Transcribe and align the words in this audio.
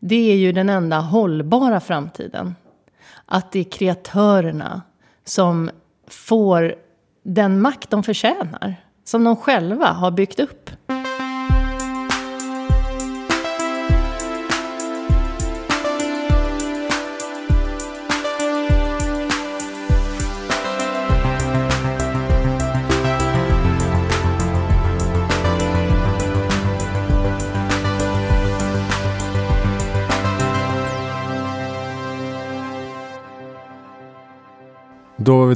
det 0.00 0.32
är 0.32 0.36
ju 0.36 0.52
den 0.52 0.68
enda 0.68 0.98
hållbara 0.98 1.80
framtiden. 1.80 2.54
Att 3.26 3.52
det 3.52 3.60
är 3.60 3.64
kreatörerna 3.64 4.82
som 5.24 5.70
får 6.06 6.74
den 7.22 7.60
makt 7.60 7.90
de 7.90 8.02
förtjänar. 8.02 8.76
Som 9.04 9.24
de 9.24 9.36
själva 9.36 9.86
har 9.86 10.10
byggt 10.10 10.40
upp. 10.40 10.59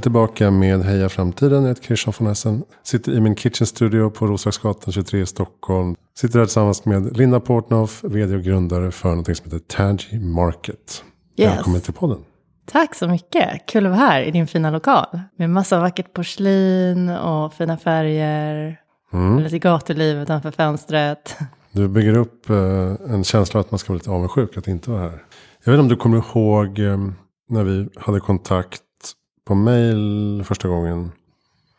Tillbaka 0.05 0.51
med 0.51 0.83
Heja 0.83 1.09
Framtiden. 1.09 1.63
Jag 1.63 1.69
heter 1.69 1.83
Christian 1.83 2.15
von 2.19 2.27
Essen. 2.27 2.65
Sitter 2.83 3.13
i 3.13 3.21
min 3.21 3.37
kitchen 3.37 3.67
studio 3.67 4.11
på 4.11 4.27
Roslagsgatan 4.27 4.93
23 4.93 5.21
i 5.21 5.27
Stockholm. 5.27 5.95
Sitter 6.19 6.39
här 6.39 6.47
tillsammans 6.47 6.85
med 6.85 7.17
Linda 7.17 7.41
Portnoff, 7.41 8.05
vd 8.05 8.37
och 8.37 8.43
grundare 8.43 8.91
för 8.91 9.15
något 9.15 9.37
som 9.37 9.45
heter 9.45 9.59
Tangy 9.59 10.19
Market. 10.21 11.05
Yes. 11.37 11.57
Välkommen 11.57 11.81
till 11.81 11.93
podden. 11.93 12.19
Tack 12.67 12.95
så 12.95 13.09
mycket. 13.09 13.67
Kul 13.67 13.87
att 13.87 13.93
vara 13.93 14.01
här 14.01 14.23
i 14.23 14.31
din 14.31 14.47
fina 14.47 14.71
lokal. 14.71 15.21
Med 15.37 15.51
massa 15.51 15.81
vackert 15.81 16.13
porslin 16.13 17.09
och 17.09 17.55
fina 17.55 17.77
färger. 17.77 18.81
Mm. 19.13 19.39
Lite 19.39 19.59
gatuliv 19.59 20.19
utanför 20.19 20.51
fönstret. 20.51 21.37
Du 21.73 21.89
bygger 21.89 22.17
upp 22.17 22.51
eh, 22.51 22.57
en 23.15 23.25
känsla 23.25 23.61
att 23.61 23.71
man 23.71 23.79
ska 23.79 23.93
vara 23.93 23.99
lite 23.99 24.11
avundsjuk 24.11 24.57
att 24.57 24.69
inte 24.69 24.91
vara 24.91 25.01
här. 25.01 25.25
Jag 25.65 25.73
vet 25.73 25.81
inte 25.81 25.83
om 25.83 25.89
du 25.89 25.97
kommer 25.97 26.17
ihåg 26.17 26.79
eh, 26.79 26.99
när 27.49 27.65
vi 27.65 27.89
hade 27.97 28.21
kontakt 28.21 28.84
på 29.45 29.55
mail 29.55 30.43
första 30.47 30.69
gången 30.69 31.13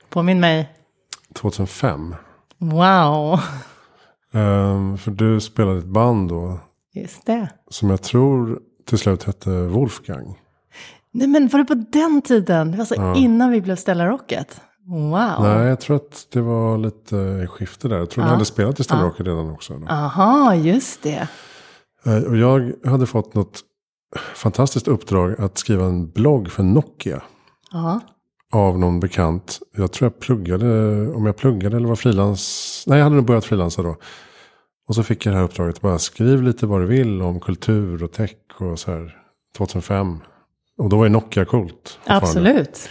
Påminn 0.10 0.40
mig. 0.40 0.70
2005. 1.34 2.16
Wow. 2.58 3.34
Eh, 4.34 4.96
för 4.96 5.12
du 5.12 5.40
spelade 5.42 5.80
ett 5.80 5.86
band 5.86 6.30
då 6.30 6.60
Just 6.94 7.26
det. 7.26 7.50
som 7.70 7.90
jag 7.90 8.02
tror 8.02 8.60
till 8.86 8.98
slut 8.98 9.24
hette 9.24 9.50
Wolfgang. 9.50 10.40
Nej 11.12 11.28
men 11.28 11.48
var 11.48 11.60
det 11.60 11.66
på 11.66 11.74
den 11.92 12.22
tiden? 12.22 12.72
Det 12.72 12.78
var 12.78 12.86
så 12.86 12.96
Ja. 12.98 13.16
innan 13.16 13.52
vi 13.52 13.62
blev 13.62 13.76
Stella 13.76 14.08
Rocket. 14.08 14.62
Wow. 14.88 15.36
Nej, 15.42 15.68
jag 15.68 15.80
tror 15.80 15.96
att 15.96 16.28
det 16.32 16.42
var 16.42 16.78
lite 16.78 17.48
skifte 17.48 17.88
där. 17.88 17.98
Jag 17.98 18.10
tror 18.10 18.24
Ja. 18.24 18.28
du 18.30 18.34
hade 18.34 18.46
spelat 18.46 18.80
i 18.80 18.84
Stella 18.84 19.02
Ja. 19.02 19.08
Rocket 19.08 19.26
redan 19.28 19.50
också. 19.52 19.74
Då. 19.74 19.88
Aha, 19.88 20.56
just 20.56 21.04
det. 21.04 21.28
Eh, 22.06 22.18
Och 22.24 22.38
jag 22.38 22.74
hade 22.86 23.06
fått 23.06 23.34
något 23.34 23.62
fantastiskt 24.36 24.88
uppdrag 24.88 25.42
att 25.42 25.58
skriva 25.58 25.86
en 25.86 26.10
blogg 26.12 26.52
för 26.52 26.64
Nokia. 26.64 27.22
Ja. 27.76 28.02
Av 28.52 28.80
någon 28.80 29.00
bekant. 29.00 29.60
Jag 29.78 29.92
tror 29.92 30.12
jag 30.12 30.20
pluggade, 30.20 30.68
om 31.08 31.26
jag 31.26 31.36
pluggade 31.36 31.78
eller 31.78 31.88
var 31.88 31.96
frilans. 31.96 32.84
Nej, 32.88 32.98
jag 32.98 33.04
hade 33.04 33.16
nog 33.16 33.26
börjat 33.26 33.46
frilansa 33.46 33.82
då. 33.82 33.96
Och 34.88 34.96
så 34.96 35.04
fick 35.04 35.26
jag 35.26 35.34
det 35.34 35.38
här 35.38 35.46
uppdraget. 35.46 35.82
Bara 35.82 36.00
skriv 36.00 36.44
lite 36.44 36.66
vad 36.66 36.82
du 36.82 36.86
vill 36.86 37.22
om 37.22 37.40
kultur 37.40 38.04
och 38.04 38.12
tech 38.12 38.36
och 38.60 38.80
så 38.80 38.92
här. 38.92 39.18
2005. 39.58 40.18
Och 40.78 40.90
då 40.90 40.98
var 40.98 41.06
ju 41.06 41.10
Nokia 41.10 41.46
coolt. 41.46 42.00
Absolut. 42.06 42.90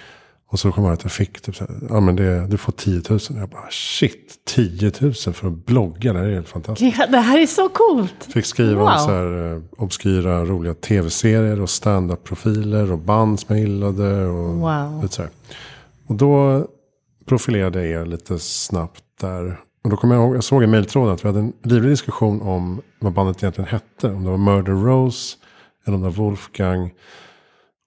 Och 0.55 0.60
så 0.60 0.72
kom 0.72 0.84
jag 0.84 0.92
att 0.92 1.02
jag 1.02 1.12
fick 1.12 1.41
typ 1.41 1.56
så 1.56 1.64
här, 1.64 1.74
ja 1.88 2.00
men 2.00 2.16
det, 2.16 2.47
du 2.47 2.56
får 2.56 2.72
10 2.72 3.02
000. 3.10 3.20
Jag 3.30 3.48
bara 3.48 3.70
shit, 3.70 4.34
10 4.47 4.92
000 5.00 5.12
för 5.14 5.47
att 5.48 5.66
blogga, 5.66 6.12
det 6.12 6.19
här 6.19 6.27
är 6.27 6.34
helt 6.34 6.48
fantastiskt. 6.48 6.98
Ja, 6.98 7.06
det 7.06 7.19
här 7.19 7.38
är 7.38 7.47
så 7.47 7.69
coolt. 7.69 8.24
Fick 8.33 8.47
skriva 8.47 8.80
Wow. 8.80 8.88
om 8.92 8.98
så 8.98 9.10
här 9.10 9.55
eh, 9.56 9.62
obskyra 9.77 10.44
roliga 10.44 10.75
tv-serier 10.75 11.60
och 11.60 11.70
stand-up-profiler 11.70 12.92
och 12.92 12.98
band 12.98 13.41
som 13.41 13.56
jag 13.56 13.66
gillade. 13.69 14.27
Och 14.27 14.55
Wow. 14.55 15.02
lite 15.02 15.14
så 15.14 15.22
här. 15.22 15.30
Och 16.06 16.14
då 16.14 16.64
profilerade 17.27 17.86
jag 17.86 18.03
er 18.03 18.06
lite 18.06 18.38
snabbt 18.38 19.03
där. 19.21 19.60
Och 19.84 19.91
då 19.91 19.97
kom 19.97 20.10
jag 20.10 20.21
ihåg, 20.22 20.36
jag 20.36 20.44
såg 20.44 20.62
i 20.62 20.66
mejltråden 20.66 21.15
att 21.15 21.25
vi 21.25 21.28
hade 21.28 21.41
en 21.41 21.53
livlig 21.62 21.92
diskussion 21.92 22.42
om 22.42 22.81
vad 22.98 23.12
bandet 23.12 23.42
egentligen 23.42 23.69
hette. 23.71 24.09
Om 24.09 24.25
det 24.25 24.31
var 24.31 24.38
Murder 24.38 24.72
Rose 24.72 25.36
eller 25.86 25.97
om 25.97 26.03
det 26.03 26.09
var 26.09 26.16
Wolfgang. 26.25 26.91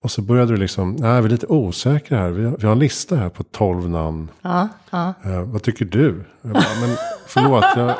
Och 0.04 0.12
så 0.12 0.22
började 0.22 0.52
du 0.54 0.58
liksom, 0.58 0.92
nej 0.96 1.22
vi 1.22 1.26
är 1.26 1.30
lite 1.30 1.46
osäkra 1.48 2.18
här. 2.20 2.30
Vi 2.30 2.46
har, 2.46 2.58
vi 2.58 2.66
har 2.66 2.72
en 2.74 2.80
lista 2.80 3.16
här 3.16 3.30
på 3.30 3.44
12 3.44 3.90
namn. 3.90 4.30
Ja, 4.42 4.68
ja. 4.90 5.14
Eh, 5.26 5.42
vad 5.42 5.62
tycker 5.64 5.86
du? 5.86 6.24
Jag 6.42 6.52
bara, 6.52 6.64
men 6.82 6.96
förlåt, 7.28 7.66
jag, 7.76 7.94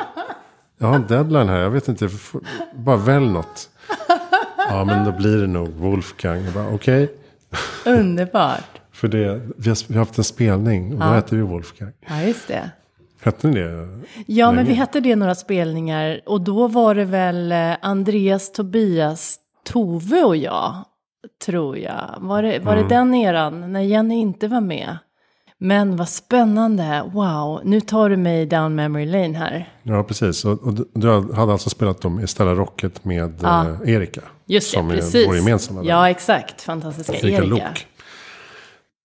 jag 0.78 0.86
har 0.86 0.94
en 0.94 1.06
deadline 1.06 1.48
här. 1.48 1.58
Jag 1.58 1.70
vet 1.70 1.88
inte, 1.88 2.08
får- 2.08 2.40
bara 2.76 2.96
välj 2.96 3.28
något. 3.32 3.68
Ja, 4.70 4.84
men 4.84 5.04
då 5.04 5.12
blir 5.12 5.36
det 5.36 5.46
nog 5.46 5.68
Wolfgang. 5.68 6.44
Jag 6.44 6.54
bara, 6.54 6.68
okej. 6.74 7.12
Underbart. 7.86 8.64
För 8.92 9.08
det, 9.08 9.40
vi, 9.56 9.68
har, 9.68 9.88
vi 9.88 9.94
har 9.94 9.98
haft 10.04 10.18
en 10.18 10.24
spelning 10.24 10.92
och 10.92 10.98
då 11.00 11.06
Ja. 11.06 11.12
hette 11.12 11.36
vi 11.36 11.42
Wolfgang. 11.42 11.92
Ja, 12.08 12.22
just 12.22 12.48
det. 12.48 12.70
Hette 13.20 13.46
ni 13.48 13.54
det? 13.60 13.88
Ja, 14.26 14.46
men 14.46 14.54
Länge. 14.56 14.68
vi 14.68 14.74
hette 14.74 15.00
det 15.00 15.16
några 15.16 15.34
spelningar. 15.34 16.20
Och 16.26 16.40
då 16.40 16.68
var 16.68 16.94
det 16.94 17.04
väl 17.04 17.52
eh, 17.52 17.76
Andreas, 17.82 18.52
Tobias, 18.52 19.36
Tove 19.64 20.22
och 20.24 20.36
jag. 20.36 20.84
Tror 21.46 21.78
jag. 21.78 22.14
Var 22.20 22.42
det, 22.42 22.58
var 22.58 22.76
det 22.76 22.88
den 22.88 23.14
eran? 23.14 23.72
När 23.72 23.80
Jenny 23.80 24.14
inte 24.14 24.48
var 24.48 24.60
med. 24.60 24.98
Men 25.60 25.96
vad 25.96 26.08
spännande. 26.08 27.02
Wow, 27.12 27.60
nu 27.64 27.80
tar 27.80 28.10
du 28.10 28.16
mig 28.16 28.46
down 28.46 28.74
memory 28.74 29.06
lane 29.06 29.38
här. 29.38 29.68
Ja, 29.82 30.02
precis. 30.02 30.44
Och, 30.44 30.62
och 30.62 30.74
du- 30.94 31.32
hade 31.34 31.52
alltså 31.52 31.70
spelat 31.70 32.00
dem 32.00 32.20
i 32.20 32.26
Stella 32.26 32.54
Rocket 32.54 33.04
med 33.04 33.34
Ja. 33.42 33.66
eh, 33.84 33.90
Erika. 33.94 34.20
Just 34.46 34.70
som 34.70 34.88
det, 34.88 34.94
är 34.94 34.96
precis. 34.96 35.28
vår 35.28 35.36
gemensamma 35.36 35.80
vän. 35.80 35.88
Ja, 35.88 36.10
exakt. 36.10 36.62
Fantastiska 36.62 37.12
Erika 37.12 37.44
Erika. 37.44 37.68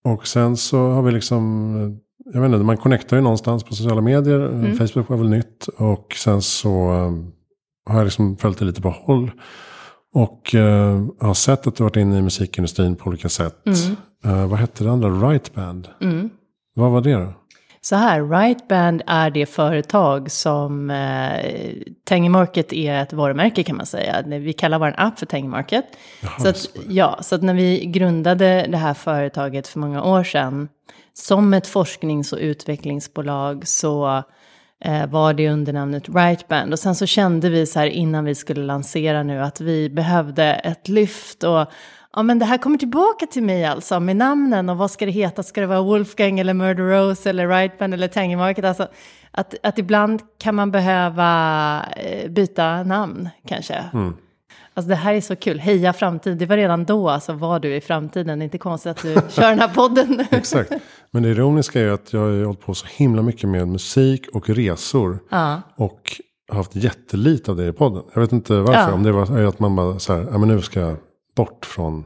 Och 0.04 0.26
sen 0.26 0.56
så 0.56 0.88
har 0.90 1.02
vi 1.02 1.12
liksom, 1.12 2.00
jag 2.32 2.40
vet 2.40 2.48
inte, 2.52 2.58
man 2.64 2.76
connectar 2.76 3.16
ju 3.16 3.22
någonstans 3.22 3.64
på 3.64 3.74
sociala 3.74 4.00
medier. 4.00 4.40
Mm. 4.40 4.76
Facebook 4.76 5.08
var 5.08 5.16
väl 5.16 5.28
nytt. 5.28 5.68
Och 5.76 6.12
sen 6.16 6.42
så 6.42 6.68
eh, 6.68 7.12
har 7.92 7.98
jag 7.98 8.04
liksom 8.04 8.36
följt 8.36 8.58
det 8.58 8.64
lite 8.64 8.82
på 8.82 8.90
håll. 8.90 9.30
Och 10.14 10.54
eh, 10.54 11.04
har 11.20 11.34
sett 11.34 11.66
att 11.66 11.76
du 11.76 11.82
varit 11.82 11.96
inne 11.96 12.18
i 12.18 12.22
musikindustrin 12.22 12.96
på 12.96 13.08
olika 13.08 13.28
sätt. 13.28 13.66
Eh, 14.24 14.46
vad 14.46 14.58
hette 14.58 14.84
det 14.84 14.90
andra? 14.90 15.08
Right 15.08 15.54
Band. 15.54 15.88
Mm. 16.00 16.30
Vad 16.74 16.90
var 16.90 17.00
det 17.00 17.12
då? 17.14 17.32
Så 17.80 17.96
här, 17.96 18.24
Right 18.28 18.68
Band 18.68 19.02
är 19.06 19.30
det 19.30 19.46
företag 19.46 20.30
som 20.30 20.90
eh, 20.90 21.44
Tangy 22.04 22.28
Market 22.28 22.72
är 22.72 23.02
ett 23.02 23.12
varumärke 23.12 23.62
kan 23.62 23.76
man 23.76 23.86
säga. 23.86 24.22
Vi 24.26 24.52
kallar 24.52 24.78
vår 24.78 24.94
app 24.96 25.18
för 25.18 25.26
Tangy 25.26 25.48
Market. 25.48 25.84
så, 26.40 26.48
att, 26.48 26.68
ja, 26.88 27.18
så 27.22 27.34
att 27.34 27.42
när 27.42 27.54
vi 27.54 27.84
grundade 27.84 28.66
det 28.68 28.76
här 28.76 28.94
företaget 28.94 29.68
för 29.68 29.78
många 29.78 30.02
år 30.02 30.24
sedan 30.24 30.68
som 31.12 31.54
ett 31.54 31.66
forsknings 31.66 32.32
och 32.32 32.38
utvecklingsbolag 32.38 33.68
så 33.68 34.22
eh, 34.84 35.06
var 35.06 35.34
det 35.34 35.48
under 35.48 35.72
namnet 35.72 36.08
Right 36.08 36.48
Band. 36.48 36.72
Och 36.72 36.78
sen 36.78 36.94
så 36.94 37.06
kände 37.06 37.50
vi 37.50 37.66
så 37.66 37.78
här 37.78 37.86
innan 37.86 38.24
vi 38.24 38.34
skulle 38.34 38.62
lansera 38.62 39.22
nu 39.22 39.42
att 39.42 39.60
vi 39.60 39.90
behövde 39.90 40.44
ett 40.44 40.88
lyft 40.88 41.44
och 41.44 41.66
Ja 42.16 42.22
men 42.22 42.38
det 42.38 42.44
här 42.44 42.58
kommer 42.58 42.78
tillbaka 42.78 43.26
till 43.26 43.42
mig 43.42 43.64
alltså 43.64 44.00
med 44.00 44.16
namnen 44.16 44.68
och 44.68 44.76
vad 44.76 44.90
ska 44.90 45.06
det 45.06 45.12
heta? 45.12 45.42
Ska 45.42 45.60
det 45.60 45.66
vara 45.66 45.82
Wolfgang 45.82 46.40
eller 46.40 46.54
Murder 46.54 46.84
Rose 46.84 47.30
eller 47.30 47.48
Right 47.48 47.78
Band 47.78 47.94
eller 47.94 48.08
Tangy 48.08 48.36
Market? 48.36 48.64
Alltså 48.64 48.88
att, 49.30 49.54
att 49.62 49.78
ibland 49.78 50.22
kan 50.38 50.54
man 50.54 50.70
behöva 50.70 51.82
eh, 51.96 52.30
byta 52.30 52.82
namn 52.82 53.28
kanske. 53.48 53.84
Alltså 54.74 54.88
det 54.88 54.94
här 54.94 55.14
är 55.14 55.20
så 55.20 55.36
kul. 55.36 55.58
Heja 55.60 55.92
framtid. 55.92 56.38
Det 56.38 56.46
var 56.46 56.56
redan 56.56 56.84
då 56.84 57.10
alltså 57.10 57.32
var 57.32 57.60
du 57.60 57.74
i 57.76 57.80
framtiden. 57.80 58.38
Det 58.38 58.42
är 58.42 58.44
inte 58.44 58.58
konstigt 58.58 58.90
att 58.90 59.02
du 59.02 59.14
kör 59.30 59.50
den 59.50 59.58
här 59.58 59.68
podden. 59.68 60.24
Exakt. 60.30 60.72
Men 61.14 61.22
det 61.22 61.28
ironiska 61.28 61.80
är 61.80 61.88
att 61.88 62.12
jag 62.12 62.20
har 62.20 62.44
hållit 62.44 62.60
på 62.60 62.74
så 62.74 62.86
himla 62.90 63.22
mycket 63.22 63.48
med 63.48 63.68
musik 63.68 64.28
och 64.32 64.48
resor. 64.50 65.18
Ja. 65.30 65.62
Och 65.76 66.20
haft 66.52 66.76
jättelite 66.76 67.50
av 67.50 67.56
det 67.56 67.66
i 67.66 67.72
podden. 67.72 68.02
Jag 68.14 68.20
vet 68.20 68.32
inte 68.32 68.54
varför. 68.60 68.72
Ja. 68.88 68.92
Om 68.92 69.02
det 69.02 69.12
var 69.12 69.38
är 69.38 69.44
att 69.46 69.58
man 69.58 69.76
bara 69.76 69.98
så 69.98 70.12
här, 70.14 70.28
ja 70.32 70.38
men 70.38 70.48
nu 70.48 70.62
ska 70.62 70.80
jag 70.80 70.96
bort 71.36 71.66
från 71.66 72.04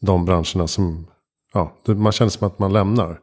de 0.00 0.24
branscherna 0.24 0.66
som, 0.66 1.06
ja, 1.52 1.76
man 1.86 2.12
känner 2.12 2.30
som 2.30 2.46
att 2.46 2.58
man 2.58 2.72
lämnar. 2.72 3.20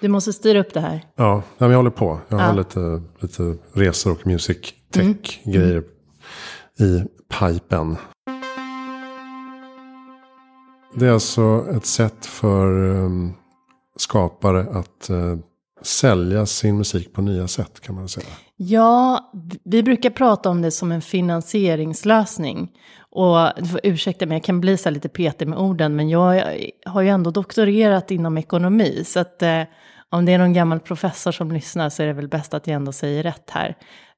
Du 0.00 0.08
måste 0.08 0.32
styra 0.32 0.60
upp 0.60 0.74
det 0.74 0.80
här. 0.80 1.00
Ja, 1.16 1.42
men 1.58 1.70
jag 1.70 1.76
håller 1.76 1.90
på. 1.90 2.18
Jag 2.28 2.38
har 2.38 2.46
Ja. 2.46 2.52
lite, 2.52 3.02
lite 3.20 3.56
resor 3.72 4.12
och 4.12 4.26
music 4.26 4.58
tech 4.92 5.40
grejer 5.44 5.84
i 6.80 7.02
pipen. 7.38 7.96
Det 10.94 11.06
är 11.06 11.12
alltså 11.12 11.66
ett 11.76 11.86
sätt 11.86 12.26
för 12.26 12.66
um, 12.88 13.32
skapare 13.96 14.60
att 14.60 15.10
eh, 15.10 15.36
sälja 15.82 16.46
sin 16.46 16.76
musik 16.76 17.12
på 17.12 17.22
nya 17.22 17.48
sätt 17.48 17.80
kan 17.80 17.94
man 17.94 18.08
säga. 18.08 18.26
Ja, 18.56 19.30
vi 19.64 19.82
brukar 19.82 20.10
prata 20.10 20.50
om 20.50 20.62
det 20.62 20.70
som 20.70 20.92
en 20.92 21.02
finansieringslösning. 21.02 22.72
Och 23.10 23.36
du 23.56 23.66
får 23.66 23.80
ursäkta 23.82 24.26
mig, 24.26 24.36
jag 24.36 24.44
kan 24.44 24.60
bli 24.60 24.76
så 24.76 24.84
här 24.88 24.94
lite 24.94 25.08
petig 25.08 25.48
med 25.48 25.58
orden, 25.58 25.96
men 25.96 26.08
jag 26.08 26.44
har 26.86 27.02
ju 27.02 27.08
ändå 27.08 27.30
doktorerat 27.30 28.10
inom 28.10 28.38
ekonomi. 28.38 29.02
Så 29.06 29.20
att 29.20 29.42
eh, 29.42 29.62
om 30.10 30.24
det 30.24 30.32
är 30.32 30.38
någon 30.38 30.52
gammal 30.52 30.80
professor 30.80 31.32
som 31.32 31.52
lyssnar 31.52 31.90
så 31.90 32.02
är 32.02 32.06
det 32.06 32.12
väl 32.12 32.28
bäst 32.28 32.54
att 32.54 32.66
jag 32.66 32.74
ändå 32.74 32.92
säger 32.92 33.22
rätt 33.22 33.50
här. 33.50 33.76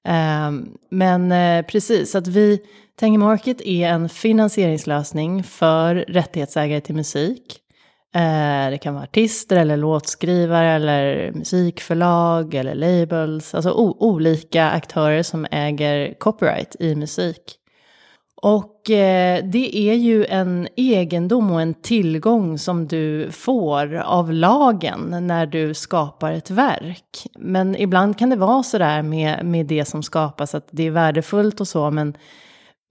Eh, 0.08 0.52
men 0.90 1.32
eh, 1.32 1.66
precis, 1.66 2.14
att 2.14 2.26
vi, 2.26 2.60
Tangy 3.00 3.19
Market 3.19 3.60
är 3.60 3.88
en 3.88 4.08
finansieringslösning 4.08 5.44
för 5.44 5.94
rättighetsägare 5.94 6.80
till 6.80 6.94
musik. 6.94 7.60
Eh, 8.14 8.70
det 8.70 8.78
kan 8.82 8.94
vara 8.94 9.05
artister 9.05 9.56
eller 9.56 9.76
låtskrivare 9.76 10.69
eller 10.69 11.32
musikförlag 11.32 12.55
eller 12.55 12.75
labels. 12.75 13.55
Alltså 13.55 13.72
olika 13.99 14.70
aktörer 14.70 15.22
som 15.22 15.46
äger 15.50 16.14
copyright 16.19 16.76
i 16.81 16.94
musik. 16.94 17.58
Och 18.43 18.90
eh, 18.90 19.44
det 19.44 19.76
är 19.76 19.94
ju 19.94 20.25
en 20.25 20.69
egendom 20.76 21.50
och 21.50 21.60
en 21.60 21.75
tillgång 21.75 22.58
som 22.58 22.87
du 22.87 23.31
får 23.31 23.94
av 23.94 24.32
lagen 24.32 25.26
när 25.26 25.46
du 25.46 25.75
skapar 25.75 26.32
ett 26.32 26.50
verk. 26.50 27.26
Men 27.38 27.76
ibland 27.76 28.19
kan 28.19 28.31
det 28.31 28.37
vara 28.37 28.62
sådär 28.62 29.02
med, 29.02 29.44
med 29.44 29.66
det 29.66 29.84
som 29.84 30.02
skapas 30.02 30.54
att 30.54 30.69
det 30.70 30.87
är 30.87 30.90
värdefullt 30.90 31.61
och 31.61 31.69
så, 31.69 31.90
men, 31.90 32.16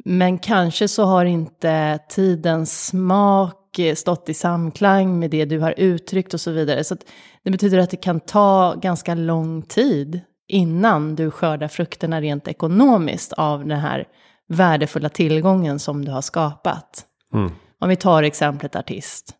men 0.05 0.39
kanske 0.39 0.87
så 0.87 1.03
har 1.03 1.25
inte 1.25 1.99
tidens 2.09 2.87
smak 2.87 3.66
stått 3.95 4.29
i 4.29 4.33
samklang 4.33 5.19
med 5.19 5.29
det 5.29 5.45
du 5.45 5.59
har 5.59 5.73
uttryckt 5.77 6.33
och 6.33 6.41
så 6.41 6.51
vidare. 6.51 6.83
Så 6.83 6.95
det 7.43 7.51
betyder 7.51 7.77
att 7.77 7.89
det 7.89 7.97
kan 7.97 8.19
ta 8.19 8.75
ganska 8.81 9.15
lång 9.15 9.61
tid 9.61 10.21
innan 10.47 11.15
du 11.15 11.31
skördar 11.31 11.67
frukterna 11.67 12.21
rent 12.21 12.47
ekonomiskt 12.47 13.33
av 13.33 13.65
den 13.65 13.79
här 13.79 14.05
värdefulla 14.47 15.09
tillgången 15.09 15.79
som 15.79 16.05
du 16.05 16.11
har 16.11 16.21
skapat. 16.21 17.05
Mm. 17.33 17.51
Om 17.79 17.89
vi 17.89 17.95
tar 17.95 18.23
exemplet 18.23 18.75
artist. 18.75 19.33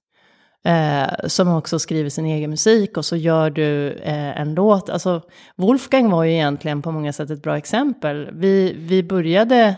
Eh, 0.66 1.28
som 1.28 1.48
också 1.56 1.80
skriver 1.80 2.10
sin 2.10 2.26
egen 2.26 2.50
musik 2.50 2.98
och 2.98 3.06
så 3.06 3.16
gör 3.16 3.50
du 3.50 3.92
eh, 3.92 4.42
en 4.42 4.54
låt. 4.54 4.90
Alltså, 4.90 5.22
Wolfgang 5.56 6.10
var 6.10 6.24
ju 6.24 6.34
egentligen 6.34 6.82
på 6.82 6.92
många 6.92 7.14
sätt 7.14 7.30
ett 7.30 7.44
bra 7.44 7.58
exempel. 7.58 8.30
Vi, 8.34 8.76
vi 8.78 9.04
började, 9.04 9.76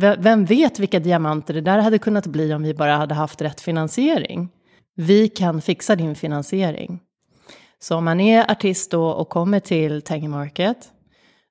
vem 0.00 0.44
vet 0.44 0.78
vilka 0.78 1.00
diamanter 1.00 1.54
det 1.54 1.60
där 1.60 1.78
hade 1.78 1.98
kunnat 1.98 2.26
bli 2.26 2.54
om 2.54 2.62
vi 2.62 2.74
bara 2.74 2.96
hade 2.96 3.14
haft 3.14 3.42
rätt 3.42 3.60
finansiering. 3.60 4.48
Vi 4.96 5.28
kan 5.28 5.62
fixa 5.62 5.96
din 5.96 6.14
finansiering. 6.14 7.00
Så 7.78 7.96
om 7.96 8.04
man 8.04 8.20
är 8.20 8.50
artist 8.50 8.90
då 8.90 9.08
och 9.10 9.28
kommer 9.28 9.60
till 9.60 10.02
Tangy 10.02 10.28
Market 10.28 10.88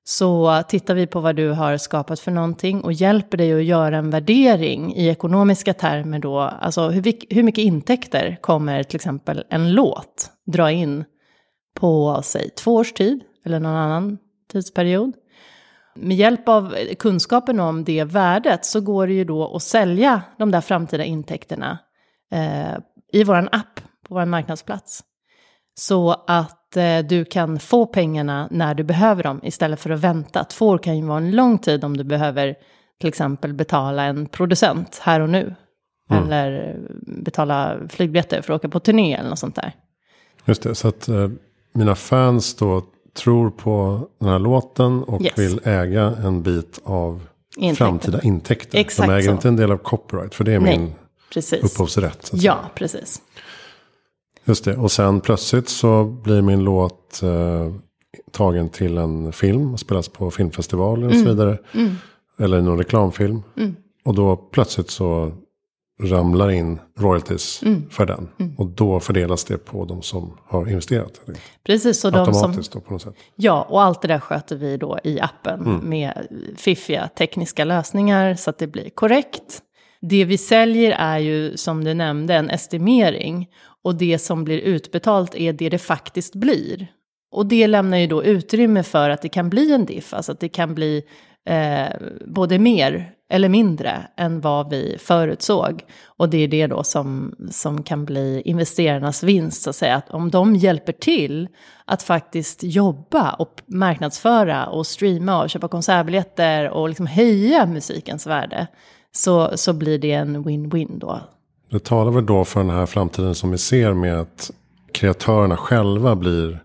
så 0.04 0.62
tittar 0.68 0.94
vi 0.94 1.06
på 1.06 1.20
vad 1.20 1.36
du 1.36 1.50
har 1.50 1.76
skapat 1.76 2.20
för 2.20 2.30
någonting 2.30 2.80
och 2.80 2.92
hjälper 2.92 3.38
dig 3.38 3.52
att 3.52 3.64
göra 3.64 3.96
en 3.96 4.10
värdering 4.10 4.94
i 4.96 5.08
ekonomiska 5.08 5.74
termer 5.74 6.18
då. 6.18 6.38
Alltså 6.38 6.88
hur, 6.88 7.34
hur 7.34 7.42
mycket 7.42 7.64
intäkter 7.64 8.38
kommer 8.40 8.82
till 8.82 8.96
exempel 8.96 9.44
en 9.50 9.72
låt 9.72 10.30
dra 10.46 10.70
in 10.70 11.04
på, 11.74 12.20
säg, 12.24 12.50
två 12.50 12.74
års 12.74 12.92
tid 12.92 13.20
eller 13.44 13.60
någon 13.60 13.76
annan 13.76 14.18
tidsperiod. 14.52 15.12
Med 15.94 16.16
hjälp 16.16 16.48
av 16.48 16.76
kunskapen 16.98 17.60
om 17.60 17.84
det 17.84 18.04
värdet 18.04 18.64
så 18.64 18.80
går 18.80 19.06
det 19.06 19.12
ju 19.12 19.24
då 19.24 19.56
att 19.56 19.62
sälja 19.62 20.22
de 20.38 20.50
där 20.50 20.60
framtida 20.60 21.04
intäkterna 21.04 21.78
eh, 22.32 22.78
i 23.12 23.24
vår 23.24 23.48
app 23.52 23.80
på 24.08 24.14
vår 24.14 24.24
marknadsplats. 24.24 25.04
Så 25.74 26.24
att 26.26 26.76
eh, 26.76 26.98
du 26.98 27.24
kan 27.24 27.58
få 27.58 27.86
pengarna 27.86 28.48
när 28.50 28.74
du 28.74 28.84
behöver 28.84 29.22
dem 29.22 29.40
istället 29.42 29.80
för 29.80 29.90
att 29.90 30.00
vänta. 30.00 30.44
Två 30.44 30.68
år 30.68 30.78
kan 30.78 30.96
ju 30.96 31.06
vara 31.06 31.18
en 31.18 31.30
lång 31.30 31.58
tid 31.58 31.84
om 31.84 31.96
du 31.96 32.04
behöver 32.04 32.54
till 33.00 33.08
exempel 33.08 33.54
betala 33.54 34.04
en 34.04 34.26
producent 34.26 35.00
här 35.02 35.20
och 35.20 35.30
nu. 35.30 35.54
Mm. 36.10 36.24
Eller 36.24 36.76
betala 37.24 37.78
flygbiljetter 37.88 38.42
för 38.42 38.52
att 38.52 38.60
åka 38.60 38.68
på 38.68 38.80
turné 38.80 39.14
eller 39.14 39.30
något 39.30 39.38
sånt 39.38 39.56
där. 39.56 39.72
Just 40.44 40.62
det, 40.62 40.74
så 40.74 40.88
att 40.88 41.08
eh, 41.08 41.28
mina 41.72 41.94
fans 41.94 42.54
då 42.54 42.82
tror 43.14 43.50
på 43.50 44.06
den 44.18 44.28
här 44.28 44.38
låten 44.38 45.02
och 45.02 45.22
yes. 45.22 45.38
vill 45.38 45.60
äga 45.64 46.02
en 46.02 46.42
bit 46.42 46.80
av 46.84 47.26
Intäkter. 47.56 47.84
framtida 47.84 48.22
intäkter. 48.22 48.78
Exakt 48.78 49.08
De 49.08 49.14
äger 49.14 49.28
så. 49.28 49.32
inte 49.32 49.48
en 49.48 49.56
del 49.56 49.72
av 49.72 49.76
copyright, 49.76 50.34
för 50.34 50.44
det 50.44 50.52
är 50.52 50.60
Nej, 50.60 50.78
min 50.78 50.92
precis. 51.32 51.64
upphovsrätt. 51.64 52.30
Ja, 52.32 52.58
precis. 52.74 53.22
Just 54.44 54.64
det, 54.64 54.76
och 54.76 54.92
sen 54.92 55.20
plötsligt 55.20 55.68
så 55.68 56.04
blir 56.04 56.42
min 56.42 56.64
låt 56.64 57.22
eh, 57.22 57.72
tagen 58.30 58.68
till 58.68 58.98
en 58.98 59.32
film 59.32 59.76
spelas 59.76 60.08
på 60.08 60.30
filmfestivaler 60.30 61.06
och 61.06 61.12
mm. 61.12 61.24
så 61.24 61.28
vidare. 61.28 61.58
Mm. 61.74 61.94
Eller 62.38 62.60
någon 62.60 62.78
reklamfilm. 62.78 63.42
Mm. 63.56 63.76
Och 64.04 64.14
då 64.14 64.36
plötsligt 64.36 64.90
så 64.90 65.32
ramlar 66.02 66.50
in 66.50 66.78
royalties 66.98 67.62
mm. 67.62 67.90
för 67.90 68.06
den. 68.06 68.28
Mm. 68.38 68.54
Och 68.58 68.66
då 68.66 69.00
fördelas 69.00 69.44
det 69.44 69.58
på 69.58 69.84
de 69.84 70.02
som 70.02 70.38
har 70.44 70.68
investerat. 70.68 71.20
Precis, 71.66 72.00
så 72.00 72.10
de 72.10 72.34
som... 72.34 72.56
Då, 72.72 72.80
på 72.80 72.92
något 72.92 73.02
sätt. 73.02 73.14
Ja, 73.36 73.66
och 73.68 73.82
allt 73.82 74.02
det 74.02 74.08
där 74.08 74.18
sköter 74.18 74.56
vi 74.56 74.76
då 74.76 74.98
i 75.04 75.20
appen 75.20 75.60
mm. 75.60 75.88
med 75.88 76.26
fiffiga 76.56 77.08
tekniska 77.08 77.64
lösningar 77.64 78.34
så 78.34 78.50
att 78.50 78.58
det 78.58 78.66
blir 78.66 78.90
korrekt. 78.90 79.62
Det 80.00 80.24
vi 80.24 80.38
säljer 80.38 80.90
är 80.90 81.18
ju, 81.18 81.56
som 81.56 81.84
du 81.84 81.94
nämnde, 81.94 82.34
en 82.34 82.50
estimering. 82.50 83.48
Och 83.84 83.94
det 83.94 84.18
som 84.18 84.44
blir 84.44 84.58
utbetalt 84.58 85.34
är 85.34 85.52
det 85.52 85.68
det 85.68 85.78
faktiskt 85.78 86.34
blir. 86.34 86.86
Och 87.32 87.46
det 87.46 87.66
lämnar 87.66 87.98
ju 87.98 88.06
då 88.06 88.24
utrymme 88.24 88.82
för 88.82 89.10
att 89.10 89.22
det 89.22 89.28
kan 89.28 89.50
bli 89.50 89.72
en 89.72 89.84
diff, 89.84 90.14
alltså 90.14 90.32
att 90.32 90.40
det 90.40 90.48
kan 90.48 90.74
bli 90.74 91.02
eh, 91.48 91.88
både 92.26 92.58
mer 92.58 93.12
eller 93.30 93.48
mindre 93.48 94.06
än 94.16 94.40
vad 94.40 94.70
vi 94.70 94.96
förutsåg. 95.00 95.82
Och 96.06 96.28
det 96.28 96.38
är 96.38 96.48
det 96.48 96.66
då 96.66 96.82
som, 96.82 97.34
som 97.50 97.82
kan 97.82 98.04
bli 98.04 98.42
investerarnas 98.44 99.22
vinst, 99.22 99.62
så 99.62 99.70
att 99.70 99.76
säga. 99.76 99.96
Att 99.96 100.10
om 100.10 100.30
de 100.30 100.56
hjälper 100.56 100.92
till 100.92 101.48
att 101.84 102.02
faktiskt 102.02 102.62
jobba 102.62 103.32
och 103.32 103.62
marknadsföra 103.66 104.66
och 104.66 104.86
streama 104.86 105.42
och 105.42 105.50
köpa 105.50 105.68
konsertbiljetter 105.68 106.70
och 106.70 106.88
liksom 106.88 107.06
höja 107.06 107.66
musikens 107.66 108.26
värde, 108.26 108.66
så, 109.12 109.50
så 109.54 109.72
blir 109.72 109.98
det 109.98 110.12
en 110.12 110.44
win-win 110.44 110.98
då. 110.98 111.20
Det 111.70 111.84
talar 111.84 112.12
väl 112.12 112.26
då 112.26 112.44
för 112.44 112.60
den 112.60 112.70
här 112.70 112.86
framtiden 112.86 113.34
som 113.34 113.50
vi 113.50 113.58
ser 113.58 113.94
med 113.94 114.20
att 114.20 114.50
kreatörerna 114.92 115.56
själva 115.56 116.16
blir 116.16 116.62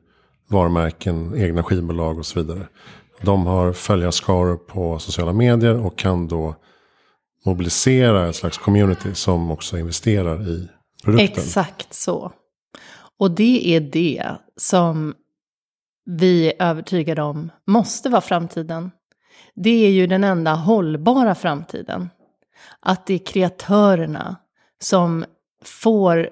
varumärken, 0.48 1.34
egna 1.38 1.64
skivbolag 1.64 2.18
och 2.18 2.26
så 2.26 2.40
vidare. 2.40 2.68
De 3.26 3.48
har 3.48 3.74
följarskaror 3.74 4.58
på 4.58 5.00
sociala 5.00 5.34
medier 5.34 5.86
och 5.86 5.98
kan 5.98 6.28
då 6.28 6.56
mobilisera 7.46 8.30
ett 8.30 8.36
slags 8.36 8.58
community 8.58 9.16
som 9.16 9.52
också 9.52 9.78
investerar 9.78 10.48
i 10.48 10.70
produkten. 11.04 11.44
Exakt 11.44 11.94
så. 11.94 12.32
Och 13.20 13.32
det 13.32 13.76
är 13.76 13.80
det 13.80 14.32
som 14.58 15.14
vi 16.06 16.48
är 16.48 16.70
övertygade 16.70 17.22
om 17.22 17.52
måste 17.68 18.10
vara 18.10 18.22
framtiden. 18.22 18.92
Det 19.56 19.86
är 19.86 19.90
ju 19.90 20.08
den 20.08 20.24
enda 20.24 20.54
hållbara 20.54 21.36
framtiden. 21.36 22.10
Att 22.80 23.06
det 23.06 23.14
är 23.14 23.26
kreatörerna 23.26 24.36
som 24.82 25.26
får 25.64 26.30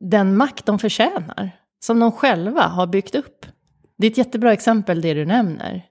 den 0.00 0.36
makt 0.36 0.66
de 0.66 0.78
förtjänar. 0.78 1.50
Som 1.80 2.00
de 2.00 2.12
själva 2.12 2.62
har 2.62 2.86
byggt 2.86 3.14
upp. 3.14 3.46
Det 3.98 4.06
är 4.06 4.10
ett 4.10 4.18
jättebra 4.18 4.52
exempel 4.52 5.00
det 5.00 5.14
du 5.14 5.24
nämner. 5.24 5.84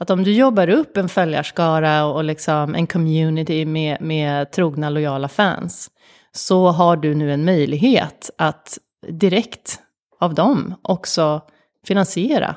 Att 0.00 0.10
om 0.10 0.24
du 0.24 0.32
jobbar 0.32 0.68
upp 0.68 0.96
en 0.96 1.08
följarskara 1.08 2.04
och 2.04 2.24
liksom 2.24 2.74
en 2.74 2.86
community 2.86 3.64
med, 3.64 4.00
med 4.00 4.50
trogna 4.50 4.90
lojala 4.90 5.28
fans. 5.28 5.90
Så 6.32 6.68
har 6.68 6.96
du 6.96 7.14
nu 7.14 7.32
en 7.32 7.44
möjlighet 7.44 8.30
att 8.38 8.78
direkt 9.08 9.78
av 10.20 10.34
dem 10.34 10.74
också 10.82 11.40
finansiera 11.86 12.56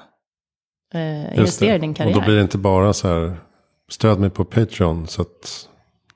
eh, 0.93 1.37
investera 1.37 1.75
i 1.75 1.79
din 1.79 1.93
karriär. 1.93 2.15
Och 2.15 2.21
då 2.21 2.25
blir 2.25 2.35
det 2.35 2.41
inte 2.41 2.57
bara 2.57 2.93
så 2.93 3.07
här, 3.07 3.37
stöd 3.89 4.19
mig 4.19 4.29
på 4.29 4.45
Patreon 4.45 5.07
så 5.07 5.21
att 5.21 5.69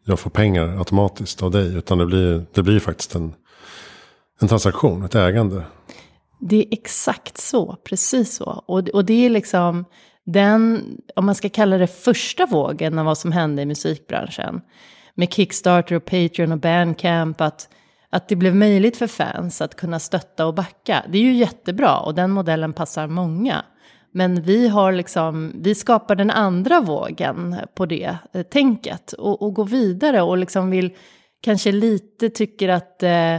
jag 0.06 0.20
får 0.20 0.30
pengar 0.30 0.78
automatiskt 0.78 1.44
av 1.44 1.52
dig. 1.52 1.76
Utan 1.76 1.98
det 1.98 2.06
blir, 2.06 2.46
det 2.54 2.64
blir 2.64 2.80
faktiskt 2.80 3.16
en, 3.16 3.34
en 4.42 4.48
transaktion, 4.48 5.04
ett 5.04 5.16
ägande. 5.16 5.64
Det 6.40 6.56
är 6.56 6.66
exakt 6.72 7.38
så, 7.38 7.76
precis 7.84 8.36
så. 8.36 8.64
Och, 8.68 8.90
och 8.90 9.06
det 9.06 9.26
är 9.26 9.30
liksom 9.30 9.86
den, 10.28 10.84
om 11.16 11.26
man 11.26 11.36
ska 11.36 11.50
kalla 11.50 11.78
det 11.78 11.88
första 11.88 12.46
vågen 12.46 13.00
av 13.00 13.06
vad 13.06 13.18
som 13.18 13.32
hände 13.32 13.62
i 13.62 13.66
musikbranschen. 13.66 14.62
Med 15.16 15.34
Kickstarter 15.34 15.96
och 15.96 16.06
Patreon 16.06 16.52
och 16.52 16.58
Bandcamp. 16.58 17.42
Att, 17.42 17.70
att 18.10 18.28
det 18.30 18.36
blev 18.36 18.56
möjligt 18.56 18.98
för 18.98 19.08
fans 19.08 19.62
att 19.62 19.76
kunna 19.76 20.00
stötta 20.00 20.46
och 20.46 20.54
backa. 20.54 21.06
Det 21.10 21.18
är 21.18 21.22
ju 21.22 21.34
jättebra 21.34 22.00
och 22.00 22.16
den 22.16 22.32
modellen 22.32 22.74
passar 22.74 23.08
många. 23.08 23.66
Men 24.12 24.42
vi 24.42 24.68
har 24.68 24.92
liksom, 24.92 25.52
vi 25.56 25.76
skapar 25.76 26.16
den 26.16 26.32
andra 26.32 26.82
vågen 26.82 27.56
på 27.76 27.86
det 27.86 28.18
eh, 28.34 28.44
tänket 28.44 29.14
och, 29.14 29.42
och 29.42 29.54
går 29.54 29.66
vidare 29.66 30.22
och 30.22 30.38
liksom 30.38 30.70
vill 30.70 30.96
kanske 31.42 31.72
lite 31.72 32.30
tycker 32.30 32.70
att 32.70 33.04
eh, 33.04 33.36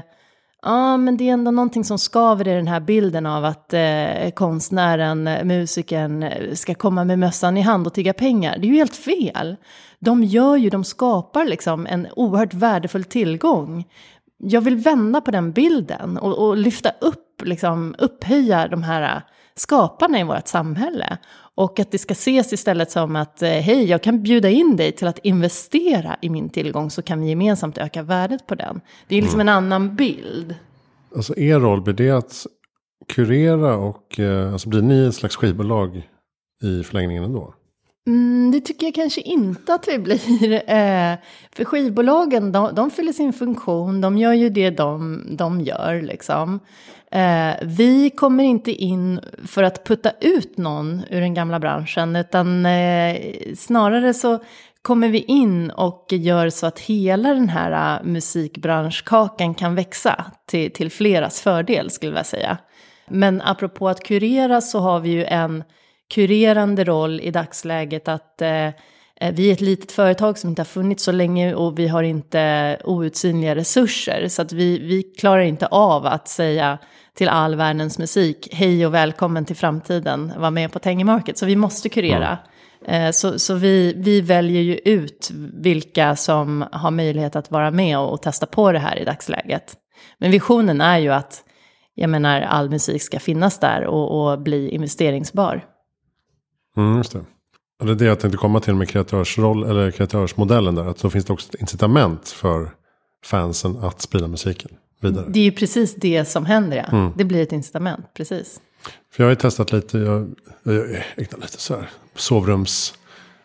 ja, 0.62 0.96
men 0.96 1.16
det 1.16 1.28
är 1.28 1.32
ändå 1.32 1.50
någonting 1.50 1.84
som 1.84 1.98
skaver 1.98 2.48
i 2.48 2.54
den 2.54 2.68
här 2.68 2.80
bilden 2.80 3.26
av 3.26 3.44
att 3.44 3.74
eh, 3.74 4.30
konstnären, 4.34 5.26
eh, 5.26 5.44
musikern 5.44 6.22
eh, 6.22 6.54
ska 6.54 6.74
komma 6.74 7.04
med 7.04 7.18
mössan 7.18 7.56
i 7.56 7.60
hand 7.60 7.86
och 7.86 7.94
tigga 7.94 8.12
pengar. 8.12 8.58
Det 8.58 8.66
är 8.66 8.68
ju 8.68 8.76
helt 8.76 8.96
fel. 8.96 9.56
De 9.98 10.24
gör 10.24 10.56
ju, 10.56 10.70
de 10.70 10.84
skapar 10.84 11.44
liksom 11.44 11.86
en 11.86 12.06
oerhört 12.16 12.54
värdefull 12.54 13.04
tillgång. 13.04 13.84
Jag 14.36 14.60
vill 14.60 14.76
vända 14.76 15.20
på 15.20 15.30
den 15.30 15.52
bilden 15.52 16.18
och, 16.18 16.48
och 16.48 16.56
lyfta 16.56 16.90
upp 17.00 17.27
liksom, 17.44 17.94
upphöja 17.98 18.68
de 18.68 18.82
här 18.82 19.22
skaparna 19.54 20.20
i 20.20 20.24
vårt 20.24 20.48
samhälle. 20.48 21.18
Och 21.54 21.80
att 21.80 21.90
det 21.90 21.98
ska 21.98 22.12
ses 22.12 22.52
istället 22.52 22.90
som 22.90 23.16
att 23.16 23.42
eh, 23.42 23.48
hej, 23.48 23.84
jag 23.84 24.02
kan 24.02 24.22
bjuda 24.22 24.48
in 24.48 24.76
dig 24.76 24.92
till 24.92 25.06
att 25.06 25.18
investera 25.18 26.16
i 26.22 26.30
min 26.30 26.48
tillgång 26.48 26.90
så 26.90 27.02
kan 27.02 27.20
vi 27.20 27.28
gemensamt 27.28 27.78
öka 27.78 28.02
värdet 28.02 28.46
på 28.46 28.54
den. 28.54 28.80
Det 29.08 29.16
är 29.16 29.22
liksom 29.22 29.40
mm. 29.40 29.48
en 29.48 29.54
annan 29.54 29.96
bild. 29.96 30.54
Alltså 31.16 31.38
er 31.38 31.60
roll, 31.60 31.82
blir 31.82 31.94
det 31.94 32.10
att 32.10 32.46
kurera 33.08 33.76
och 33.76 34.20
eh, 34.20 34.52
alltså 34.52 34.68
blir 34.68 34.82
ni 34.82 35.06
ett 35.06 35.14
slags 35.14 35.36
skivbolag 35.36 36.08
i 36.62 36.82
förlängningen 36.82 37.24
ändå? 37.24 37.54
Mm, 38.06 38.50
det 38.50 38.60
tycker 38.60 38.86
jag 38.86 38.94
kanske 38.94 39.20
inte 39.20 39.74
att 39.74 39.88
vi 39.88 39.98
blir. 39.98 40.18
Eh, 40.68 41.18
för 41.52 41.64
skivbolagen, 41.64 42.52
de, 42.52 42.74
de 42.74 42.90
fyller 42.90 43.12
sin 43.12 43.32
funktion, 43.32 44.00
de 44.00 44.18
gör 44.18 44.32
ju 44.32 44.50
det 44.50 44.70
de, 44.70 45.22
de 45.30 45.60
gör 45.60 46.02
liksom. 46.02 46.60
Eh, 47.10 47.54
vi 47.62 48.10
kommer 48.10 48.44
inte 48.44 48.72
in 48.72 49.20
för 49.46 49.62
att 49.62 49.84
putta 49.84 50.12
ut 50.20 50.58
någon 50.58 51.02
ur 51.10 51.20
den 51.20 51.34
gamla 51.34 51.60
branschen, 51.60 52.16
utan 52.16 52.66
eh, 52.66 53.16
snarare 53.56 54.14
så 54.14 54.38
kommer 54.82 55.08
vi 55.08 55.18
in 55.18 55.70
och 55.70 56.06
gör 56.10 56.50
så 56.50 56.66
att 56.66 56.78
hela 56.78 57.34
den 57.34 57.48
här 57.48 58.00
uh, 58.00 58.06
musikbranschkakan 58.06 59.54
kan 59.54 59.74
växa 59.74 60.24
till, 60.46 60.72
till 60.72 60.90
fleras 60.90 61.40
fördel, 61.40 61.90
skulle 61.90 62.16
jag 62.16 62.26
säga. 62.26 62.58
Men 63.08 63.42
apropå 63.42 63.88
att 63.88 64.02
kurera 64.04 64.60
så 64.60 64.78
har 64.78 65.00
vi 65.00 65.10
ju 65.10 65.24
en 65.24 65.64
kurerande 66.14 66.84
roll 66.84 67.20
i 67.20 67.30
dagsläget 67.30 68.08
att 68.08 68.42
eh, 68.42 68.50
eh, 68.50 68.72
vi 69.32 69.48
är 69.48 69.52
ett 69.52 69.60
litet 69.60 69.92
företag 69.92 70.38
som 70.38 70.50
inte 70.50 70.62
har 70.62 70.66
funnits 70.66 71.04
så 71.04 71.12
länge 71.12 71.54
och 71.54 71.78
vi 71.78 71.88
har 71.88 72.02
inte 72.02 72.76
outsinliga 72.84 73.54
resurser. 73.54 74.28
Så 74.28 74.42
att 74.42 74.52
vi, 74.52 74.78
vi 74.78 75.02
klarar 75.02 75.42
inte 75.42 75.66
av 75.66 76.06
att 76.06 76.28
säga 76.28 76.78
till 77.14 77.28
all 77.28 77.56
världens 77.56 77.98
musik, 77.98 78.48
hej 78.52 78.86
och 78.86 78.94
välkommen 78.94 79.44
till 79.44 79.56
framtiden, 79.56 80.32
var 80.36 80.50
med 80.50 80.72
på 80.72 80.78
Tangy 80.78 81.04
Market. 81.04 81.38
Så 81.38 81.46
vi 81.46 81.56
måste 81.56 81.88
kurera. 81.88 82.38
Mm. 82.86 83.12
Så, 83.12 83.38
så 83.38 83.54
vi, 83.54 83.94
vi 83.96 84.20
väljer 84.20 84.62
ju 84.62 84.74
ut 84.74 85.30
vilka 85.54 86.16
som 86.16 86.64
har 86.72 86.90
möjlighet 86.90 87.36
att 87.36 87.50
vara 87.50 87.70
med 87.70 87.98
och, 87.98 88.12
och 88.12 88.22
testa 88.22 88.46
på 88.46 88.72
det 88.72 88.78
här 88.78 88.98
i 88.98 89.04
dagsläget. 89.04 89.76
Men 90.18 90.30
visionen 90.30 90.80
är 90.80 90.98
ju 90.98 91.08
att, 91.08 91.44
jag 91.94 92.10
menar, 92.10 92.40
all 92.40 92.70
musik 92.70 93.02
ska 93.02 93.20
finnas 93.20 93.58
där 93.58 93.84
och, 93.84 94.30
och 94.30 94.40
bli 94.40 94.68
investeringsbar. 94.68 95.64
Mm, 96.76 96.96
just 96.96 97.12
det. 97.12 97.24
Det 97.84 97.90
är 97.90 97.94
det 97.94 98.04
jag 98.04 98.20
tänkte 98.20 98.38
komma 98.38 98.60
till 98.60 98.74
med 98.74 98.88
kreatörsroll, 98.88 99.64
eller 99.64 99.90
kreatörsmodellen 99.90 100.74
där. 100.74 100.84
Att 100.84 100.98
då 100.98 101.10
finns 101.10 101.24
det 101.24 101.32
också 101.32 101.48
ett 101.54 101.60
incitament 101.60 102.28
för 102.28 102.70
fansen 103.24 103.76
att 103.76 104.00
sprida 104.00 104.28
musiken 104.28 104.70
vidare. 105.00 105.24
Det 105.28 105.40
är 105.40 105.44
ju 105.44 105.52
precis 105.52 105.94
det 105.94 106.24
som 106.24 106.46
händer 106.46 106.76
ja. 106.76 106.96
Mm. 106.96 107.12
Det 107.16 107.24
blir 107.24 107.42
ett 107.42 107.52
incitament, 107.52 108.04
precis. 108.14 108.60
För 109.12 109.22
jag 109.22 109.26
har 109.26 109.30
ju 109.30 109.36
testat 109.36 109.72
lite, 109.72 109.98
jag, 109.98 110.34
jag 110.62 110.74
ägnar 111.16 111.40
lite 111.40 111.60
så 111.60 111.74
här 111.74 111.90
sovrums 112.14 112.94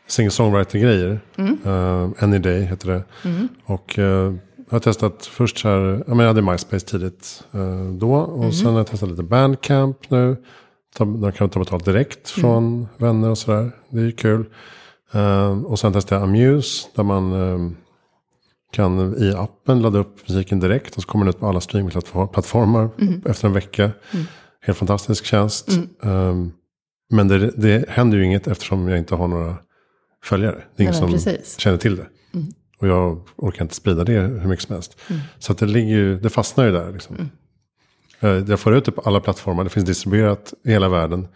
singer-songwriter-grejer. 0.07 1.19
Mm. 1.35 1.57
Uh, 1.65 2.09
Any 2.19 2.39
Day 2.39 2.61
heter 2.61 2.87
det. 2.87 3.03
Mm. 3.29 3.47
Och 3.65 3.97
uh, 3.97 4.05
jag 4.05 4.35
har 4.69 4.79
testat 4.79 5.25
först 5.25 5.57
så 5.57 5.67
här, 5.67 6.03
jag, 6.07 6.21
jag 6.21 6.27
hade 6.27 6.41
MySpace 6.41 6.85
tidigt 6.85 7.43
uh, 7.55 7.91
då. 7.91 8.13
Och 8.13 8.43
mm. 8.43 8.53
sen 8.53 8.71
har 8.71 8.77
jag 8.77 8.87
testat 8.87 9.09
lite 9.09 9.23
Bandcamp 9.23 10.09
nu. 10.09 10.37
De 10.97 11.31
kan 11.31 11.49
ta 11.49 11.59
betalt 11.59 11.85
direkt 11.85 12.37
mm. 12.37 12.41
från 12.41 12.67
mm. 12.67 12.87
vänner 12.97 13.29
och 13.29 13.37
sådär. 13.37 13.71
Det 13.89 13.99
är 13.99 14.05
ju 14.05 14.11
kul. 14.11 14.45
Uh, 15.15 15.63
och 15.63 15.79
sen 15.79 15.93
testade 15.93 16.21
jag 16.21 16.29
Amuse. 16.29 16.87
Där 16.95 17.03
man 17.03 17.33
uh, 17.33 17.71
kan 18.71 19.23
i 19.23 19.33
appen 19.33 19.81
ladda 19.81 19.99
upp 19.99 20.27
musiken 20.27 20.59
direkt. 20.59 20.95
Och 20.95 21.01
så 21.01 21.07
kommer 21.07 21.25
den 21.25 21.29
ut 21.29 21.39
på 21.39 21.47
alla 21.47 21.61
streamingplattformar 21.61 22.89
mm. 23.01 23.21
efter 23.25 23.47
en 23.47 23.53
vecka. 23.53 23.83
Mm. 23.83 24.25
Helt 24.61 24.77
fantastisk 24.77 25.25
tjänst. 25.25 25.69
Um, 26.01 26.53
men 27.09 27.27
det, 27.27 27.51
det 27.57 27.89
händer 27.89 28.17
ju 28.17 28.25
inget 28.25 28.47
eftersom 28.47 28.87
jag 28.87 28.97
inte 28.99 29.15
har 29.15 29.27
några 29.27 29.55
följare. 30.23 30.63
Det 30.75 30.81
är 30.81 30.83
ingen 30.83 30.93
som 30.93 31.11
precis. 31.11 31.59
känner 31.59 31.77
till 31.77 31.95
det. 31.95 32.07
Mm. 32.33 32.47
Och 32.79 32.87
jag 32.87 33.21
orkar 33.35 33.61
inte 33.61 33.75
sprida 33.75 34.03
det 34.03 34.19
hur 34.19 34.47
mycket 34.47 34.65
som 34.65 34.73
helst. 34.73 34.97
Så 35.39 35.51
att 35.51 35.57
det, 35.57 35.65
ligger 35.65 35.95
ju, 35.95 36.19
det 36.19 36.29
fastnar 36.29 36.65
ju 36.65 36.71
där. 36.71 36.91
Liksom. 36.91 37.29
Mm. 38.23 38.43
Eh, 38.43 38.49
jag 38.49 38.59
får 38.59 38.75
ut 38.75 38.85
det 38.85 38.91
på 38.91 39.01
alla 39.01 39.19
plattformar. 39.19 39.63
Det 39.63 39.69
finns 39.69 39.85
distribuerat 39.85 40.53
i 40.65 40.71
hela 40.71 40.89
världen. 40.89 41.27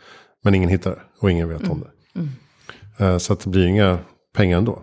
Men 0.44 0.56
ingen 0.56 0.70
hittar 0.70 0.92
det 0.92 1.02
och 1.20 1.32
ingen 1.32 1.50
vet 1.50 1.62
mm. 1.62 1.72
om 1.72 1.80
det. 1.80 2.20
Mm. 2.20 2.30
Eh, 2.98 3.18
så 3.18 3.34
att 3.34 3.40
det 3.40 3.50
blir 3.50 3.66
inga 3.66 4.00
pengar 4.36 4.58
ändå. 4.58 4.82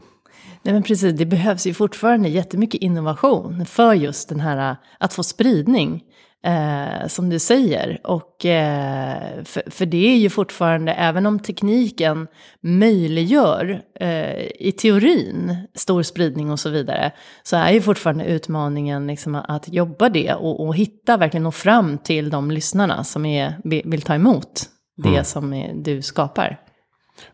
Nej 0.62 0.74
men 0.74 0.82
precis, 0.82 1.14
det 1.14 1.26
behövs 1.26 1.66
ju 1.66 1.74
fortfarande 1.74 2.28
jättemycket 2.28 2.80
innovation 2.80 3.66
för 3.66 3.94
just 3.94 4.28
den 4.28 4.40
här 4.40 4.76
att 5.00 5.14
få 5.14 5.22
spridning. 5.22 6.02
Eh, 6.44 7.06
som 7.08 7.28
du 7.28 7.38
säger. 7.38 8.00
Och, 8.04 8.46
eh, 8.46 9.44
för, 9.44 9.70
för, 9.70 9.86
det 9.86 10.06
är 10.12 10.16
ju 10.16 10.30
fortfarande, 10.30 10.92
även 10.92 11.26
om 11.26 11.38
tekniken 11.38 12.26
möjliggör 12.60 13.82
eh, 14.00 14.46
i 14.58 14.74
teorin 14.78 15.56
stor 15.74 16.02
spridning 16.02 16.50
och 16.50 16.60
så 16.60 16.70
vidare, 16.70 17.12
så 17.42 17.56
är 17.56 17.70
ju 17.70 17.80
fortfarande 17.80 18.24
utmaningen 18.24 19.06
liksom 19.06 19.34
att 19.34 19.72
jobba 19.72 20.08
det 20.08 20.34
och, 20.34 20.66
och 20.66 20.76
hitta, 20.76 21.16
verkligen 21.16 21.44
nå 21.44 21.50
fram 21.50 21.98
till 21.98 22.30
de 22.30 22.50
lyssnarna 22.50 23.04
som 23.04 23.26
är, 23.26 23.54
vill 23.64 24.02
ta 24.02 24.14
emot 24.14 24.62
det 24.96 25.08
mm. 25.08 25.24
som 25.24 25.70
du 25.74 26.02
skapar. 26.02 26.60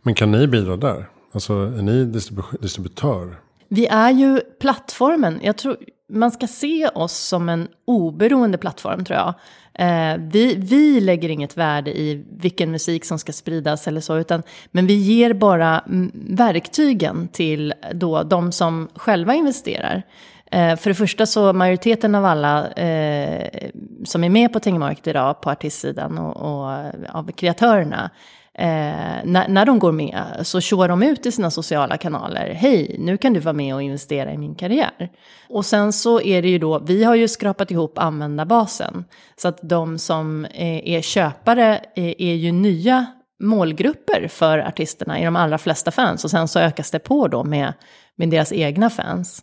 Men 0.02 0.14
kan 0.14 0.30
ni 0.30 0.46
bidra 0.46 0.76
där? 0.76 1.08
Alltså 1.32 1.52
är 1.52 1.82
ni 1.82 2.04
distribu 2.04 2.42
distributör? 2.60 3.36
Vi 3.68 3.86
är 3.86 4.10
ju 4.10 4.40
plattformen. 4.60 5.40
Jag 5.42 5.56
tror 5.56 5.76
man 6.10 6.30
ska 6.30 6.46
se 6.46 6.88
oss 6.88 7.12
som 7.12 7.48
en 7.48 7.68
oberoende 7.84 8.58
plattform 8.58 9.04
tror 9.04 9.18
jag. 9.18 9.34
Eh, 9.74 10.16
vi, 10.18 10.54
vi 10.54 11.00
lägger 11.00 11.28
inget 11.28 11.56
värde 11.56 11.98
i 11.98 12.24
vilken 12.30 12.70
musik 12.70 13.04
som 13.04 13.18
ska 13.18 13.32
spridas 13.32 13.88
eller 13.88 14.00
så, 14.00 14.18
utan, 14.18 14.42
men 14.70 14.86
vi 14.86 14.94
ger 14.94 15.32
bara 15.32 15.78
mm, 15.78 16.10
verktygen 16.14 17.28
till 17.28 17.74
då 17.92 18.22
de 18.22 18.52
som 18.52 18.88
själva 18.94 19.34
investerar. 19.34 20.02
Eh, 20.50 20.76
för 20.76 20.90
det 20.90 20.94
första 20.94 21.26
så 21.26 21.52
majoriteten 21.52 22.14
av 22.14 22.24
alla 22.24 22.70
eh, 22.70 23.70
som 24.04 24.24
är 24.24 24.30
med 24.30 24.52
på 24.52 24.60
Tengemarket 24.60 25.06
idag 25.06 25.40
på 25.40 25.50
artistsidan 25.50 26.18
och, 26.18 26.36
och 26.36 26.70
av 27.08 27.32
kreatörerna 27.32 28.10
Eh, 28.58 29.24
när, 29.24 29.48
när 29.48 29.66
de 29.66 29.78
går 29.78 29.92
med 29.92 30.22
så 30.42 30.60
kör 30.60 30.88
de 30.88 31.02
ut 31.02 31.26
i 31.26 31.32
sina 31.32 31.50
sociala 31.50 31.96
kanaler. 31.96 32.54
Hej, 32.54 32.96
nu 32.98 33.16
kan 33.16 33.32
du 33.32 33.40
vara 33.40 33.52
med 33.52 33.74
och 33.74 33.82
investera 33.82 34.32
i 34.32 34.38
min 34.38 34.54
karriär. 34.54 35.10
Och 35.48 35.66
sen 35.66 35.92
så 35.92 36.20
är 36.20 36.42
det 36.42 36.48
ju 36.48 36.58
då, 36.58 36.78
vi 36.78 37.04
har 37.04 37.14
ju 37.14 37.28
skrapat 37.28 37.70
ihop 37.70 37.98
användarbasen. 37.98 39.04
Så 39.36 39.48
att 39.48 39.58
de 39.62 39.98
som 39.98 40.44
är, 40.44 40.88
är 40.88 41.00
köpare 41.00 41.80
är, 41.94 42.22
är 42.22 42.34
ju 42.34 42.52
nya 42.52 43.06
målgrupper 43.42 44.28
för 44.28 44.58
artisterna 44.58 45.20
i 45.20 45.24
de 45.24 45.36
allra 45.36 45.58
flesta 45.58 45.90
fans. 45.90 46.24
Och 46.24 46.30
sen 46.30 46.48
så 46.48 46.58
ökas 46.58 46.90
det 46.90 46.98
på 46.98 47.28
då 47.28 47.44
med, 47.44 47.72
med 48.16 48.30
deras 48.30 48.52
egna 48.52 48.90
fans. 48.90 49.42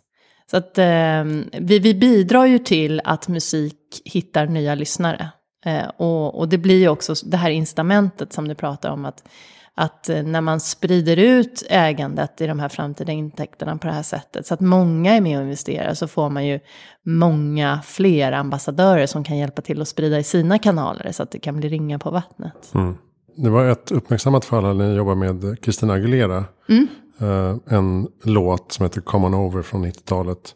Så 0.50 0.56
att 0.56 0.78
eh, 0.78 1.24
vi, 1.58 1.78
vi 1.78 1.94
bidrar 1.94 2.46
ju 2.46 2.58
till 2.58 3.00
att 3.04 3.28
musik 3.28 4.02
hittar 4.04 4.46
nya 4.46 4.74
lyssnare. 4.74 5.30
Eh, 5.66 5.88
och, 5.96 6.38
och, 6.38 6.48
det 6.48 6.58
blir 6.58 6.78
ju 6.78 6.88
också 6.88 7.14
det 7.24 7.36
här 7.36 7.50
incitamentet 7.50 8.32
som 8.32 8.48
du 8.48 8.54
pratar 8.54 8.90
om. 8.90 9.04
Att, 9.04 9.28
att 9.74 10.08
eh, 10.08 10.22
när 10.22 10.40
man 10.40 10.60
sprider 10.60 11.16
ut 11.16 11.66
ägandet 11.70 12.40
i 12.40 12.46
de 12.46 12.58
här 12.58 12.68
framtida 12.68 13.12
intäkterna 13.12 13.78
på 13.78 13.86
det 13.86 13.92
här 13.92 14.02
sättet. 14.02 14.46
Så 14.46 14.54
att 14.54 14.60
många 14.60 15.16
är 15.16 15.20
med 15.20 15.38
och 15.38 15.42
investerar. 15.42 15.94
Så 15.94 16.08
får 16.08 16.30
man 16.30 16.46
ju 16.46 16.60
många 17.06 17.80
fler 17.84 18.32
ambassadörer 18.32 19.06
som 19.06 19.24
kan 19.24 19.36
hjälpa 19.36 19.62
till 19.62 19.82
att 19.82 19.88
sprida 19.88 20.18
i 20.18 20.24
sina 20.24 20.58
kanaler. 20.58 21.12
Så 21.12 21.22
att 21.22 21.30
det 21.30 21.38
kan 21.38 21.56
bli 21.56 21.68
ringa 21.68 21.98
på 21.98 22.10
vattnet. 22.10 22.70
Mm. 22.74 22.94
Det 23.36 23.50
var 23.50 23.64
ett 23.64 23.92
uppmärksammat 23.92 24.44
fall 24.44 24.76
när 24.76 24.88
ni 24.88 24.94
jobbar 24.94 25.14
med 25.14 25.56
Christina 25.62 25.92
Aguilera. 25.92 26.44
Mm. 26.68 26.88
Uh, 27.22 27.56
en 27.66 28.08
låt 28.24 28.72
som 28.72 28.84
heter 28.84 29.00
Come 29.00 29.26
On 29.26 29.34
Over 29.34 29.62
från 29.62 29.84
90-talet. 29.84 30.54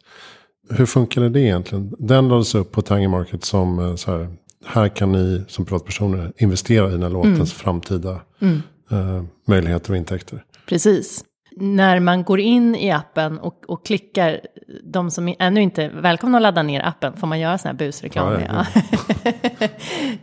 Hur 0.70 0.86
funkade 0.86 1.28
det 1.28 1.40
egentligen? 1.40 1.94
Den 1.98 2.28
lades 2.28 2.54
upp 2.54 2.72
på 2.72 2.82
Tangy 2.82 3.08
Market 3.08 3.44
som 3.44 3.98
så 3.98 4.10
här, 4.10 4.28
här 4.66 4.88
kan 4.88 5.12
ni 5.12 5.44
som 5.48 5.64
privatpersoner 5.64 6.32
investera 6.38 6.88
i 6.88 6.90
den 6.90 7.02
här 7.02 7.10
låtens 7.10 7.36
mm. 7.36 7.46
framtida 7.46 8.20
mm. 8.40 8.62
Uh, 8.92 9.24
möjligheter 9.46 9.90
och 9.90 9.96
intäkter. 9.96 10.44
På 10.68 10.78
När 11.56 12.00
man 12.00 12.22
går 12.24 12.40
in 12.40 12.74
i 12.74 12.90
appen 12.90 13.38
och, 13.38 13.64
och 13.68 13.86
klickar, 13.86 14.40
de 14.84 15.10
som 15.10 15.34
ännu 15.38 15.62
inte 15.62 15.82
är 15.82 15.88
välkomna 15.88 16.38
att 16.38 16.42
ladda 16.42 16.62
ner 16.62 16.86
appen, 16.86 17.16
får 17.16 17.26
man 17.26 17.40
göra 17.40 17.58
sån 17.58 17.68
här 17.68 17.76
busreklam? 17.76 18.32
Ja, 18.32 18.66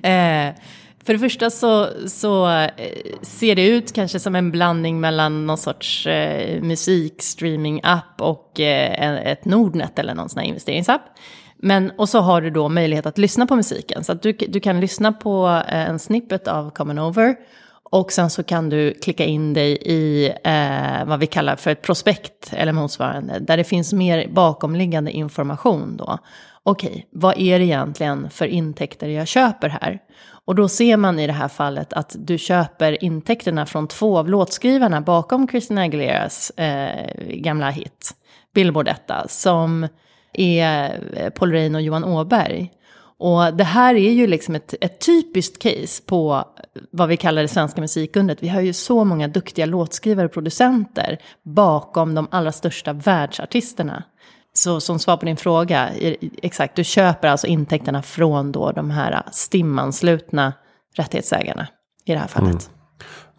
ja. 0.01 0.10
eh, 0.10 0.55
för 1.03 1.13
det 1.13 1.19
första 1.19 1.50
så, 1.50 1.88
så 2.08 2.50
eh, 2.50 2.69
ser 3.22 3.55
det 3.55 3.67
ut 3.67 3.93
kanske 3.93 4.19
som 4.19 4.36
en 4.36 4.51
blandning 4.51 5.00
mellan 5.00 5.48
någon 5.48 5.58
sorts 5.58 6.08
eh, 6.08 6.62
musikstreaming-app 6.62 8.22
och 8.22 8.60
eh, 8.60 9.31
ett 9.31 9.46
Nordnet 9.46 10.00
eller 10.00 10.15
någon 10.15 10.29
sån 10.29 10.39
här 10.39 10.48
investeringsapp. 10.48 11.01
Men, 11.62 11.92
och 11.98 12.10
så 12.10 12.20
har 12.20 12.42
du 12.42 12.50
då 12.50 12.70
möjlighet 12.70 13.06
att 13.06 13.18
lyssna 13.18 13.46
på 13.46 13.56
musiken. 13.56 14.04
Så 14.04 14.12
att 14.12 14.22
du, 14.22 14.32
du 14.32 14.60
kan 14.60 14.80
lyssna 14.80 15.12
på 15.12 15.62
eh, 15.68 15.89
en 15.89 16.00
snippet 16.00 16.48
av 16.48 16.70
Common 16.70 17.00
Over. 17.00 17.36
Och 17.92 18.12
sen 18.12 18.30
så 18.30 18.44
kan 18.44 18.70
du 18.70 18.94
klicka 18.94 19.25
in 19.25 19.54
dig 19.54 19.78
i 19.82 20.34
eh, 20.44 21.06
vad 21.06 21.20
vi 21.20 21.28
kallar 21.28 21.56
för 21.56 21.72
ett 21.72 21.82
prospekt 21.82 22.54
eller 22.54 22.72
motsvarande. 22.72 23.39
Där 23.39 23.58
det 23.58 23.63
finns 23.63 23.94
mer 23.94 24.28
bakomliggande 24.32 25.12
information 25.12 25.98
då. 25.98 26.18
Okej, 26.63 27.08
vad 27.12 27.38
är 27.38 27.60
det 27.60 27.66
egentligen 27.66 28.30
för 28.30 28.46
intäkter 28.46 29.08
jag 29.08 29.28
köper 29.28 29.70
här? 29.70 30.00
Och 30.46 30.56
då 30.56 30.68
ser 30.68 30.98
man 30.98 31.20
i 31.20 31.28
det 31.28 31.34
här 31.34 31.48
fallet 31.48 31.94
att 31.94 32.16
du 32.20 32.38
köper 32.38 33.04
intäkterna 33.04 33.66
från 33.66 33.88
två 33.88 34.18
av 34.18 34.30
låtskrivarna 34.30 35.01
bakom 35.01 35.48
Christina 35.48 35.82
Aguileras 35.82 36.50
eh, 36.50 37.13
gamla 37.28 37.70
hit, 37.70 38.12
Billboard 38.54 38.86
detta, 38.86 39.28
som 39.28 39.88
är 40.33 41.29
Paul 41.29 41.51
Rein 41.51 41.75
och 41.75 41.81
Johan 41.81 42.03
Åberg. 42.03 42.71
Och 43.19 43.53
det 43.53 43.63
här 43.63 43.95
är 43.95 44.12
ju 44.12 44.27
liksom 44.27 44.55
ett, 44.55 44.74
ett 44.81 45.00
typiskt 45.00 45.59
case 45.62 46.03
på 46.05 46.43
vad 46.91 47.09
vi 47.09 47.17
kallar 47.17 47.41
det 47.41 47.48
svenska 47.48 47.81
musikundret. 47.81 48.43
Vi 48.43 48.48
har 48.48 48.62
ju 48.62 48.74
så 48.74 49.03
många 49.03 49.27
duktiga 49.27 49.65
låtskrivare 49.65 50.25
och 50.25 50.33
producenter 50.33 51.17
bakom 51.43 52.15
de 52.15 52.27
allra 52.31 52.51
största 52.51 52.93
världsartisterna. 52.93 54.03
Så 54.53 54.81
som 54.81 55.00
svar 55.00 55.17
på 55.17 55.25
din 55.25 55.38
fråga, 55.38 55.89
exakt, 56.41 56.75
du 56.75 56.83
köper 56.83 57.27
alltså 57.27 57.48
intäkterna 57.48 58.01
från 58.01 58.51
då 58.51 58.71
de 58.71 58.91
här 58.91 59.24
STIM-anslutna 59.31 60.53
rättighetsägarna 60.95 61.67
i 62.05 62.12
det 62.12 62.19
här 62.19 62.27
fallet. 62.27 62.50
Mm. 62.50 62.78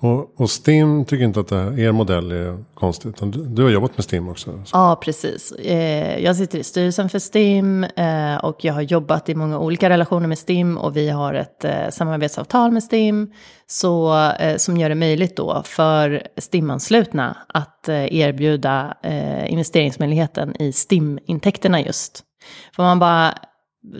Och, 0.02 0.40
och, 0.40 0.50
STIM 0.50 1.04
tycker 1.04 1.24
inte 1.24 1.40
att 1.40 1.48
det 1.48 1.56
här, 1.56 1.78
er 1.78 1.92
modell 1.92 2.32
är 2.32 2.64
konstig, 2.74 3.12
Du, 3.20 3.44
du 3.44 3.62
har 3.62 3.70
jobbat 3.70 3.96
med 3.96 4.04
STIM 4.04 4.28
också. 4.28 4.50
Så. 4.64 4.76
Ja, 4.76 5.00
precis. 5.04 5.52
Eh, 5.52 6.18
jag 6.18 6.36
sitter 6.36 6.58
i 6.58 6.64
styrelsen 6.64 7.08
för 7.08 7.18
STIM 7.18 7.84
eh, 7.84 8.36
och 8.36 8.64
jag 8.64 8.74
har 8.74 8.80
jobbat 8.80 9.28
i 9.28 9.34
många 9.34 9.58
olika 9.58 9.90
relationer 9.90 10.26
med 10.28 10.38
STIM 10.38 10.78
och 10.78 10.96
vi 10.96 11.08
har 11.08 11.34
ett 11.34 11.64
eh, 11.64 11.90
samarbetsavtal 11.90 12.72
med 12.72 12.82
STIM 12.82 13.32
så, 13.66 14.24
eh, 14.40 14.56
som 14.56 14.76
gör 14.76 14.88
det 14.88 14.94
möjligt 14.94 15.36
då 15.36 15.62
för 15.64 16.22
STIM-anslutna 16.36 17.36
att 17.48 17.88
eh, 17.88 18.14
erbjuda 18.14 18.94
eh, 19.02 19.52
investeringsmöjligheten 19.52 20.62
i 20.62 20.72
STIM-intäkterna 20.72 21.80
just. 21.80 22.22
Får 22.76 22.82
man 22.82 22.98
bara 22.98 23.34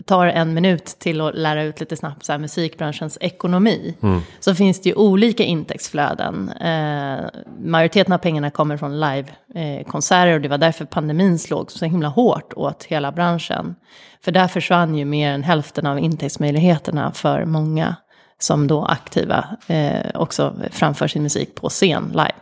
tar 0.05 0.27
en 0.27 0.53
minut 0.53 0.85
till 0.85 1.21
att 1.21 1.35
lära 1.35 1.63
ut 1.63 1.79
lite 1.79 1.97
snabbt 1.97 2.25
så 2.25 2.31
här, 2.31 2.39
musikbranschens 2.39 3.17
ekonomi. 3.21 3.95
Mm. 4.01 4.21
Så 4.39 4.55
finns 4.55 4.81
det 4.81 4.89
ju 4.89 4.95
olika 4.95 5.43
intäktsflöden. 5.43 6.49
Eh, 6.49 7.25
majoriteten 7.59 8.13
av 8.13 8.17
pengarna 8.17 8.51
kommer 8.51 8.77
från 8.77 8.99
livekonserter 8.99 10.27
eh, 10.27 10.35
och 10.35 10.41
det 10.41 10.47
var 10.49 10.57
därför 10.57 10.85
pandemin 10.85 11.39
slog 11.39 11.71
så 11.71 11.85
himla 11.85 12.07
hårt 12.07 12.53
åt 12.53 12.83
hela 12.83 13.11
branschen. 13.11 13.75
För 14.23 14.31
där 14.31 14.47
försvann 14.47 14.95
ju 14.95 15.05
mer 15.05 15.31
än 15.31 15.43
hälften 15.43 15.85
av 15.85 15.99
intäktsmöjligheterna 15.99 17.11
för 17.11 17.45
många 17.45 17.95
som 18.39 18.67
då 18.67 18.85
aktiva 18.85 19.45
eh, 19.67 20.05
också 20.13 20.55
framför 20.71 21.07
sin 21.07 21.23
musik 21.23 21.55
på 21.55 21.69
scen 21.69 22.09
live. 22.11 22.33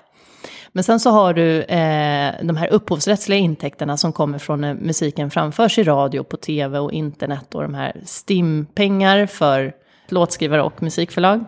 Men 0.72 0.84
sen 0.84 1.00
så 1.00 1.10
har 1.10 1.34
du 1.34 1.62
eh, 1.62 2.34
de 2.42 2.58
här 2.58 2.68
upphovsrättsliga 2.68 3.40
intäkterna 3.40 3.98
som 3.98 4.14
kommer 4.14 4.40
från 4.40 4.62
när 4.62 4.74
musiken 4.74 5.32
framförs 5.32 5.78
i 5.78 5.84
radio, 5.84 6.24
på 6.24 6.38
tv 6.38 6.80
och 6.80 6.92
internet 6.92 7.56
och 7.56 7.62
de 7.62 7.74
här 7.74 8.02
STIM-pengar 8.06 9.26
för 9.26 9.74
låtskrivare 10.08 10.62
och 10.62 10.84
musikförlag. 10.84 11.46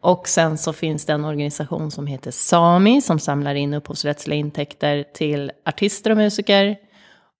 Och 0.00 0.28
sen 0.28 0.58
så 0.58 0.72
finns 0.72 1.04
det 1.04 1.12
en 1.12 1.24
organisation 1.24 1.90
som 1.90 2.06
heter 2.06 2.30
Sami 2.30 3.00
som 3.00 3.18
samlar 3.18 3.54
in 3.54 3.74
upphovsrättsliga 3.74 4.38
intäkter 4.38 5.04
till 5.14 5.52
artister 5.64 6.10
och 6.10 6.16
musiker. 6.16 6.76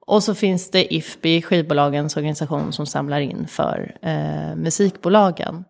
Och 0.07 0.23
så 0.23 0.35
finns 0.35 0.71
det 0.71 0.95
IFPI, 0.95 1.43
skivbolagens 1.43 2.17
organisation, 2.17 2.73
som 2.73 2.87
samlar 2.87 3.21
in 3.21 3.47
för 3.49 3.97
eh, 4.03 4.57
musikbolagen. 4.57 5.65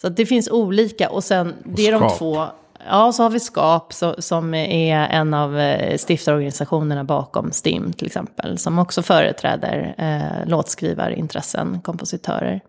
Så 0.00 0.08
det 0.08 0.26
finns 0.26 0.50
olika 0.50 1.10
och 1.10 1.24
sen 1.24 1.54
det 1.64 1.86
är 1.86 1.92
de 1.92 2.10
två 2.18 2.46
Ja, 2.88 3.12
så 3.12 3.22
har 3.22 3.30
vi 3.30 3.40
SKAP 3.40 3.92
så, 3.92 4.14
som 4.18 4.54
är 4.54 5.08
en 5.08 5.34
av 5.34 5.58
eh, 5.58 5.98
stiftarorganisationerna 5.98 7.04
bakom 7.04 7.52
STIM 7.52 7.92
till 7.92 8.06
exempel. 8.06 8.58
Som 8.58 8.78
också 8.78 9.02
företräder 9.02 9.94
eh, 9.98 10.48
låtskrivarintressen, 10.48 11.80
kompositörer. 11.80 12.60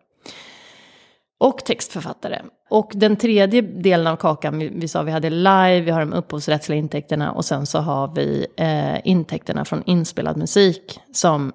Och 1.40 1.58
textförfattare. 1.66 2.42
Och 2.70 2.92
den 2.94 3.16
tredje 3.16 3.62
delen 3.62 4.08
av 4.08 4.16
kakan, 4.16 4.60
vi, 4.60 4.68
vi 4.68 4.88
sa 4.88 5.02
vi 5.02 5.12
hade 5.12 5.30
live, 5.30 5.82
vi 5.82 5.92
har 5.92 6.00
de 6.00 6.14
upphovsrättsliga 6.14 6.80
intäkterna 6.80 7.32
och 7.32 7.46
sen 7.46 7.66
så 7.66 7.80
har 7.80 8.16
vi 8.16 8.48
eh, 8.58 9.08
intäkterna 9.08 9.66
från 9.66 9.84
inspelad 9.86 10.38
musik. 10.38 11.00
Som 11.14 11.54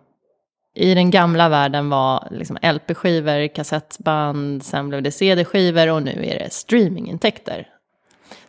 i 0.74 0.94
den 0.94 1.10
gamla 1.10 1.48
världen 1.48 1.90
var 1.90 2.28
liksom 2.30 2.58
LP-skivor, 2.62 3.54
kassettband, 3.54 4.64
sen 4.64 4.88
blev 4.88 5.02
det 5.02 5.10
CD-skivor 5.10 5.90
och 5.90 6.02
nu 6.02 6.24
är 6.26 6.38
det 6.38 6.52
streamingintäkter. 6.52 7.71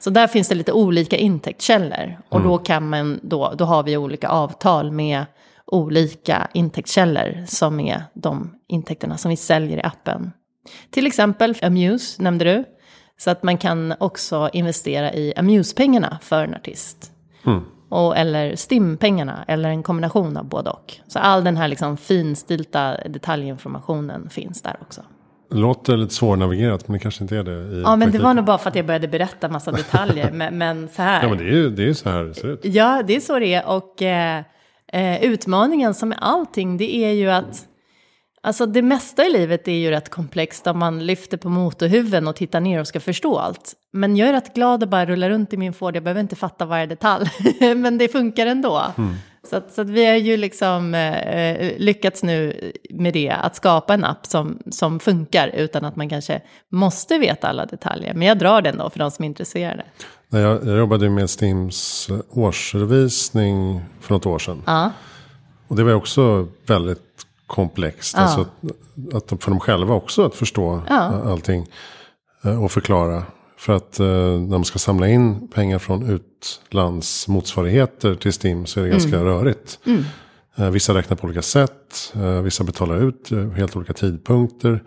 Så 0.03 0.09
där 0.09 0.27
finns 0.27 0.47
det 0.47 0.55
lite 0.55 0.71
olika 0.71 1.17
intäktskällor. 1.17 2.17
Och 2.29 2.39
mm. 2.39 2.51
då, 2.51 2.57
kan 2.57 2.89
man, 2.89 3.19
då, 3.23 3.53
då 3.57 3.65
har 3.65 3.83
vi 3.83 3.97
olika 3.97 4.29
avtal 4.29 4.91
med 4.91 5.25
olika 5.65 6.47
intäktskällor 6.53 7.45
som 7.47 7.79
är 7.79 8.03
de 8.13 8.55
intäkterna 8.67 9.17
som 9.17 9.29
vi 9.29 9.37
säljer 9.37 9.77
i 9.77 9.81
appen. 9.81 10.31
Till 10.91 11.07
exempel 11.07 11.55
Amuse 11.61 12.21
nämnde 12.21 12.45
du. 12.45 12.63
Så 13.17 13.31
att 13.31 13.43
man 13.43 13.57
kan 13.57 13.93
också 13.99 14.49
investera 14.53 15.13
i 15.13 15.33
Amuse-pengarna 15.35 16.19
för 16.21 16.43
en 16.43 16.55
artist. 16.55 17.11
Mm. 17.45 17.61
Och, 17.89 18.17
eller 18.17 18.55
STIM-pengarna, 18.55 19.45
eller 19.47 19.69
en 19.69 19.83
kombination 19.83 20.37
av 20.37 20.45
både 20.45 20.69
och. 20.69 20.93
Så 21.07 21.19
all 21.19 21.43
den 21.43 21.57
här 21.57 21.67
liksom 21.67 21.97
finstilta 21.97 22.97
detaljinformationen 22.97 24.29
finns 24.29 24.61
där 24.61 24.77
också. 24.81 25.01
Det 25.49 25.57
låter 25.57 25.97
lite 25.97 26.13
svårnavigerat 26.13 26.87
men 26.87 26.93
det 26.93 26.99
kanske 26.99 27.23
inte 27.23 27.37
är 27.37 27.43
det. 27.43 27.81
Ja 27.81 27.95
men 27.95 28.11
det 28.11 28.19
var 28.19 28.33
nog 28.33 28.45
bara 28.45 28.57
för 28.57 28.69
att 28.69 28.75
jag 28.75 28.85
började 28.85 29.07
berätta 29.07 29.49
massa 29.49 29.71
detaljer. 29.71 30.31
men, 30.31 30.57
men, 30.57 30.89
så 30.89 31.01
här. 31.01 31.23
Ja 31.23 31.29
men 31.29 31.37
det 31.37 31.43
är 31.43 31.47
ju 31.47 31.69
det 31.69 31.89
är 31.89 31.93
så 31.93 32.09
här 32.09 32.23
det 32.23 32.33
ser 32.33 32.47
ut. 32.47 32.59
Ja 32.63 33.03
det 33.07 33.15
är 33.15 33.19
så 33.19 33.39
det 33.39 33.53
är. 33.53 33.67
Och 33.67 34.01
eh, 34.01 34.43
eh, 34.93 35.23
utmaningen 35.23 35.93
som 35.93 36.09
med 36.09 36.17
allting 36.21 36.77
det 36.77 36.95
är 36.95 37.11
ju 37.11 37.29
att 37.29 37.67
Alltså 38.45 38.65
det 38.65 38.81
mesta 38.81 39.25
i 39.25 39.31
livet 39.31 39.67
är 39.67 39.71
ju 39.71 39.89
rätt 39.89 40.09
komplext 40.09 40.67
om 40.67 40.79
man 40.79 41.05
lyfter 41.05 41.37
på 41.37 41.49
motorhuven 41.49 42.27
och 42.27 42.35
tittar 42.35 42.59
ner 42.59 42.79
och 42.79 42.87
ska 42.87 42.99
förstå 42.99 43.37
allt. 43.37 43.73
Men 43.91 44.15
jag 44.17 44.29
är 44.29 44.33
rätt 44.33 44.53
glad 44.53 44.83
att 44.83 44.89
bara 44.89 45.05
rulla 45.05 45.29
runt 45.29 45.53
i 45.53 45.57
min 45.57 45.73
Ford, 45.73 45.95
jag 45.95 46.03
behöver 46.03 46.21
inte 46.21 46.35
fatta 46.35 46.65
varje 46.65 46.85
detalj. 46.85 47.29
Men 47.75 47.97
det 47.97 48.07
funkar 48.07 48.45
ändå. 48.45 48.83
Mm. 48.97 49.13
Så, 49.49 49.55
att, 49.55 49.73
så 49.73 49.81
att 49.81 49.89
vi 49.89 50.05
har 50.05 50.15
ju 50.15 50.37
liksom 50.37 50.95
eh, 50.95 51.77
lyckats 51.77 52.23
nu 52.23 52.71
med 52.89 53.13
det, 53.13 53.29
att 53.29 53.55
skapa 53.55 53.93
en 53.93 54.03
app 54.03 54.25
som, 54.25 54.59
som 54.71 54.99
funkar 54.99 55.47
utan 55.47 55.85
att 55.85 55.95
man 55.95 56.09
kanske 56.09 56.41
måste 56.69 57.17
veta 57.17 57.47
alla 57.47 57.65
detaljer. 57.65 58.13
Men 58.13 58.27
jag 58.27 58.39
drar 58.39 58.61
den 58.61 58.77
då 58.77 58.89
för 58.89 58.99
de 58.99 59.11
som 59.11 59.23
är 59.23 59.27
intresserade. 59.27 59.83
Jag, 60.29 60.67
jag 60.67 60.77
jobbade 60.77 61.09
med 61.09 61.29
Stims 61.29 62.09
årsredovisning 62.29 63.81
för 64.01 64.13
något 64.13 64.25
år 64.25 64.39
sedan. 64.39 64.63
Ja. 64.65 64.91
Och 65.67 65.75
det 65.75 65.83
var 65.83 65.93
också 65.93 66.47
väldigt 66.65 67.25
komplext. 67.47 68.13
Ja. 68.17 68.23
Alltså 68.23 68.41
att, 69.13 69.33
att 69.33 69.43
för 69.43 69.51
dem 69.51 69.59
själva 69.59 69.93
också 69.93 70.25
att 70.25 70.35
förstå 70.35 70.81
ja. 70.89 70.95
allting 71.25 71.67
eh, 72.43 72.63
och 72.63 72.71
förklara. 72.71 73.23
För 73.63 73.73
att 73.73 73.99
eh, 73.99 74.05
när 74.05 74.47
man 74.47 74.65
ska 74.65 74.79
samla 74.79 75.07
in 75.07 75.47
pengar 75.47 75.79
från 75.79 76.09
utlandsmotsvarigheter 76.09 78.15
till 78.15 78.33
STIM 78.33 78.65
så 78.65 78.79
är 78.79 78.83
det 78.83 78.89
mm. 78.89 78.99
ganska 78.99 79.23
rörigt. 79.23 79.79
Mm. 79.85 80.03
Eh, 80.55 80.69
vissa 80.69 80.93
räknar 80.93 81.17
på 81.17 81.25
olika 81.25 81.41
sätt, 81.41 82.13
eh, 82.15 82.41
vissa 82.41 82.63
betalar 82.63 83.07
ut 83.07 83.31
eh, 83.31 83.49
helt 83.49 83.75
olika 83.75 83.93
tidpunkter. 83.93 84.83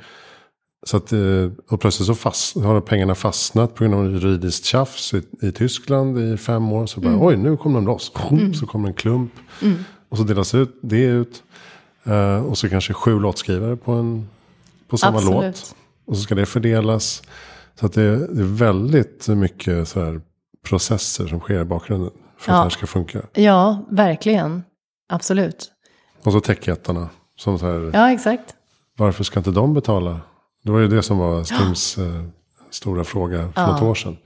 Så 0.87 0.97
att, 0.97 1.12
eh, 1.12 1.51
och 1.69 1.81
plötsligt 1.81 2.07
så 2.07 2.15
fast, 2.15 2.57
har 2.57 2.81
pengarna 2.81 3.15
fastnat 3.15 3.75
på 3.75 3.85
grund 3.85 3.95
av 3.95 4.12
juridiskt 4.12 4.65
tjafs 4.65 5.15
i, 5.15 5.23
i 5.43 5.53
Tyskland 5.53 6.19
i 6.19 6.37
fem 6.37 6.73
år. 6.73 6.87
Så 6.87 7.01
bara, 7.01 7.12
mm. 7.12 7.23
oj 7.23 7.37
nu 7.37 7.57
kommer 7.57 7.79
de 7.79 7.87
loss. 7.87 8.12
Mm. 8.31 8.55
Så 8.55 8.67
kommer 8.67 8.89
en 8.89 8.95
klump. 8.95 9.33
Mm. 9.62 9.77
Och 10.09 10.19
så 10.19 10.25
delas 10.25 10.55
ut, 10.55 10.79
det 10.81 11.03
ut. 11.03 11.43
Uh, 12.07 12.47
och 12.47 12.59
så 12.59 12.69
kanske 12.69 12.93
sju 12.93 13.21
låtskrivare 13.21 13.77
på, 13.77 13.93
en, 13.93 14.29
på 14.89 14.97
samma 14.97 15.19
Absolut. 15.19 15.43
låt. 15.43 15.75
Och 16.05 16.17
så 16.17 16.23
ska 16.23 16.35
det 16.35 16.47
fördelas. 16.47 17.23
Så 17.81 17.87
att 17.87 17.93
det, 17.93 18.35
det 18.35 18.41
är 18.41 18.57
väldigt 18.57 19.29
mycket 19.29 19.89
så 19.89 20.05
här 20.05 20.21
processer 20.69 21.27
som 21.27 21.41
sker 21.41 21.61
i 21.61 21.65
bakgrunden. 21.65 22.11
För 22.39 22.53
ja. 22.53 22.57
att 22.57 22.61
det 22.61 22.65
här 22.65 22.71
ska 22.71 22.87
funka. 22.87 23.23
Ja, 23.33 23.87
verkligen. 23.91 24.62
Absolut. 25.09 25.73
Och 26.23 26.33
så 26.33 26.41
techjättarna. 26.41 27.09
Som 27.37 27.59
så 27.59 27.67
här, 27.67 27.91
ja, 27.95 28.12
exakt. 28.12 28.55
Varför 28.97 29.25
ska 29.25 29.41
inte 29.41 29.51
de 29.51 29.75
betala? 29.75 30.21
Det 30.65 30.71
var 30.73 30.79
ju 30.79 30.89
det 30.89 31.03
som 31.03 31.19
var 31.19 31.45
Stims 31.45 31.99
ja. 31.99 32.05
eh, 32.05 32.23
stora 32.71 33.05
fråga 33.05 33.53
för 33.55 33.62
ja. 33.62 33.73
något 33.73 33.83
år 33.83 33.95
sedan. 33.95 34.17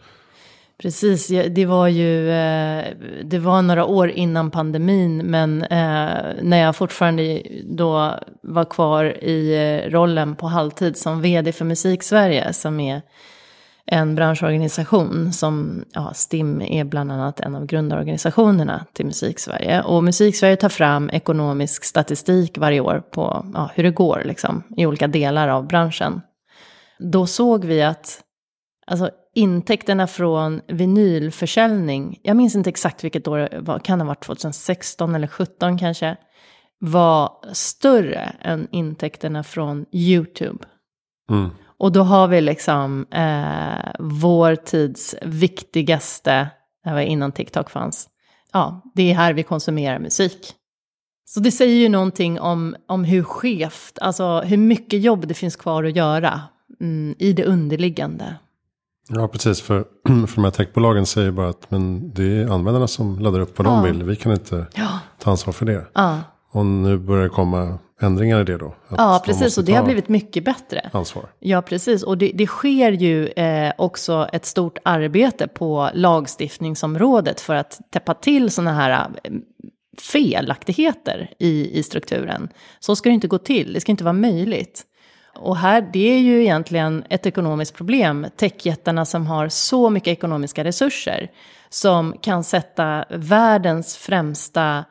Precis, 0.82 1.28
det 1.28 1.66
var 1.66 1.88
ju 1.88 2.30
eh, 2.30 2.84
det 3.24 3.38
var 3.38 3.62
några 3.62 3.84
år 3.84 4.10
innan 4.10 4.50
pandemin, 4.50 5.16
men 5.16 5.62
eh, 5.62 6.34
när 6.42 6.56
jag 6.56 6.76
fortfarande 6.76 7.42
då 7.64 8.18
var 8.42 8.64
kvar 8.64 9.04
i 9.04 9.88
rollen 9.90 10.36
på 10.36 10.46
halvtid 10.46 10.96
som 10.96 11.22
vd 11.22 11.52
för 11.52 11.64
Musiksverige, 11.64 12.52
som 12.52 12.80
är 12.80 13.02
en 13.92 14.14
branschorganisation 14.14 15.33
som, 15.33 15.85
ja, 15.92 16.12
STIM 16.14 16.62
är 16.62 16.85
bland 16.85 17.12
annat 17.12 17.40
en 17.40 17.55
av 17.55 17.66
grundorganisationerna 17.66 18.87
till 18.92 19.07
Musiksverige. 19.07 19.83
Och 19.83 20.05
Musiksverige 20.05 20.57
tar 20.57 20.68
fram 20.68 21.11
ekonomisk 21.11 21.85
statistik 21.85 22.59
varje 22.59 22.81
år 22.81 23.03
på 23.11 23.46
ja, 23.55 23.70
hur 23.74 23.83
det 23.83 23.90
går 23.90 24.22
liksom, 24.24 24.62
i 24.76 24.87
olika 24.87 25.09
delar 25.09 25.48
av 25.48 25.66
branschen. 25.66 26.20
Då 26.98 27.26
såg 27.26 27.64
vi 27.64 27.83
att 27.83 28.20
alltså 28.87 29.11
intäkterna 29.35 30.07
från 30.07 30.61
vinylförsäljning, 30.66 32.20
jag 32.22 32.37
minns 32.37 32.55
inte 32.55 32.70
exakt 32.70 33.05
vilket 33.05 33.29
år 33.29 33.38
det 33.38 33.61
var, 33.61 33.79
kan 33.79 33.98
det 33.98 34.05
ha 34.05 34.09
varit 34.09 34.24
2016 34.24 35.14
eller 35.14 35.26
2017 35.26 35.79
kanske, 35.79 36.16
var 36.81 37.33
större 37.53 38.33
än 38.40 38.68
intäkterna 38.70 39.42
från 39.42 39.87
YouTube. 39.92 40.64
Mm. 41.31 41.50
Och 41.80 41.92
då 41.92 42.02
har 42.02 42.28
vi 42.28 42.40
liksom 42.40 43.06
eh, 43.10 43.92
vår 43.98 44.56
tids 44.56 45.14
viktigaste, 45.22 46.48
det 46.84 46.90
var 46.92 47.00
innan 47.00 47.32
TikTok 47.32 47.70
fanns, 47.70 48.08
ja, 48.52 48.82
det 48.94 49.10
är 49.10 49.14
här 49.14 49.32
vi 49.32 49.42
konsumerar 49.42 49.98
musik. 49.98 50.52
Så 51.24 51.40
det 51.40 51.50
säger 51.50 51.74
ju 51.76 51.88
någonting 51.88 52.40
om, 52.40 52.76
om 52.88 53.04
hur 53.04 53.22
skevt, 53.22 53.98
alltså 54.00 54.40
hur 54.40 54.56
mycket 54.56 55.00
jobb 55.00 55.26
det 55.26 55.34
finns 55.34 55.56
kvar 55.56 55.84
att 55.84 55.96
göra 55.96 56.40
mm, 56.80 57.14
i 57.18 57.32
det 57.32 57.44
underliggande. 57.44 58.34
Ja, 59.08 59.28
precis. 59.28 59.60
För, 59.60 59.84
för 60.26 60.34
de 60.34 60.44
här 60.44 60.50
techbolagen 60.50 61.06
säger 61.06 61.30
bara 61.30 61.48
att 61.48 61.70
men 61.70 62.14
det 62.14 62.24
är 62.42 62.48
användarna 62.54 62.86
som 62.88 63.18
laddar 63.18 63.40
upp 63.40 63.58
vad 63.58 63.66
Ja. 63.66 63.70
de 63.70 63.82
vill. 63.84 64.02
Vi 64.04 64.16
kan 64.16 64.32
inte 64.32 64.66
Ja, 64.74 64.98
ta 65.18 65.30
ansvar 65.30 65.52
för 65.52 65.66
det. 65.66 65.86
ja, 65.94 66.18
Och 66.52 66.66
nu 66.66 66.98
börjar 66.98 67.22
det 67.22 67.28
komma 67.28 67.78
ändringar 68.00 68.40
i 68.40 68.44
det 68.44 68.56
då. 68.58 68.74
Ja 68.88 69.22
precis. 69.24 69.58
Och 69.58 69.64
det 69.64 69.72
har 69.72 69.84
blivit 69.84 70.08
mycket 70.08 70.44
bättre. 70.44 70.90
ansvar. 70.92 71.24
Ja, 71.38 71.62
precis. 71.62 72.02
Och 72.02 72.18
det, 72.18 72.32
det 72.34 72.46
sker 72.46 72.92
ju 72.92 73.26
eh, 73.26 73.72
också 73.78 74.28
ett 74.32 74.46
stort 74.46 74.78
arbete 74.82 75.48
på 75.48 75.90
lagstiftningsområdet 75.94 77.40
för 77.40 77.54
att 77.54 77.80
täppa 77.90 78.14
till 78.14 78.50
sådana 78.50 78.72
här 78.72 79.08
eh, 79.24 79.32
felaktigheter 79.98 81.30
i, 81.38 81.78
i 81.78 81.82
strukturen. 81.82 82.48
Så 82.80 82.96
ska 82.96 83.08
det 83.08 83.14
inte 83.14 83.28
gå 83.28 83.38
till, 83.38 83.72
det 83.72 83.80
ska 83.80 83.92
inte 83.92 84.04
vara 84.04 84.12
möjligt. 84.12 84.86
Och 85.38 85.56
här, 85.56 85.88
det 85.92 86.12
är 86.14 86.18
ju 86.18 86.42
egentligen 86.42 87.04
ett 87.08 87.26
ekonomiskt 87.26 87.74
problem. 87.74 88.26
Techjättarna 88.36 89.04
som 89.04 89.26
har 89.26 89.48
så 89.48 89.90
mycket 89.90 90.12
ekonomiska 90.12 90.64
resurser 90.64 91.30
som 91.68 92.14
kan 92.20 92.44
sätta 92.44 93.04
världens 93.10 93.96
främsta 93.96 94.84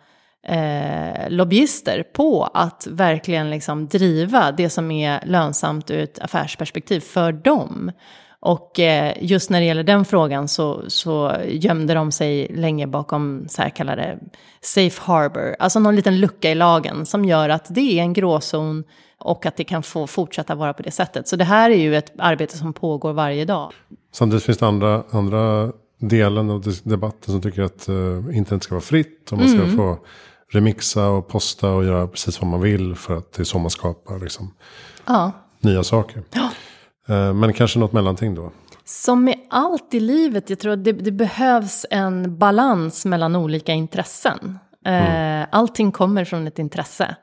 eh, 0.49 1.29
lobbyister 1.29 2.03
på 2.13 2.43
att 2.53 2.87
verkligen 2.91 3.49
liksom 3.49 3.87
driva 3.87 4.51
det 4.51 4.69
som 4.69 4.91
är 4.91 5.25
lönsamt 5.25 5.91
ur 5.91 5.99
ett 5.99 6.19
affärsperspektiv 6.19 6.99
för 6.99 7.31
dem. 7.31 7.91
Och 8.41 8.79
eh, 8.79 9.13
just 9.21 9.49
när 9.49 9.59
det 9.59 9.65
gäller 9.65 9.83
den 9.83 10.05
frågan 10.05 10.47
så, 10.47 10.83
så 10.87 11.35
gömde 11.47 11.93
de 11.93 12.11
sig 12.11 12.47
länge 12.55 12.87
bakom 12.87 13.45
så 13.49 13.61
här 13.61 13.69
kallade 13.69 14.19
safe 14.61 15.01
harbor, 15.01 15.55
alltså 15.59 15.79
någon 15.79 15.95
liten 15.95 16.19
lucka 16.19 16.51
i 16.51 16.55
lagen 16.55 17.05
som 17.05 17.25
gör 17.25 17.49
att 17.49 17.65
det 17.69 17.99
är 17.99 18.01
en 18.01 18.13
gråzon 18.13 18.83
och 19.17 19.45
att 19.45 19.55
det 19.57 19.63
kan 19.63 19.83
få 19.83 20.07
fortsätta 20.07 20.55
vara 20.55 20.73
på 20.73 20.83
det 20.83 20.91
sättet. 20.91 21.27
Så 21.27 21.35
det 21.35 21.43
här 21.43 21.69
är 21.69 21.75
ju 21.75 21.95
ett 21.95 22.11
arbete 22.17 22.57
som 22.57 22.73
pågår 22.73 23.13
varje 23.13 23.45
dag. 23.45 23.71
Samtidigt 24.11 24.43
finns 24.45 24.57
det 24.57 24.67
andra, 24.67 25.03
andra 25.11 25.71
delen 25.99 26.49
av 26.49 26.63
debatten 26.83 27.33
som 27.33 27.41
tycker 27.41 27.61
att 27.61 27.87
eh, 27.89 28.37
internet 28.37 28.63
ska 28.63 28.75
vara 28.75 28.81
fritt. 28.81 29.31
Och 29.31 29.37
man 29.37 29.49
ska 29.49 29.61
Mm. 29.61 29.77
få 29.77 29.97
remixa 30.51 31.07
och 31.09 31.27
posta 31.27 31.69
och 31.69 31.85
göra 31.85 32.07
precis 32.07 32.41
vad 32.41 32.49
man 32.51 32.61
vill. 32.61 32.95
För 32.95 33.17
att 33.17 33.33
det 33.33 33.41
är 33.41 33.45
så 33.45 33.59
man 33.59 33.69
skapar 33.69 34.19
liksom, 34.19 34.53
Ja. 35.05 35.31
nya 35.59 35.83
saker. 35.83 36.23
Eh, 37.09 37.33
men 37.33 37.53
kanske 37.53 37.79
något 37.79 37.93
mellanting 37.93 38.35
då. 38.35 38.51
Som 38.85 39.23
med 39.23 39.39
allt 39.49 39.93
i 39.93 39.99
livet, 39.99 40.49
jag 40.49 40.59
tror 40.59 40.73
att 40.73 40.83
det, 40.83 40.91
det 40.91 41.11
behövs 41.11 41.85
en 41.89 42.37
balans 42.37 43.05
mellan 43.05 43.35
olika 43.35 43.73
intressen. 43.73 44.59
Eh, 44.85 45.47
allting 45.51 45.91
kommer 45.91 46.25
från 46.25 46.47
ett 46.47 46.59
intresse. 46.59 47.15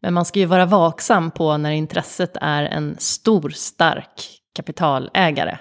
Men 0.00 0.14
man 0.14 0.24
ska 0.24 0.38
ju 0.38 0.46
vara 0.46 0.66
vaksam 0.66 1.30
på 1.30 1.56
när 1.56 1.70
intresset 1.70 2.36
är 2.40 2.62
en 2.62 2.96
stor, 2.98 3.50
stark 3.50 4.38
kapitalägare. 4.56 5.58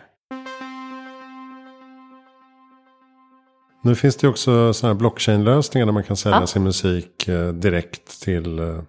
Nu 3.84 3.96
finns 3.96 4.16
det 4.18 4.28
också 4.28 4.74
sådana 4.74 4.94
här 4.94 5.00
blockchain-lösningar 5.00 5.86
där 5.86 5.94
man 5.94 6.04
kan 6.04 6.18
sälja 6.18 6.40
Ja. 6.40 6.48
sin 6.48 6.64
musik 6.64 7.28
eh, 7.28 7.48
direkt 7.48 8.22
till 8.22 8.60
eh, 8.60 8.80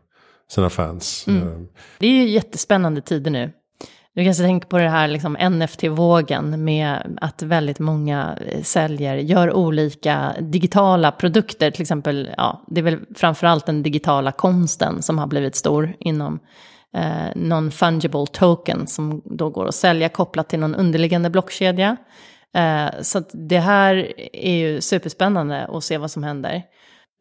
sina 0.50 0.70
fans. 0.70 1.24
Mm. 1.28 1.42
Eh, 1.48 1.59
Det 1.98 2.07
är 2.07 2.11
ju 2.11 2.28
jättespännande 2.28 3.00
tider 3.00 3.31
nu. 3.31 3.52
Du 4.14 4.24
kanske 4.24 4.42
tänker 4.42 4.68
på 4.68 4.78
det 4.78 4.88
här 4.88 5.09
liksom 5.09 5.37
NFT-vågen 5.37 6.64
med 6.64 7.18
att 7.20 7.42
väldigt 7.42 7.78
många 7.78 8.38
säljer, 8.62 9.16
gör 9.16 9.52
olika 9.52 10.35
digitala 10.40 11.12
produkter. 11.12 11.70
Till 11.70 11.83
exempel, 11.83 12.31
ja, 12.37 12.64
det 12.68 12.81
är 12.81 12.85
väl 12.85 12.98
framförallt 13.14 13.66
den 13.66 13.83
digitala 13.83 14.33
konsten 14.33 15.02
som 15.02 15.18
har 15.18 15.26
blivit 15.26 15.57
stor 15.57 15.94
inom 16.00 16.38
eh, 16.94 17.35
non-fungible 17.35 18.26
token 18.26 18.87
som 18.87 19.22
då 19.24 19.50
går 19.50 19.68
att 19.68 19.74
sälja 19.74 20.09
kopplat 20.09 20.48
till 20.48 20.59
någon 20.61 20.74
underliggande 20.74 21.31
blockkedja. 21.31 21.96
Eh, 22.54 23.02
så 23.02 23.18
att 23.18 23.30
det 23.32 23.58
här 23.58 24.12
är 24.32 24.56
ju 24.56 24.80
superspännande 24.80 25.66
att 25.66 25.84
se 25.84 25.98
vad 25.98 26.10
som 26.10 26.22
händer. 26.22 26.62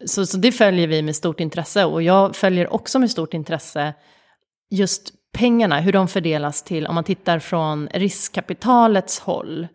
Så, 0.06 0.26
så 0.26 0.36
det 0.36 0.52
följer 0.52 0.86
vi 0.86 1.02
med 1.02 1.16
stort 1.16 1.40
intresse 1.40 1.84
och 1.84 2.02
jag 2.02 2.36
följer 2.36 2.72
också 2.72 2.98
med 2.98 3.10
stort 3.10 3.34
intresse 3.34 3.94
just 4.70 5.12
pengarna, 5.32 5.80
hur 5.80 5.92
de 5.92 6.08
fördelas 6.08 6.62
till, 6.62 6.86
om 6.86 6.94
man 6.94 7.04
tittar 7.04 7.38
från 7.38 7.88
riskkapitalets 7.94 9.18
håll. 9.20 9.68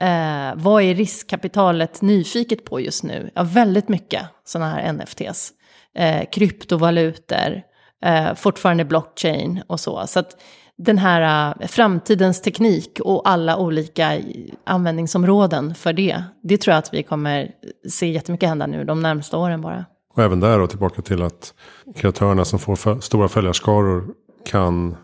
Eh, 0.00 0.52
vad 0.54 0.82
är 0.82 0.94
riskkapitalet 0.94 2.02
nyfiket 2.02 2.64
på 2.64 2.80
just 2.80 3.04
nu? 3.04 3.30
Ja, 3.34 3.42
väldigt 3.42 3.88
mycket 3.88 4.22
sådana 4.44 4.70
här 4.70 4.92
NFTs. 4.92 5.52
Eh, 5.94 6.24
kryptovalutor, 6.32 7.62
eh, 8.04 8.34
fortfarande 8.34 8.84
blockchain 8.84 9.62
och 9.66 9.80
så. 9.80 10.06
Så 10.06 10.18
att 10.20 10.36
den 10.78 10.98
här 10.98 11.54
eh, 11.60 11.66
framtidens 11.66 12.42
teknik 12.42 13.00
och 13.00 13.28
alla 13.28 13.56
olika 13.56 14.20
användningsområden 14.64 15.74
för 15.74 15.92
det, 15.92 16.22
det 16.42 16.56
tror 16.56 16.72
jag 16.72 16.78
att 16.78 16.94
vi 16.94 17.02
kommer 17.02 17.50
se 17.88 18.10
jättemycket 18.10 18.48
hända 18.48 18.66
nu 18.66 18.84
de 18.84 19.00
närmsta 19.00 19.36
åren 19.36 19.60
bara. 19.60 19.84
Och 20.14 20.22
även 20.22 20.40
där 20.40 20.58
då 20.58 20.66
tillbaka 20.66 21.02
till 21.02 21.22
att 21.22 21.54
kreatörerna 21.96 22.44
som 22.44 22.58
får 22.58 23.00
stora 23.00 23.28
följarskaror 23.28 24.08
kan 24.44 24.96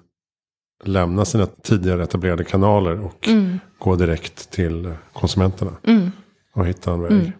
lämna 0.84 1.24
sina 1.24 1.46
tidigare 1.46 2.02
etablerade 2.02 2.44
kanaler 2.44 3.04
och 3.04 3.28
gå 3.78 3.96
direkt 3.96 4.50
till 4.50 4.94
konsumenterna. 5.12 5.72
Och 6.54 6.66
hitta 6.66 6.92
en 6.92 7.02
väg. 7.02 7.32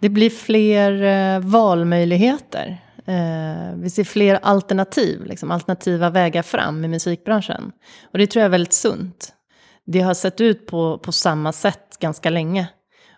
Det 0.00 0.08
blir 0.08 0.30
fler 0.30 1.02
eh, 1.02 1.40
valmöjligheter. 1.40 2.78
Eh, 3.10 3.74
vi 3.76 3.90
ser 3.90 4.04
fler 4.04 4.38
alternativ, 4.42 5.24
liksom, 5.24 5.50
alternativa 5.50 6.10
vägar 6.10 6.42
fram 6.42 6.84
i 6.84 6.88
musikbranschen. 6.88 7.72
Och 8.12 8.18
det 8.18 8.26
tror 8.26 8.40
jag 8.40 8.46
är 8.46 8.50
väldigt 8.50 8.72
sunt. 8.72 9.32
Det 9.86 10.00
har 10.00 10.14
sett 10.14 10.40
ut 10.40 10.66
på, 10.66 10.98
på 10.98 11.12
samma 11.12 11.52
sätt 11.52 11.98
ganska 12.00 12.30
länge. 12.30 12.68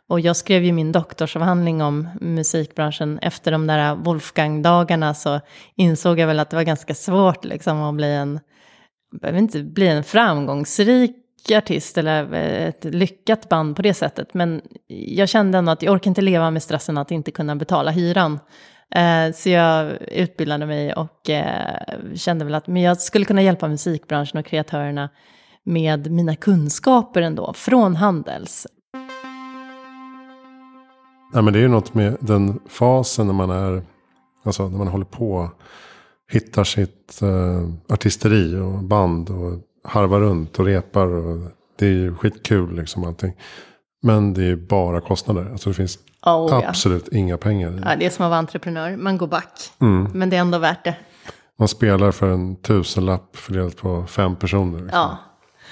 Och 0.08 0.20
jag 0.20 0.36
skrev 0.36 0.64
ju 0.64 0.72
min 0.72 0.92
doktorsavhandling 0.92 1.82
om 1.82 2.08
musikbranschen 2.20 3.18
efter 3.18 3.52
de 3.52 3.66
där 3.66 3.94
Wolfgang-dagarna 3.94 5.14
så 5.14 5.40
insåg 5.76 6.18
jag 6.18 6.26
väl 6.26 6.40
att 6.40 6.50
det 6.50 6.56
var 6.56 6.62
ganska 6.62 6.94
svårt 6.94 7.44
liksom 7.44 7.82
att 7.82 7.94
bli 7.94 8.14
en, 8.14 8.40
behöver 9.20 9.38
inte 9.38 9.62
bli 9.62 9.88
en 9.88 10.04
framgångsrik 10.04 11.16
artist 11.54 11.98
eller 11.98 12.34
eh, 12.34 12.68
ett 12.68 12.84
lyckat 12.84 13.48
band 13.48 13.76
på 13.76 13.82
det 13.82 13.94
sättet. 13.94 14.34
Men 14.34 14.62
jag 14.88 15.28
kände 15.28 15.58
ändå 15.58 15.72
att 15.72 15.82
jag 15.82 15.94
orkar 15.94 16.10
inte 16.10 16.20
leva 16.20 16.50
med 16.50 16.62
stressen 16.62 16.98
att 16.98 17.10
inte 17.10 17.30
kunna 17.30 17.56
betala 17.56 17.90
hyran. 17.90 18.38
Eh, 18.94 19.32
så 19.34 19.48
jag 19.48 19.96
utbildade 20.02 20.66
mig 20.66 20.92
och 20.92 21.30
eh, 21.30 21.76
kände 22.14 22.44
väl 22.44 22.54
att 22.54 22.66
men 22.66 22.82
jag 22.82 23.00
skulle 23.00 23.24
kunna 23.24 23.42
hjälpa 23.42 23.68
musikbranschen 23.68 24.38
och 24.38 24.46
kreatörerna 24.46 25.08
med 25.64 26.10
mina 26.10 26.36
kunskaper 26.36 27.22
ändå, 27.22 27.52
från 27.52 27.96
Handels. 27.96 28.66
Ja, 31.32 31.42
men 31.42 31.52
det 31.52 31.58
är 31.58 31.62
ju 31.62 31.68
något 31.68 31.94
med 31.94 32.16
den 32.20 32.60
fasen 32.68 33.26
när 33.26 33.34
man 33.34 33.50
är, 33.50 33.82
alltså 34.44 34.68
när 34.68 34.78
man 34.78 34.88
håller 34.88 35.04
på, 35.04 35.50
hittar 36.30 36.64
sitt 36.64 37.22
eh, 37.22 37.68
artisteri 37.88 38.56
och 38.56 38.84
band 38.84 39.30
och 39.30 39.60
harvar 39.84 40.20
runt 40.20 40.58
och 40.58 40.64
repar. 40.64 41.06
Och 41.06 41.50
det 41.78 41.86
är 41.86 41.90
ju 41.90 42.14
skitkul 42.14 42.76
liksom 42.76 43.04
allting. 43.04 43.32
Men 44.02 44.34
det 44.34 44.44
är 44.44 44.56
bara 44.56 45.00
kostnader. 45.00 45.50
Alltså 45.52 45.70
det 45.70 45.74
finns 45.74 45.98
Oh, 46.26 46.48
ja. 46.50 46.68
absolut 46.68 47.08
inga 47.08 47.38
pengar 47.38 47.70
i. 47.70 47.80
Ja, 47.84 47.96
det 47.96 48.06
är 48.06 48.10
som 48.10 48.24
att 48.24 48.30
vara 48.30 48.38
entreprenör, 48.38 48.96
man 48.96 49.18
går 49.18 49.26
back. 49.26 49.72
Mm. 49.80 50.10
Men 50.14 50.30
det 50.30 50.36
är 50.36 50.40
ändå 50.40 50.58
värt 50.58 50.84
det. 50.84 50.96
Man 51.58 51.68
spelar 51.68 52.12
för 52.12 52.28
en 52.28 52.56
tusenlapp 52.56 53.36
fördelat 53.36 53.76
på 53.76 54.06
fem 54.06 54.36
personer. 54.36 54.78
Liksom. 54.78 54.98
Ja. 54.98 55.18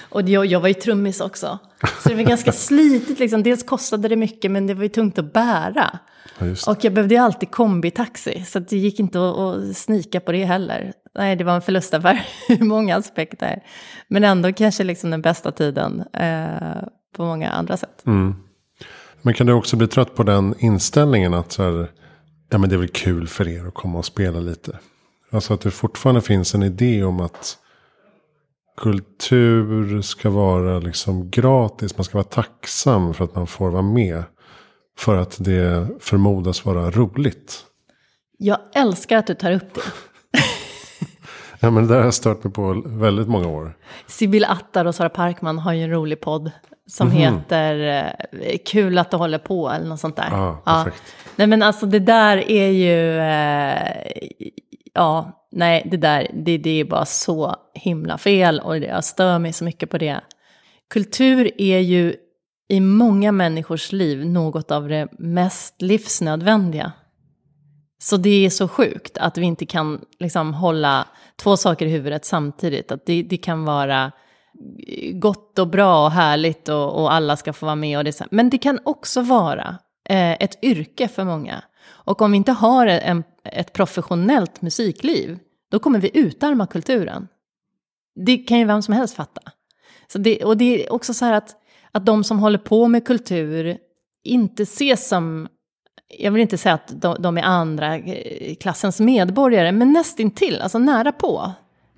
Och 0.09 0.21
jag, 0.21 0.45
jag 0.45 0.59
var 0.59 0.67
ju 0.67 0.73
trummis 0.73 1.21
också. 1.21 1.59
Så 2.03 2.09
det 2.09 2.15
var 2.15 2.23
ganska 2.23 2.51
slitigt 2.51 3.19
liksom. 3.19 3.43
Dels 3.43 3.63
kostade 3.63 4.07
det 4.07 4.15
mycket 4.15 4.51
men 4.51 4.67
det 4.67 4.73
var 4.73 4.83
ju 4.83 4.89
tungt 4.89 5.19
att 5.19 5.33
bära. 5.33 5.99
Ja. 6.39 6.71
Och 6.71 6.83
jag 6.83 6.93
behövde 6.93 7.15
ju 7.15 7.21
alltid 7.21 7.51
kombitaxi. 7.51 8.43
Så 8.47 8.59
det 8.59 8.77
gick 8.77 8.99
inte 8.99 9.29
att, 9.29 9.37
att 9.37 9.77
snika 9.77 10.19
på 10.19 10.31
det 10.31 10.45
heller. 10.45 10.93
Nej, 11.15 11.35
det 11.35 11.43
var 11.43 11.55
en 11.55 11.61
förlustaffär 11.61 12.25
ur 12.49 12.63
många 12.63 12.97
aspekter. 12.97 13.63
Men 14.07 14.23
ändå 14.23 14.53
kanske 14.53 14.83
liksom 14.83 15.11
den 15.11 15.21
bästa 15.21 15.51
tiden 15.51 16.03
eh, 16.13 16.83
på 17.15 17.25
många 17.25 17.49
andra 17.49 17.77
sätt. 17.77 18.03
Mm. 18.05 18.35
Men 19.21 19.33
kan 19.33 19.47
du 19.47 19.53
också 19.53 19.77
bli 19.77 19.87
trött 19.87 20.15
på 20.15 20.23
den 20.23 20.55
inställningen 20.59 21.33
att 21.33 21.51
så 21.51 21.63
här, 21.63 21.91
ja, 22.49 22.57
men 22.57 22.69
det 22.69 22.75
är 22.75 22.79
väl 22.79 22.87
kul 22.87 23.27
för 23.27 23.47
er 23.47 23.67
att 23.67 23.73
komma 23.73 23.97
och 23.97 24.05
spela 24.05 24.39
lite. 24.39 24.79
Alltså 25.31 25.53
att 25.53 25.61
det 25.61 25.71
fortfarande 25.71 26.21
finns 26.21 26.55
en 26.55 26.63
idé 26.63 27.03
om 27.03 27.19
att 27.19 27.57
kultur 28.77 30.01
ska 30.01 30.29
vara 30.29 30.79
liksom 30.79 31.29
gratis. 31.29 31.97
Man 31.97 32.03
ska 32.03 32.17
vara 32.17 32.23
tacksam 32.23 33.13
för 33.13 33.23
att 33.23 33.35
man 33.35 33.47
får 33.47 33.69
vara 33.69 33.81
med. 33.81 34.23
För 34.97 35.17
att 35.17 35.35
det 35.39 35.87
förmodas 35.99 36.65
vara 36.65 36.91
roligt. 36.91 37.65
Jag 38.37 38.59
älskar 38.75 39.17
att 39.17 39.27
du 39.27 39.33
tar 39.33 39.51
upp 39.51 39.73
det. 39.73 39.81
ja 41.59 41.71
men 41.71 41.83
det 41.83 41.93
där 41.93 41.97
har 41.97 42.05
jag 42.05 42.13
stört 42.13 42.43
mig 42.43 42.53
på 42.53 42.83
väldigt 42.85 43.27
många 43.27 43.47
år. 43.47 43.77
Sibyl 44.07 44.45
Attar 44.45 44.85
och 44.85 44.95
Sara 44.95 45.09
Parkman 45.09 45.59
har 45.59 45.73
ju 45.73 45.83
en 45.83 45.91
rolig 45.91 46.21
podd. 46.21 46.51
Som 46.91 47.07
mm 47.07 47.17
heter 47.17 47.79
eh, 48.31 48.57
Kul 48.65 48.97
att 48.97 49.11
du 49.11 49.17
håller 49.17 49.37
på 49.37 49.69
eller 49.69 49.85
något 49.85 49.99
sånt 49.99 50.15
där. 50.15 50.29
Ah, 50.31 50.61
ja. 50.65 50.85
Nej 51.35 51.47
men 51.47 51.63
alltså 51.63 51.85
det 51.85 51.99
där 51.99 52.51
är 52.51 52.67
ju, 52.67 53.19
eh, 53.19 54.11
ja, 54.93 55.45
nej 55.51 55.87
det 55.91 55.97
där, 55.97 56.27
det, 56.33 56.57
det 56.57 56.79
är 56.79 56.85
bara 56.85 57.05
så 57.05 57.55
himla 57.73 58.17
fel 58.17 58.59
och 58.59 58.77
jag 58.77 59.03
stör 59.03 59.39
mig 59.39 59.53
så 59.53 59.63
mycket 59.63 59.89
på 59.89 59.97
det. 59.97 60.21
Kultur 60.89 61.51
är 61.57 61.79
ju 61.79 62.15
i 62.69 62.79
många 62.79 63.31
människors 63.31 63.91
liv 63.91 64.25
något 64.25 64.71
av 64.71 64.87
det 64.87 65.07
mest 65.19 65.81
livsnödvändiga. 65.81 66.91
Så 67.99 68.17
det 68.17 68.45
är 68.45 68.49
så 68.49 68.67
sjukt 68.67 69.17
att 69.17 69.37
vi 69.37 69.45
inte 69.45 69.65
kan 69.65 70.01
liksom 70.19 70.53
hålla 70.53 71.07
två 71.43 71.57
saker 71.57 71.85
i 71.85 71.89
huvudet 71.89 72.25
samtidigt. 72.25 72.91
Att 72.91 73.05
det, 73.05 73.23
det 73.23 73.37
kan 73.37 73.65
vara 73.65 74.11
gott 75.13 75.59
och 75.59 75.67
bra 75.67 76.05
och 76.05 76.11
härligt 76.11 76.69
och, 76.69 77.01
och 77.01 77.13
alla 77.13 77.37
ska 77.37 77.53
få 77.53 77.65
vara 77.65 77.75
med. 77.75 77.97
Och 77.97 78.03
det, 78.03 78.21
men 78.31 78.49
det 78.49 78.57
kan 78.57 78.79
också 78.83 79.21
vara 79.21 79.77
eh, 80.09 80.31
ett 80.31 80.63
yrke 80.63 81.07
för 81.07 81.23
många. 81.23 81.63
Och 81.87 82.21
om 82.21 82.31
vi 82.31 82.37
inte 82.37 82.51
har 82.51 82.87
en, 82.87 83.23
ett 83.43 83.73
professionellt 83.73 84.61
musikliv, 84.61 85.39
då 85.71 85.79
kommer 85.79 85.99
vi 85.99 86.11
utarma 86.13 86.67
kulturen. 86.67 87.27
Det 88.25 88.37
kan 88.37 88.59
ju 88.59 88.65
vem 88.65 88.81
som 88.81 88.93
helst 88.93 89.15
fatta. 89.15 89.41
Så 90.07 90.17
det, 90.17 90.43
och 90.43 90.57
det 90.57 90.85
är 90.85 90.93
också 90.93 91.13
så 91.13 91.25
här 91.25 91.33
att, 91.33 91.55
att 91.91 92.05
de 92.05 92.23
som 92.23 92.39
håller 92.39 92.59
på 92.59 92.87
med 92.87 93.05
kultur 93.05 93.77
inte 94.23 94.63
ses 94.63 95.07
som, 95.07 95.47
jag 96.17 96.31
vill 96.31 96.41
inte 96.41 96.57
säga 96.57 96.75
att 96.75 97.01
de, 97.01 97.15
de 97.19 97.37
är 97.37 97.43
andra 97.43 97.97
eh, 97.97 98.55
klassens 98.55 98.99
medborgare, 98.99 99.71
men 99.71 99.93
nästintill, 99.93 100.61
alltså 100.61 100.79
nära 100.79 101.11
på. 101.11 101.51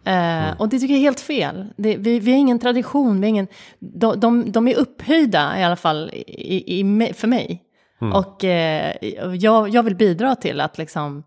Eh, 0.05 0.43
mm. 0.43 0.55
Och 0.59 0.69
det 0.69 0.79
tycker 0.79 0.93
jag 0.93 0.99
är 0.99 1.03
helt 1.03 1.19
fel. 1.19 1.65
Det, 1.77 1.97
vi, 1.97 2.19
vi 2.19 2.31
har 2.31 2.39
ingen 2.39 2.59
tradition, 2.59 3.21
vi 3.21 3.27
ingen, 3.27 3.47
de, 3.79 4.19
de, 4.19 4.51
de 4.51 4.67
är 4.67 4.75
upphöjda 4.75 5.59
i 5.59 5.63
alla 5.63 5.75
fall 5.75 6.11
i, 6.13 6.79
i, 6.79 7.13
för 7.13 7.27
mig. 7.27 7.63
Mm. 8.01 8.13
Och 8.13 8.43
eh, 8.43 8.93
jag, 9.35 9.69
jag 9.69 9.83
vill 9.83 9.95
bidra 9.95 10.35
till 10.35 10.61
att 10.61 10.77
liksom 10.77 11.23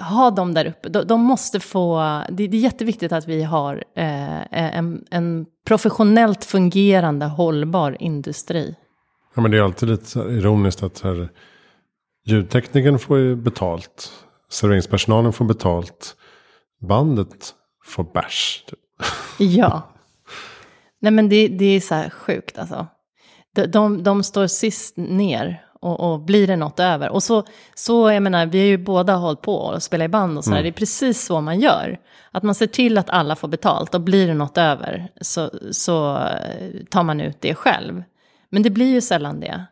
ha 0.00 0.30
dem 0.30 0.54
där 0.54 0.66
uppe. 0.66 0.88
De, 0.88 1.06
de 1.06 1.20
måste 1.20 1.60
få, 1.60 1.98
det, 2.28 2.46
det, 2.46 2.56
är 2.56 2.60
jätteviktigt 2.60 3.12
att 3.12 3.28
vi 3.28 3.42
har 3.42 3.84
eh, 3.96 4.76
en, 4.76 5.04
en 5.10 5.46
professionellt 5.66 6.44
fungerande 6.44 7.26
hållbar 7.26 7.96
industri. 8.00 8.74
Ja 9.34 9.42
men 9.42 9.50
det 9.50 9.56
är 9.56 9.62
alltid 9.62 9.88
lite 9.88 10.18
ironiskt 10.18 10.82
att 10.82 11.00
här, 11.00 11.28
ljudteknikern 12.24 12.98
får 12.98 13.18
ju 13.18 13.36
betalt. 13.36 14.12
Serveringspersonalen 14.50 15.32
får 15.32 15.44
betalt. 15.44 16.16
Bandet 16.80 17.54
får 17.84 18.04
bärs. 18.04 18.64
Typ. 18.66 18.78
Ja. 19.38 19.82
Nej 21.00 21.12
men 21.12 21.28
det, 21.28 21.48
det 21.48 21.64
är 21.64 21.80
så 21.80 21.94
här 21.94 22.10
sjukt 22.10 22.58
alltså. 22.58 22.86
De, 23.54 23.66
de, 23.66 24.02
de 24.02 24.22
står 24.22 24.46
sist 24.46 24.96
ner 24.96 25.64
och, 25.80 26.12
och, 26.12 26.20
blir 26.20 26.46
det 26.46 26.56
något 26.56 26.80
över. 26.80 27.08
Och 27.08 27.22
så, 27.22 27.44
så, 27.74 28.10
jag 28.10 28.22
menar, 28.22 28.46
vi 28.46 28.58
har 28.58 28.66
ju 28.66 28.78
båda 28.78 29.14
hållit 29.14 29.42
på 29.42 29.56
och 29.56 29.82
spelat 29.82 30.04
i 30.04 30.08
band 30.08 30.38
och 30.38 30.44
så 30.44 30.50
mm. 30.50 30.62
Det 30.62 30.68
är 30.68 30.72
precis 30.72 31.24
så 31.24 31.40
man 31.40 31.60
gör. 31.60 31.98
Att 32.30 32.42
man 32.42 32.54
ser 32.54 32.66
till 32.66 32.98
att 32.98 33.10
alla 33.10 33.36
får 33.36 33.48
betalt 33.48 33.94
och 33.94 34.00
blir 34.00 34.26
det 34.26 34.34
något 34.34 34.58
över 34.58 35.08
så, 35.20 35.50
så 35.70 36.16
eh, 36.16 36.84
tar 36.90 37.02
man 37.02 37.20
ut 37.20 37.40
det 37.40 37.54
själv. 37.54 38.02
Men 38.50 38.62
det 38.62 38.70
blir 38.70 38.92
ju 38.92 39.00
sällan 39.00 39.40
det. 39.40 39.64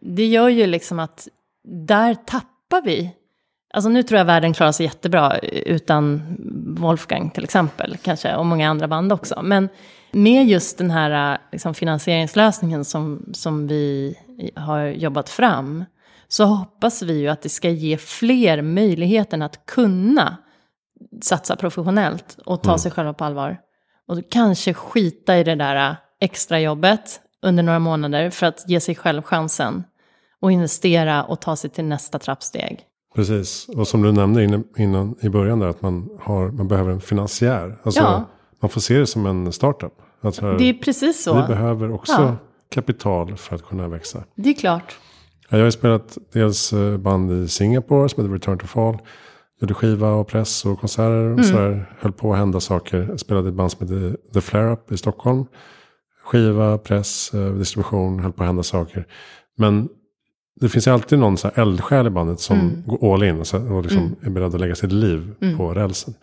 Det 0.00 0.26
gör 0.26 0.48
ju 0.48 0.66
liksom 0.66 0.98
att 0.98 1.28
där 1.64 2.14
tappar 2.14 2.82
vi 2.82 3.14
Alltså 3.74 3.88
nu 3.88 4.02
tror 4.02 4.18
jag 4.18 4.24
världen 4.24 4.54
klarar 4.54 4.72
sig 4.72 4.86
jättebra 4.86 5.38
utan 5.38 6.22
Wolfgang 6.78 7.30
till 7.30 7.44
exempel, 7.44 7.96
kanske, 8.02 8.36
och 8.36 8.46
många 8.46 8.70
andra 8.70 8.88
band 8.88 9.12
också. 9.12 9.40
Men 9.42 9.68
med 10.12 10.46
just 10.46 10.78
den 10.78 10.90
här 10.90 11.38
liksom, 11.52 11.74
finansieringslösningen 11.74 12.84
som, 12.84 13.30
som 13.32 13.66
vi 13.66 14.14
har 14.56 14.86
jobbat 14.86 15.28
fram, 15.28 15.84
så 16.28 16.44
hoppas 16.44 17.02
vi 17.02 17.18
ju 17.18 17.28
att 17.28 17.42
det 17.42 17.48
ska 17.48 17.70
ge 17.70 17.96
fler 17.96 18.62
möjligheten 18.62 19.42
att 19.42 19.66
kunna 19.66 20.36
satsa 21.22 21.56
professionellt 21.56 22.38
och 22.44 22.62
ta 22.62 22.70
mm. 22.70 22.78
sig 22.78 22.90
själva 22.90 23.14
på 23.14 23.24
allvar. 23.24 23.58
Och 24.08 24.18
kanske 24.30 24.74
skita 24.74 25.38
i 25.38 25.44
det 25.44 25.54
där 25.54 25.96
extra 26.20 26.60
jobbet 26.60 27.20
under 27.42 27.62
några 27.62 27.78
månader 27.78 28.30
för 28.30 28.46
att 28.46 28.64
ge 28.68 28.80
sig 28.80 28.94
själv 28.94 29.22
chansen. 29.22 29.84
Och 30.40 30.52
investera 30.52 31.24
och 31.24 31.40
ta 31.40 31.56
sig 31.56 31.70
till 31.70 31.84
nästa 31.84 32.18
trappsteg. 32.18 32.87
Precis, 33.14 33.68
och 33.68 33.88
som 33.88 34.02
du 34.02 34.12
nämnde 34.12 34.44
innan, 34.44 34.64
innan 34.76 35.14
i 35.20 35.28
början 35.28 35.58
där 35.58 35.68
att 35.68 35.82
man, 35.82 36.08
har, 36.20 36.50
man 36.50 36.68
behöver 36.68 36.92
en 36.92 37.00
finansiär. 37.00 37.78
Alltså, 37.82 38.00
ja. 38.00 38.24
Man 38.62 38.68
får 38.68 38.80
se 38.80 38.98
det 38.98 39.06
som 39.06 39.26
en 39.26 39.52
startup. 39.52 39.92
Här, 40.22 40.58
det 40.58 40.64
är 40.64 40.74
precis 40.74 41.22
så. 41.22 41.40
Vi 41.40 41.48
behöver 41.48 41.92
också 41.92 42.12
ja. 42.12 42.36
kapital 42.70 43.36
för 43.36 43.54
att 43.54 43.62
kunna 43.62 43.88
växa. 43.88 44.24
Det 44.34 44.48
är 44.48 44.54
klart. 44.54 44.98
Jag 45.48 45.58
har 45.58 45.70
spelat 45.70 46.18
dels 46.32 46.72
eh, 46.72 46.96
band 46.96 47.32
i 47.32 47.48
Singapore 47.48 48.08
som 48.08 48.22
heter 48.22 48.34
Return 48.34 48.58
to 48.58 48.66
Fall. 48.66 48.98
Gjorde 49.60 49.74
skiva 49.74 50.10
och 50.10 50.28
press 50.28 50.64
och 50.64 50.80
konserter. 50.80 51.24
Och 51.24 51.38
mm. 51.38 51.44
sådär. 51.44 51.92
Höll 51.98 52.12
på 52.12 52.32
att 52.32 52.38
hända 52.38 52.60
saker. 52.60 53.16
Spelade 53.16 53.46
i 53.46 53.50
ett 53.50 53.54
band 53.54 53.72
som 53.72 53.88
heter 53.88 54.16
The 54.34 54.40
Flare 54.40 54.72
Up 54.72 54.92
i 54.92 54.96
Stockholm. 54.96 55.44
Skiva, 56.24 56.78
press, 56.78 57.34
eh, 57.34 57.52
distribution. 57.52 58.20
Höll 58.20 58.32
på 58.32 58.42
att 58.42 58.46
hända 58.46 58.62
saker. 58.62 59.06
Men 59.56 59.88
det 60.60 60.68
finns 60.68 60.86
ju 60.86 60.90
alltid 60.90 61.18
någon 61.18 61.36
så 61.36 61.48
här 61.48 61.62
eldsjäl 61.62 62.06
i 62.06 62.10
bandet 62.10 62.40
som 62.40 62.60
mm. 62.60 62.82
går 62.86 63.14
all 63.14 63.22
in 63.22 63.40
och, 63.40 63.46
så, 63.46 63.72
och 63.72 63.82
liksom 63.82 64.02
mm. 64.02 64.16
är 64.22 64.30
beredd 64.30 64.54
att 64.54 64.60
lägga 64.60 64.74
sitt 64.74 64.92
liv 64.92 65.34
mm. 65.40 65.56
på 65.56 65.74
rälsen. 65.74 66.14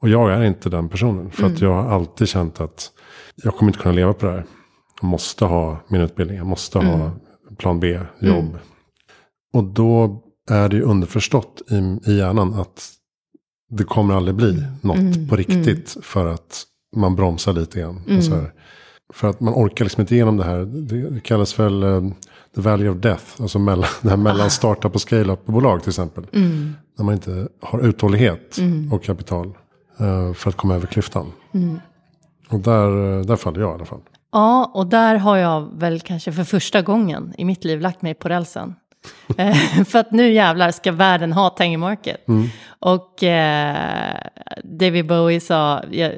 Och 0.00 0.08
jag 0.08 0.32
är 0.32 0.44
inte 0.44 0.68
den 0.68 0.88
personen. 0.88 1.30
För 1.30 1.46
att 1.46 1.60
mm. 1.60 1.70
jag 1.70 1.82
har 1.82 1.90
alltid 1.90 2.28
känt 2.28 2.60
att 2.60 2.90
jag 3.36 3.56
kommer 3.56 3.70
inte 3.70 3.82
kunna 3.82 3.94
leva 3.94 4.12
på 4.12 4.26
det 4.26 4.32
här. 4.32 4.44
Jag 5.00 5.08
måste 5.08 5.44
ha 5.44 5.80
min 5.88 6.00
utbildning, 6.00 6.36
jag 6.38 6.46
måste 6.46 6.78
ha 6.78 6.94
mm. 6.94 7.10
plan 7.58 7.80
B, 7.80 8.00
jobb. 8.20 8.44
Mm. 8.44 8.58
Och 9.52 9.64
då 9.64 10.22
är 10.50 10.68
det 10.68 10.76
ju 10.76 10.82
underförstått 10.82 11.62
i, 11.70 12.10
i 12.10 12.18
hjärnan 12.18 12.54
att 12.54 12.90
det 13.70 13.84
kommer 13.84 14.14
aldrig 14.14 14.34
bli 14.34 14.64
något 14.80 15.28
på 15.28 15.36
riktigt. 15.36 15.96
För 16.02 16.26
att 16.26 16.64
man 16.96 17.16
bromsar 17.16 17.52
lite 17.52 17.80
grann. 17.80 18.22
Så 18.22 18.34
här. 18.34 18.52
För 19.12 19.28
att 19.28 19.40
man 19.40 19.54
orkar 19.54 19.84
liksom 19.84 20.00
inte 20.00 20.14
igenom 20.14 20.36
det 20.36 20.44
här. 20.44 20.64
Det 21.10 21.20
kallas 21.20 21.58
väl 21.58 21.84
uh, 21.84 22.10
the 22.54 22.60
value 22.60 22.90
of 22.90 22.96
death. 22.96 23.24
Alltså 23.40 23.58
mellan, 23.58 23.88
det 24.02 24.10
här 24.10 24.16
mellan 24.16 24.46
ah. 24.46 24.50
startup 24.50 24.94
och 24.94 25.00
scale-up-bolag 25.00 25.80
till 25.82 25.90
exempel. 25.90 26.26
Mm. 26.32 26.74
När 26.98 27.04
man 27.04 27.14
inte 27.14 27.48
har 27.60 27.80
uthållighet 27.80 28.58
mm. 28.58 28.92
och 28.92 29.04
kapital 29.04 29.46
uh, 30.00 30.32
för 30.32 30.48
att 30.50 30.56
komma 30.56 30.74
över 30.74 30.86
klyftan. 30.86 31.32
Mm. 31.54 31.80
Och 32.48 32.60
där, 32.60 33.24
där 33.24 33.36
faller 33.36 33.60
jag 33.60 33.70
i 33.70 33.74
alla 33.74 33.84
fall. 33.84 34.00
Ja, 34.32 34.70
och 34.74 34.86
där 34.86 35.14
har 35.14 35.36
jag 35.36 35.68
väl 35.78 36.00
kanske 36.00 36.32
för 36.32 36.44
första 36.44 36.82
gången 36.82 37.34
i 37.38 37.44
mitt 37.44 37.64
liv 37.64 37.80
lagt 37.80 38.02
mig 38.02 38.14
på 38.14 38.28
rälsen. 38.28 38.74
Eh, 39.38 39.84
för 39.84 39.98
att 39.98 40.12
nu 40.12 40.32
jävlar 40.32 40.70
ska 40.70 40.92
världen 40.92 41.32
ha 41.32 41.50
Tangy 41.50 41.76
Market. 41.76 42.28
Mm. 42.28 42.48
Och 42.80 43.22
eh, 43.22 44.20
David 44.64 45.06
Bowie 45.06 45.40
sa 45.40 45.82
ja, 45.90 46.10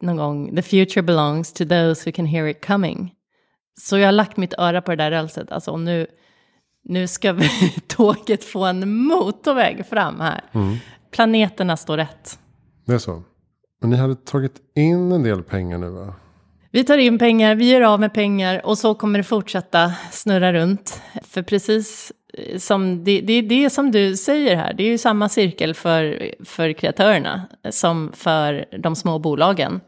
någon 0.00 0.16
gång, 0.16 0.56
the 0.56 0.62
future 0.62 1.02
belongs 1.02 1.52
to 1.52 1.64
those 1.64 2.10
who 2.10 2.12
can 2.12 2.26
hear 2.26 2.46
it 2.46 2.66
coming. 2.66 3.14
Så 3.80 3.98
jag 3.98 4.06
har 4.06 4.12
lagt 4.12 4.36
mitt 4.36 4.54
öra 4.58 4.82
på 4.82 4.90
det 4.90 4.96
där 4.96 5.10
rälset. 5.10 5.52
Alltså 5.52 5.76
nu, 5.76 6.06
nu 6.84 7.06
ska 7.06 7.32
vi, 7.32 7.48
tåget 7.86 8.44
få 8.44 8.64
en 8.64 8.96
motorväg 8.96 9.86
fram 9.86 10.20
här. 10.20 10.44
Mm. 10.52 10.76
Planeterna 11.10 11.76
står 11.76 11.96
rätt. 11.96 12.38
Det 12.86 12.94
är 12.94 12.98
så. 12.98 13.22
Men 13.80 13.90
ni 13.90 13.96
hade 13.96 14.14
tagit 14.14 14.56
in 14.74 15.12
en 15.12 15.22
del 15.22 15.42
pengar 15.42 15.78
nu 15.78 15.88
va? 15.90 16.14
Vi 16.70 16.84
tar 16.84 16.98
in 16.98 17.18
pengar, 17.18 17.54
vi 17.54 17.70
gör 17.70 17.80
av 17.80 18.00
med 18.00 18.14
pengar 18.14 18.66
och 18.66 18.78
så 18.78 18.94
kommer 18.94 19.18
det 19.18 19.24
fortsätta 19.24 19.92
snurra 20.10 20.52
runt. 20.52 21.02
För 21.22 21.42
precis 21.42 22.12
eh, 22.34 22.58
som 22.58 23.04
det, 23.04 23.20
det, 23.20 23.42
det 23.42 23.64
är 23.64 23.68
som 23.68 23.90
du 23.90 24.16
säger 24.16 24.56
här, 24.56 24.72
det 24.72 24.82
är 24.82 24.88
ju 24.88 24.98
samma 24.98 25.28
cirkel 25.28 25.74
för, 25.74 26.32
för 26.44 26.72
kreatörerna 26.72 27.42
som 27.70 28.12
för 28.14 28.64
de 28.78 28.96
små 28.96 29.18
bolagen. 29.18 29.80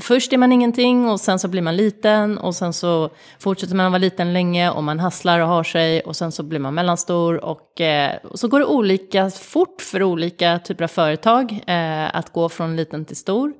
Först 0.00 0.32
är 0.32 0.38
man 0.38 0.52
ingenting 0.52 1.08
och 1.08 1.20
sen 1.20 1.38
så 1.38 1.48
blir 1.48 1.62
man 1.62 1.76
liten 1.76 2.38
och 2.38 2.54
sen 2.54 2.72
så 2.72 3.10
fortsätter 3.38 3.74
man 3.74 3.92
vara 3.92 3.98
liten 3.98 4.32
länge 4.32 4.70
och 4.70 4.84
man 4.84 5.00
hasslar 5.00 5.40
och 5.40 5.48
har 5.48 5.64
sig 5.64 6.00
och 6.00 6.16
sen 6.16 6.32
så 6.32 6.42
blir 6.42 6.58
man 6.58 6.74
mellanstor 6.74 7.44
och, 7.44 7.80
eh, 7.80 8.16
och 8.24 8.38
så 8.38 8.48
går 8.48 8.58
det 8.58 8.66
olika 8.66 9.30
fort 9.30 9.82
för 9.82 10.02
olika 10.02 10.58
typer 10.58 10.84
av 10.84 10.88
företag 10.88 11.64
eh, 11.66 12.16
att 12.16 12.32
gå 12.32 12.48
från 12.48 12.76
liten 12.76 13.04
till 13.04 13.16
stor. 13.16 13.52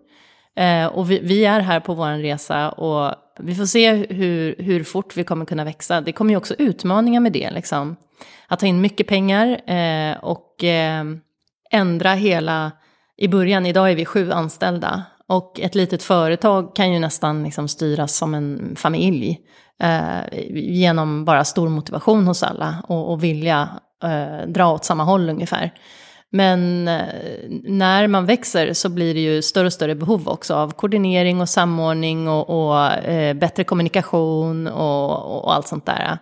Eh, 0.59 0.87
och 0.87 1.11
vi, 1.11 1.21
vi, 1.23 1.45
är 1.45 1.61
här 1.61 1.81
på 1.81 1.95
vår 1.95 2.19
resa 2.23 2.71
och 2.71 3.15
vi 3.39 3.55
får 3.55 3.67
se 3.67 3.93
hur, 3.93 4.55
hur 4.59 4.85
fort 4.85 5.17
vi 5.17 5.25
kommer 5.25 5.45
kunna 5.45 5.65
växa. 5.65 6.01
Det 6.01 6.13
kommer 6.13 6.31
ju 6.31 6.37
också 6.37 6.55
utmaningar 6.59 7.21
med 7.21 7.33
det, 7.33 7.51
liksom. 7.51 7.97
Att 8.49 8.61
ta 8.61 8.67
in 8.67 8.81
mycket 8.81 9.07
pengar 9.07 9.71
eh, 9.71 10.17
och 10.17 10.65
eh, 10.65 11.05
ändra 11.71 12.13
hela, 12.13 12.73
i 13.17 13.29
början, 13.29 13.67
idag 13.67 13.91
är 13.91 13.97
vi 13.97 14.05
sju 14.05 14.33
anställda. 14.33 15.03
Och 15.29 15.61
ett 15.61 15.75
litet 15.75 16.03
företag 16.03 16.77
kan 16.77 16.93
ju 16.93 16.99
nästan 16.99 17.43
liksom 17.43 17.69
styras 17.69 18.17
som 18.17 18.35
en 18.35 18.77
familj. 18.77 19.39
Eh, 19.83 20.39
genom 20.55 21.25
bara 21.25 21.45
stor 21.45 21.69
motivation 21.69 22.27
hos 22.27 22.43
alla 22.43 22.85
och, 22.89 23.13
och 23.13 23.25
vilja 23.25 23.69
eh, 24.05 24.49
dra 24.49 24.73
åt 24.73 24.85
samma 24.85 25.05
håll 25.05 25.31
ungefär. 25.31 25.73
Men 26.33 26.89
eh, 26.89 27.05
när 27.63 28.07
man 28.07 28.27
växer 28.27 28.73
så 28.73 28.89
blir 28.89 29.15
det 29.15 29.21
ju 29.21 29.43
större 29.43 29.67
och 29.67 29.73
större 29.73 29.95
behov 29.95 30.29
också 30.29 30.55
av 30.55 30.73
koordinering 30.73 31.41
och 31.41 31.49
samordning 31.49 32.29
och, 32.29 32.51
och 32.51 32.93
eh, 32.93 33.35
bättre 33.35 33.65
kommunikation 33.65 34.67
och, 34.67 35.45
och, 35.45 35.55
allt 35.55 35.69
sånt 35.69 35.87
där. 35.87 36.19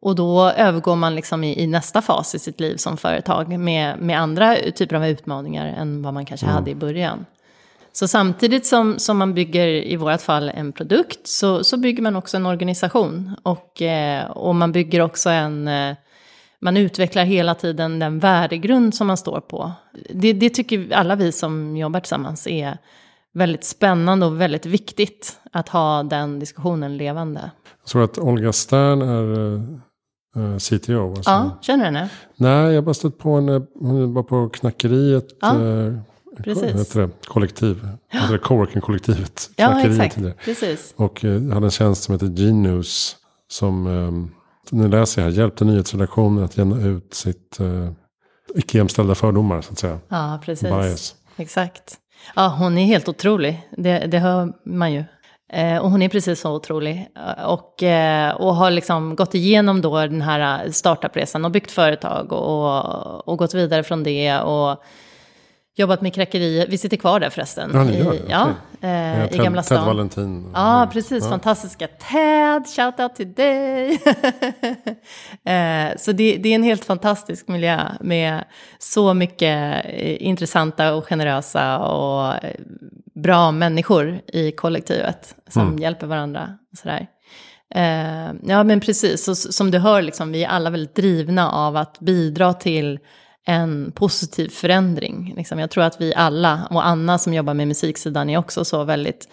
Och 0.00 0.14
då 0.14 0.50
övergår 0.50 0.96
man 0.96 1.14
liksom 1.14 1.44
i, 1.44 1.62
i, 1.62 1.66
nästa 1.66 2.02
fas 2.02 2.34
i 2.34 2.38
sitt 2.38 2.60
liv 2.60 2.76
som 2.76 2.96
företag 2.96 3.58
med, 3.58 3.98
med 3.98 4.20
andra 4.20 4.56
typer 4.56 4.96
av 4.96 5.06
utmaningar 5.06 5.66
än 5.66 6.02
vad 6.02 6.14
man 6.14 6.24
kanske 6.24 6.46
mm. 6.46 6.54
hade 6.54 6.70
i 6.70 6.74
början. 6.74 7.26
Så 7.92 8.08
samtidigt 8.08 8.66
som, 8.66 8.98
som 8.98 9.18
man 9.18 9.34
bygger, 9.34 9.66
i 9.66 9.96
vårt 9.96 10.20
fall, 10.20 10.48
en 10.54 10.72
produkt 10.72 11.26
så, 11.28 11.64
så 11.64 11.76
bygger 11.76 12.02
man 12.02 12.16
också 12.16 12.36
en 12.36 12.46
organisation. 12.46 13.36
Och, 13.42 13.82
eh, 13.82 14.30
och 14.30 14.54
man 14.54 14.72
bygger 14.72 15.00
också 15.00 15.30
en... 15.30 15.68
Eh, 15.68 15.96
man 16.64 16.76
utvecklar 16.76 17.24
hela 17.24 17.54
tiden 17.54 17.98
den 17.98 18.18
värdegrund 18.18 18.94
som 18.94 19.06
man 19.06 19.16
står 19.16 19.40
på. 19.40 19.72
Det, 20.10 20.32
det 20.32 20.50
tycker 20.50 20.92
alla 20.92 21.16
vi 21.16 21.32
som 21.32 21.76
jobbar 21.76 22.00
tillsammans 22.00 22.46
är 22.46 22.78
väldigt 23.34 23.64
spännande 23.64 24.26
och 24.26 24.40
väldigt 24.40 24.66
viktigt 24.66 25.38
att 25.52 25.68
ha 25.68 26.02
den 26.02 26.38
diskussionen 26.38 26.96
levande. 26.96 27.50
Jag 27.82 27.88
tror 27.88 28.04
att 28.04 28.18
Olga 28.18 28.52
Stern 28.52 29.02
är 29.02 29.54
eh, 30.36 30.58
CTO. 30.58 31.08
Alltså. 31.08 31.30
Ja, 31.30 31.58
känner 31.60 31.78
du 31.78 31.84
henne? 31.84 32.10
Nej, 32.36 32.66
jag 32.66 32.74
har 32.74 32.82
bara 32.82 32.94
stött 32.94 33.18
på 33.18 33.34
henne. 33.34 33.62
Hon 33.80 34.14
var 34.14 34.22
på 34.22 34.48
Knackeriet. 34.48 35.26
Ja. 35.40 35.54
Uh, 35.54 35.98
Precis. 36.36 36.92
Det, 36.92 37.10
kollektiv. 37.26 37.88
Ja. 38.10 38.18
Heter 38.18 38.32
det 38.32 38.38
coworking-kollektivet. 38.38 39.50
Ja, 39.56 39.80
exakt. 39.80 40.18
Precis. 40.44 40.94
Och 40.96 41.24
eh, 41.24 41.42
hade 41.42 41.66
en 41.66 41.70
tjänst 41.70 42.02
som 42.02 42.12
heter 42.12 42.26
Genius. 42.26 43.16
Som, 43.48 43.86
eh, 43.86 44.43
nu 44.70 44.88
läser 44.88 45.22
jag 45.22 45.30
här, 45.30 45.36
hjälpte 45.38 45.64
nyhetsredaktionen 45.64 46.44
att 46.44 46.56
jämna 46.56 46.86
ut 46.86 47.14
sitt 47.14 47.60
eh, 47.60 47.90
icke-jämställda 48.54 49.14
fördomar. 49.14 49.60
Så 49.60 49.72
att 49.72 49.78
säga. 49.78 49.98
Ja, 50.08 50.40
precis. 50.44 50.68
Bias. 50.68 51.14
Exakt. 51.36 51.98
Ja, 52.36 52.56
hon 52.58 52.78
är 52.78 52.84
helt 52.84 53.08
otrolig. 53.08 53.68
Det, 53.76 53.98
det 53.98 54.18
hör 54.18 54.52
man 54.64 54.92
ju. 54.92 55.04
Eh, 55.52 55.78
och 55.78 55.90
hon 55.90 56.02
är 56.02 56.08
precis 56.08 56.40
så 56.40 56.54
otrolig. 56.54 57.08
Och, 57.46 57.82
eh, 57.82 58.34
och 58.34 58.54
har 58.54 58.70
liksom 58.70 59.16
gått 59.16 59.34
igenom 59.34 59.80
då 59.80 59.96
den 59.96 60.22
här 60.22 60.70
startupresan 60.70 61.44
och 61.44 61.50
byggt 61.50 61.70
företag 61.70 62.32
och, 62.32 63.28
och 63.28 63.38
gått 63.38 63.54
vidare 63.54 63.82
från 63.82 64.02
det. 64.02 64.40
Och 64.40 64.82
jobbat 65.76 66.00
med 66.00 66.14
kräkerier. 66.14 66.66
Vi 66.68 66.78
sitter 66.78 66.96
kvar 66.96 67.20
där 67.20 67.30
förresten. 67.30 67.70
Ja, 67.74 67.84
ni 67.84 67.98
gör 67.98 68.10
det? 68.10 68.16
I, 68.16 68.22
ja, 68.28 68.48
eh, 68.80 69.18
ja, 69.18 69.28
i 69.28 69.38
Gamla 69.38 69.62
stan. 69.62 69.78
Ted 69.78 69.86
Valentin. 69.86 70.50
Ja, 70.54 70.90
precis. 70.92 71.24
Ja. 71.24 71.30
Fantastiska 71.30 71.86
Ted, 71.86 72.66
shout 72.76 73.00
out 73.00 73.14
till 73.14 73.32
dig. 73.32 73.92
eh, 75.44 75.96
så 75.98 76.12
det, 76.12 76.36
det, 76.36 76.48
är 76.48 76.54
en 76.54 76.62
helt 76.62 76.84
fantastisk 76.84 77.48
miljö 77.48 77.80
med 78.00 78.44
så 78.78 79.14
mycket 79.14 79.84
eh, 79.84 80.26
intressanta 80.26 80.94
och 80.94 81.04
generösa 81.04 81.78
och 81.78 82.44
eh, 82.44 82.54
bra 83.14 83.50
människor 83.52 84.20
i 84.26 84.52
kollektivet 84.52 85.34
som 85.48 85.62
mm. 85.62 85.78
hjälper 85.78 86.06
varandra. 86.06 86.58
Sådär. 86.76 87.06
Eh, 87.74 88.32
ja, 88.42 88.64
men 88.64 88.80
precis. 88.80 89.24
Så, 89.24 89.34
som 89.34 89.70
du 89.70 89.78
hör, 89.78 90.02
liksom, 90.02 90.32
vi 90.32 90.44
är 90.44 90.48
alla 90.48 90.70
väldigt 90.70 90.96
drivna 90.96 91.50
av 91.50 91.76
att 91.76 91.98
bidra 92.00 92.52
till 92.52 92.98
en 93.46 93.92
positiv 93.92 94.48
förändring. 94.48 95.34
Liksom, 95.36 95.58
jag 95.58 95.70
tror 95.70 95.84
att 95.84 96.00
vi 96.00 96.14
alla, 96.14 96.68
och 96.70 96.86
Anna 96.86 97.18
som 97.18 97.34
jobbar 97.34 97.54
med 97.54 97.68
musiksidan 97.68 98.30
är 98.30 98.38
också 98.38 98.64
så 98.64 98.84
väldigt 98.84 99.28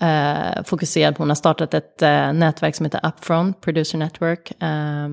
eh, 0.00 0.62
fokuserad 0.64 1.16
på, 1.16 1.22
hon 1.22 1.30
har 1.30 1.34
startat 1.34 1.74
ett 1.74 2.02
eh, 2.02 2.32
nätverk 2.32 2.76
som 2.76 2.86
heter 2.86 3.00
Upfront, 3.06 3.60
Producer 3.60 3.98
Network, 3.98 4.62
eh, 4.62 5.08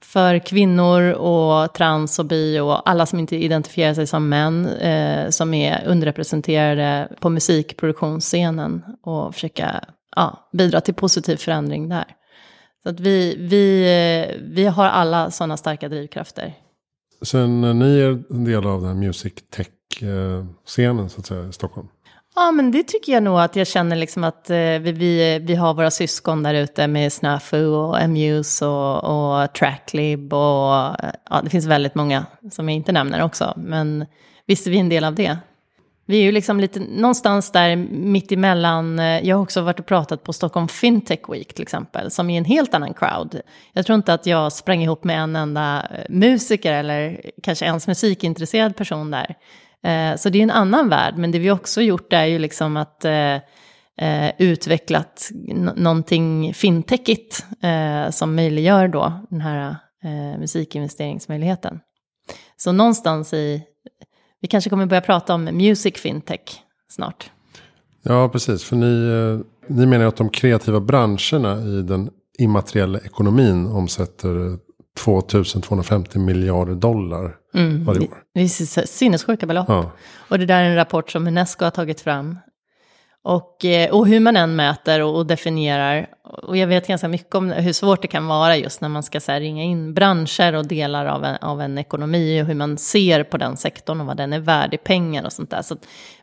för 0.00 0.38
kvinnor 0.38 1.12
och 1.12 1.74
trans 1.74 2.18
och 2.18 2.24
bi 2.26 2.58
och 2.60 2.90
alla 2.90 3.06
som 3.06 3.18
inte 3.18 3.36
identifierar 3.36 3.94
sig 3.94 4.06
som 4.06 4.28
män, 4.28 4.66
eh, 4.66 5.30
som 5.30 5.54
är 5.54 5.86
underrepresenterade 5.86 7.08
på 7.20 7.30
musikproduktionsscenen 7.30 8.82
och 9.02 9.34
försöka 9.34 9.84
ja, 10.16 10.48
bidra 10.52 10.80
till 10.80 10.94
positiv 10.94 11.36
förändring 11.36 11.88
där. 11.88 12.04
Så 12.82 12.88
att 12.88 13.00
vi, 13.00 13.36
vi, 13.38 13.82
eh, 13.82 14.36
vi 14.42 14.66
har 14.66 14.86
alla 14.86 15.30
sådana 15.30 15.56
starka 15.56 15.88
drivkrafter. 15.88 16.54
Sen 17.22 17.64
eh, 17.64 17.74
ni 17.74 18.00
är 18.00 18.22
en 18.30 18.44
del 18.44 18.66
av 18.66 18.80
den 18.80 18.88
här 18.88 19.06
music 19.06 19.32
tech-scenen 19.50 21.08
så 21.08 21.20
att 21.20 21.26
säga 21.26 21.48
i 21.48 21.52
Stockholm. 21.52 21.88
Ja, 22.34 22.52
men 22.52 22.70
det 22.70 22.82
tycker 22.82 23.12
jag 23.12 23.22
nog 23.22 23.40
att 23.40 23.56
jag 23.56 23.66
känner 23.66 23.96
liksom 23.96 24.24
att 24.24 24.50
eh, 24.50 24.56
vi, 24.56 24.92
vi, 24.92 25.38
vi 25.38 25.54
har 25.54 25.74
våra 25.74 25.90
syskon 25.90 26.42
där 26.42 26.54
ute 26.54 26.86
med 26.86 27.12
Snafu 27.12 27.66
och 27.66 28.00
Amuse 28.02 28.66
och, 28.66 29.04
och 29.04 29.52
Tracklib 29.52 30.32
och 30.32 30.38
ja, 31.30 31.40
det 31.44 31.50
finns 31.50 31.66
väldigt 31.66 31.94
många 31.94 32.26
som 32.50 32.68
jag 32.68 32.76
inte 32.76 32.92
nämner 32.92 33.22
också. 33.22 33.54
Men 33.56 34.06
visst 34.46 34.66
är 34.66 34.70
vi 34.70 34.78
en 34.78 34.88
del 34.88 35.04
av 35.04 35.14
det. 35.14 35.38
Vi 36.08 36.18
är 36.18 36.22
ju 36.22 36.32
liksom 36.32 36.60
lite 36.60 36.80
någonstans 36.80 37.50
där 37.52 37.76
mitt 37.76 38.32
emellan. 38.32 38.98
Eh, 38.98 39.26
jag 39.26 39.36
har 39.36 39.42
också 39.42 39.60
varit 39.60 39.80
och 39.80 39.86
pratat 39.86 40.24
på 40.24 40.32
Stockholm 40.32 40.68
Fintech 40.68 41.20
Week 41.28 41.54
till 41.54 41.62
exempel, 41.62 42.10
som 42.10 42.30
är 42.30 42.38
en 42.38 42.44
helt 42.44 42.74
annan 42.74 42.94
crowd. 42.94 43.40
Jag 43.72 43.86
tror 43.86 43.96
inte 43.96 44.14
att 44.14 44.26
jag 44.26 44.52
sprang 44.52 44.82
ihop 44.82 45.04
med 45.04 45.20
en 45.20 45.36
enda 45.36 45.88
eh, 45.90 46.04
musiker 46.08 46.72
eller 46.72 47.20
kanske 47.42 47.64
ens 47.64 47.86
musikintresserad 47.86 48.76
person 48.76 49.10
där. 49.10 49.34
Eh, 49.84 50.16
så 50.16 50.28
det 50.28 50.38
är 50.38 50.42
en 50.42 50.50
annan 50.50 50.88
värld, 50.88 51.14
men 51.16 51.30
det 51.30 51.38
vi 51.38 51.50
också 51.50 51.82
gjort 51.82 52.12
är 52.12 52.24
ju 52.24 52.38
liksom 52.38 52.76
att 52.76 53.04
utvecklat 54.38 55.30
någonting 55.76 56.54
fintechigt 56.54 57.44
som 58.10 58.34
möjliggör 58.34 58.88
då 58.88 59.12
den 59.30 59.40
här 59.40 59.76
musikinvesteringsmöjligheten. 60.38 61.80
Så 62.56 62.72
någonstans 62.72 63.34
i 63.34 63.62
vi 64.40 64.48
kanske 64.48 64.70
kommer 64.70 64.86
börja 64.86 65.00
prata 65.00 65.34
om 65.34 65.44
music 65.44 65.96
fintech 65.96 66.62
snart. 66.90 67.30
Ja, 68.02 68.28
precis. 68.28 68.64
För 68.64 68.76
ni, 68.76 69.08
eh, 69.08 69.76
ni 69.76 69.86
menar 69.86 70.04
att 70.04 70.16
de 70.16 70.28
kreativa 70.28 70.80
branscherna 70.80 71.62
i 71.62 71.82
den 71.82 72.10
immateriella 72.38 72.98
ekonomin 72.98 73.66
omsätter 73.66 74.58
2250 75.04 76.18
miljarder 76.18 76.74
dollar 76.74 77.36
mm, 77.54 77.84
varje 77.84 78.00
år. 78.00 78.22
Det 78.34 78.40
är 78.40 78.86
sinnessjuka 78.86 79.46
belopp. 79.46 79.68
Ja. 79.68 79.90
Och 80.28 80.38
det 80.38 80.46
där 80.46 80.62
är 80.62 80.70
en 80.70 80.76
rapport 80.76 81.10
som 81.10 81.26
Unesco 81.26 81.64
har 81.64 81.70
tagit 81.70 82.00
fram. 82.00 82.38
Och, 83.24 83.64
eh, 83.64 83.90
och 83.90 84.06
hur 84.06 84.20
man 84.20 84.36
än 84.36 84.56
mäter 84.56 85.02
och, 85.02 85.26
definierar, 85.26 86.06
och 86.22 86.56
jag 86.56 86.66
vet 86.66 86.86
ganska 86.86 87.08
mycket 87.08 87.34
om 87.34 87.50
hur 87.50 87.72
svårt 87.72 88.02
det 88.02 88.08
kan 88.08 88.26
vara 88.26 88.56
just 88.56 88.80
när 88.80 88.88
man 88.88 89.02
ska 89.02 89.20
så 89.20 89.32
här, 89.32 89.40
ringa 89.40 89.62
in 89.62 89.94
branscher 89.94 90.54
och 90.54 90.66
delar 90.66 91.06
av 91.06 91.24
en, 91.24 91.36
av 91.36 91.60
en 91.60 91.78
ekonomi 91.78 92.42
och 92.42 92.46
hur 92.46 92.54
man 92.54 92.78
ser 92.78 93.24
på 93.24 93.36
den 93.36 93.56
sektorn 93.56 94.00
och 94.00 94.06
vad 94.06 94.16
den 94.16 94.32
är 94.32 94.40
värd 94.40 94.74
i 94.74 94.78
pengar 94.78 95.24
och 95.24 95.32
sånt 95.32 95.50
där. 95.50 95.62
Så 95.62 95.76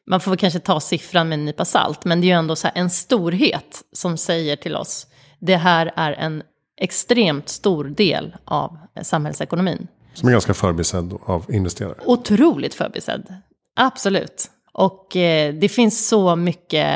man 0.07 0.19
får 0.19 0.35
kanske 0.35 0.59
ta 0.59 0.79
siffran 0.79 1.29
med 1.29 1.39
en 1.39 1.45
nypa 1.45 1.65
salt, 1.65 2.05
men 2.05 2.21
det 2.21 2.27
är 2.27 2.29
ju 2.29 2.39
ändå 2.39 2.55
så 2.55 2.67
en 2.75 2.89
storhet 2.89 3.81
som 3.93 4.17
säger 4.17 4.55
till 4.55 4.75
oss, 4.75 5.07
det 5.39 5.55
här 5.55 5.93
är 5.95 6.11
en 6.11 6.43
extremt 6.81 7.49
stor 7.49 7.83
del 7.83 8.35
av 8.45 8.77
samhällsekonomin. 9.01 9.87
Som 10.13 10.27
är 10.27 10.31
ganska 10.31 10.53
förbisedd 10.53 11.13
av 11.25 11.45
investerare. 11.49 11.95
Otroligt 12.05 12.73
förbisedd, 12.73 13.35
absolut. 13.75 14.51
Och 14.77 15.15
eh, 15.15 15.53
det 15.53 15.69
finns 15.69 16.07
så 16.07 16.35
mycket 16.35 16.87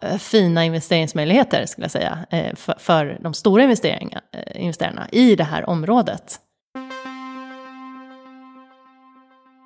eh, 0.00 0.18
fina 0.18 0.64
investeringsmöjligheter, 0.64 1.66
skulle 1.66 1.84
jag 1.84 1.90
säga, 1.90 2.26
eh, 2.30 2.54
för, 2.54 2.74
för, 2.78 3.18
de 3.20 3.34
stora 3.34 3.62
investeringar, 3.62 4.22
investerarna 4.54 5.08
i 5.12 5.36
det 5.36 5.44
här 5.44 5.68
området. 5.68 6.38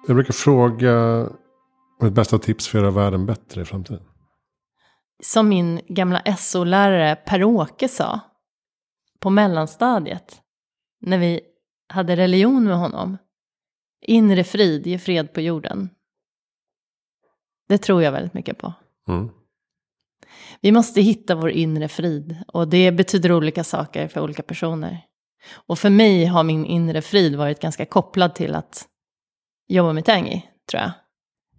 Jag 0.07 0.17
brukar 0.17 0.33
fråga 0.33 0.93
vad 1.99 2.07
är 2.07 2.11
bästa 2.11 2.39
tips 2.39 2.69
för 2.69 2.79
att 2.79 2.83
göra 2.83 2.95
världen 2.95 3.27
bättre 3.27 3.63
i 3.63 3.65
framtiden? 3.65 4.03
Som 5.23 5.49
min 5.49 5.81
gamla 5.89 6.23
SO-lärare 6.39 7.17
Per-Åke 7.17 7.89
sa 7.89 8.21
på 9.21 9.31
mellanstadiet, 9.31 10.41
när 11.01 11.19
vi 11.19 11.41
hade 11.89 12.17
religion 12.17 12.65
med 12.65 12.79
honom. 12.79 13.19
Inre 14.07 14.45
frid, 14.45 14.87
ge 14.87 14.99
fred 14.99 15.33
på 15.33 15.41
jorden. 15.41 15.91
Det 17.69 17.79
tror 17.79 18.03
jag 18.03 18.13
väldigt 18.13 18.35
mycket 18.35 18.59
på. 18.59 18.73
Mm. 19.09 19.29
Vi 20.61 20.73
måste 20.73 21.01
hitta 21.01 21.35
vår 21.35 21.51
inre 21.51 21.89
frid 21.89 22.37
och 22.49 22.69
det 22.69 22.93
betyder 22.93 23.33
olika 23.33 23.65
saker 23.65 24.09
för 24.09 24.21
olika 24.21 24.43
personer. 24.43 25.01
Och 25.67 25.79
för 25.79 25.91
mig 25.91 26.25
har 26.25 26.43
min 26.43 26.65
inre 26.65 27.03
frid 27.03 27.37
varit 27.37 27.61
ganska 27.61 27.87
kopplad 27.87 28.35
till 28.35 28.55
att 28.55 28.85
jobba 29.69 29.93
med 29.93 30.05
Tangy, 30.05 30.43
tror 30.71 30.83
jag. 30.83 30.91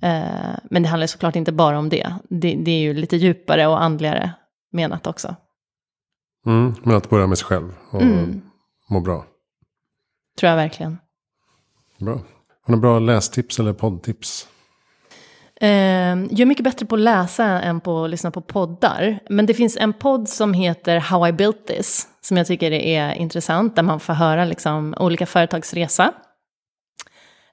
Eh, 0.02 0.56
men 0.64 0.84
det 0.84 0.90
handlar 0.90 1.08
såklart 1.08 1.36
inte 1.36 1.52
bara 1.52 1.80
om 1.80 1.90
det. 1.90 2.14
det. 2.30 2.56
det. 2.56 2.72
är 2.72 2.80
ju 2.80 2.94
lite 2.94 3.18
djupare 3.18 3.68
och 3.68 3.84
andligare 3.84 4.32
menat 4.72 5.08
också. 5.08 5.36
Mm, 6.46 6.76
men 6.84 6.96
att 6.96 7.10
börja 7.10 7.28
med 7.28 7.38
sig 7.38 7.46
själv 7.46 7.74
och 7.92 8.02
mm. 8.02 8.42
må 8.90 9.00
bra. 9.00 9.26
Tror 10.40 10.50
jag 10.50 10.56
verkligen. 10.58 10.98
Bra. 12.00 12.20
Har 12.62 12.74
du 12.74 12.80
bra 12.80 13.00
lästips 13.00 13.60
eller 13.60 13.74
poddtips? 13.74 14.48
Eh, 15.62 15.70
jag 15.70 16.40
är 16.40 16.46
mycket 16.46 16.64
bättre 16.64 16.86
på 16.86 16.96
att 16.96 17.02
läsa 17.02 17.44
än 17.46 17.80
på 17.80 18.04
att 18.04 18.10
lyssna 18.10 18.32
på 18.32 18.42
poddar. 18.42 19.20
Men 19.30 19.46
det 19.46 19.54
finns 19.54 19.78
en 19.78 19.94
podd 19.94 20.30
som 20.30 20.54
heter 20.54 20.98
How 20.98 21.28
I 21.28 21.32
Built 21.32 21.68
This. 21.68 22.08
Som 22.22 22.38
jag 22.38 22.48
tycker 22.48 22.72
är 22.72 23.14
intressant. 23.14 23.76
Där 23.76 23.84
man 23.84 24.00
får 24.00 24.14
höra 24.14 24.46
liksom, 24.46 24.96
olika 25.00 25.26
företagsresa. 25.26 26.14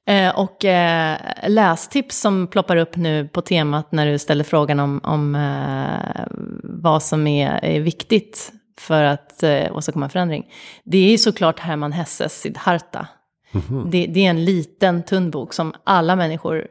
Eh, 0.07 0.38
och 0.38 0.64
eh, 0.64 1.18
lästips 1.46 2.20
som 2.20 2.46
ploppar 2.46 2.76
upp 2.76 2.96
nu 2.96 3.28
på 3.28 3.40
temat 3.40 3.92
när 3.92 4.07
du 4.07 4.18
ställer 4.18 4.44
frågan 4.44 4.80
om, 4.80 5.00
om 5.05 5.34
eh, 5.34 6.24
vad 6.62 7.02
som 7.02 7.26
är, 7.26 7.64
är, 7.64 7.80
viktigt 7.80 8.52
för 8.78 9.05
att 9.05 9.42
eh, 9.42 9.76
åstadkomma 9.76 10.09
förändring. 10.09 10.46
Det 10.84 11.14
är 11.14 11.18
såklart 11.18 11.61
Herman 11.61 11.92
Hesses 11.92 12.40
Siddharta. 12.40 13.09
Mm 13.52 13.66
-hmm. 13.66 13.90
det, 13.90 14.07
det, 14.07 14.26
är 14.26 14.30
en 14.30 14.44
liten 14.44 15.02
tunn 15.02 15.30
bok 15.30 15.52
som 15.52 15.74
alla 15.84 16.16
människor 16.16 16.66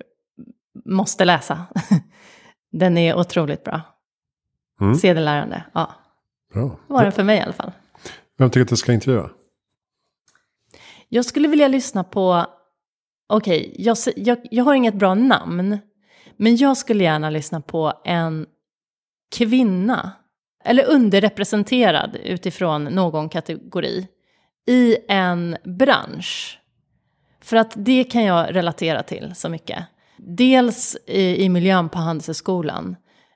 måste 0.86 1.26
läsa. 1.26 1.66
Den 2.72 2.98
är 2.98 3.16
otroligt 3.16 3.64
bra. 3.64 3.82
Mm. 4.82 4.96
Sedelärande, 4.96 5.64
ja. 5.74 5.92
Bra. 6.54 6.80
Var 6.88 7.04
den 7.04 7.12
för 7.12 7.24
mig 7.24 7.38
i 7.38 7.42
alla 7.42 7.54
fall. 7.54 7.72
Vem 8.38 8.50
tycker 8.50 8.62
att 8.62 8.68
du 8.68 8.76
ska 8.76 8.94
intervjua? 8.94 9.30
Jag 11.10 11.26
skulle 11.26 11.48
vilja 11.48 11.68
lyssna 11.68 12.04
på, 12.04 12.46
okej, 13.28 13.60
okay, 13.60 13.76
jag, 13.84 13.98
jag, 14.16 14.38
jag 14.52 14.64
har 14.64 14.74
inget 14.74 14.94
bra 14.94 15.14
namn, 15.14 15.78
men 16.38 16.56
jag 16.56 16.78
skulle 16.78 17.04
gärna 17.04 17.30
lyssna 17.30 17.62
på 17.62 17.94
en 18.06 18.46
kvinna, 19.36 20.12
eller 20.64 20.86
underrepresenterad 20.86 22.16
utifrån 22.16 22.84
någon 22.84 23.30
kategori, 23.30 24.08
i 24.68 24.98
en 25.08 25.58
bransch. 25.64 26.60
För 27.42 27.58
att 27.58 27.74
det 27.76 28.04
kan 28.04 28.24
jag 28.24 28.56
relatera 28.56 29.04
till 29.04 29.36
så 29.36 29.50
mycket. 29.50 29.86
Dels 30.18 30.98
i, 31.08 31.44
i 31.44 31.50
miljön 31.50 31.90
på 31.90 31.98
Handelshögskolan. 31.98 32.96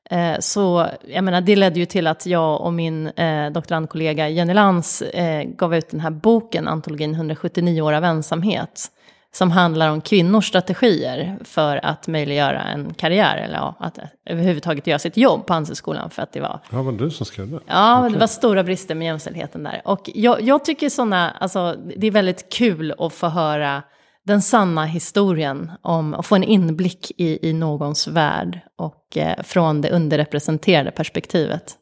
Eh, 0.09 0.39
så 0.39 0.87
jag 1.07 1.23
menar, 1.23 1.41
det 1.41 1.55
ledde 1.55 1.79
ju 1.79 1.85
till 1.85 2.07
att 2.07 2.25
jag 2.25 2.61
och 2.61 2.73
min 2.73 3.07
eh, 3.07 3.51
doktorandkollega 3.51 4.29
Jenny 4.29 4.53
Lantz 4.53 5.01
eh, 5.01 5.43
gav 5.43 5.75
ut 5.75 5.89
den 5.89 5.99
här 5.99 6.09
boken, 6.09 6.67
antologin 6.67 7.13
179 7.13 7.81
år 7.81 7.93
av 7.93 8.03
ensamhet. 8.03 8.91
Som 9.31 9.51
handlar 9.51 9.89
om 9.89 10.01
kvinnors 10.01 10.47
strategier 10.47 11.37
för 11.43 11.85
att 11.85 12.07
möjliggöra 12.07 12.63
en 12.63 12.93
karriär. 12.93 13.37
Eller 13.37 13.55
ja, 13.55 13.75
att 13.79 13.99
överhuvudtaget 14.25 14.87
göra 14.87 14.99
sitt 14.99 15.17
jobb 15.17 15.45
på 15.45 15.53
Handelshögskolan. 15.53 16.09
För 16.09 16.21
att 16.21 16.31
det 16.31 16.39
var... 16.39 16.59
Ja, 16.71 16.81
var 16.81 16.91
det 16.91 16.97
du 16.97 17.09
som 17.09 17.25
skrev 17.25 17.51
det? 17.51 17.59
Ja, 17.67 17.99
okay. 17.99 18.13
det 18.13 18.19
var 18.19 18.27
stora 18.27 18.63
brister 18.63 18.95
med 18.95 19.05
jämställdheten 19.05 19.63
där. 19.63 19.81
Och 19.85 20.09
jag, 20.13 20.41
jag 20.41 20.65
tycker 20.65 20.89
sådana, 20.89 21.31
alltså 21.31 21.75
det 21.97 22.07
är 22.07 22.11
väldigt 22.11 22.53
kul 22.53 22.93
att 22.99 23.13
få 23.13 23.27
höra 23.27 23.83
den 24.27 24.41
sanna 24.41 24.85
historien 24.85 25.71
om 25.81 26.13
att 26.13 26.25
få 26.25 26.35
en 26.35 26.43
inblick 26.43 27.11
i, 27.17 27.49
i 27.49 27.53
någons 27.53 28.07
värld 28.07 28.59
och 28.75 29.17
eh, 29.17 29.43
från 29.43 29.81
det 29.81 29.89
underrepresenterade 29.89 30.91
perspektivet. 30.91 31.75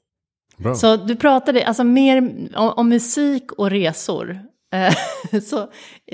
Bra. 0.58 0.76
Så 0.76 0.96
du 0.96 1.16
pratade 1.16 1.68
alltså 1.68 1.84
mer 1.84 2.18
om, 2.56 2.74
om 2.76 2.90
musik 2.90 3.52
och 3.52 3.70
resor. 3.70 4.40
Eh, 4.74 5.40
så 5.42 5.72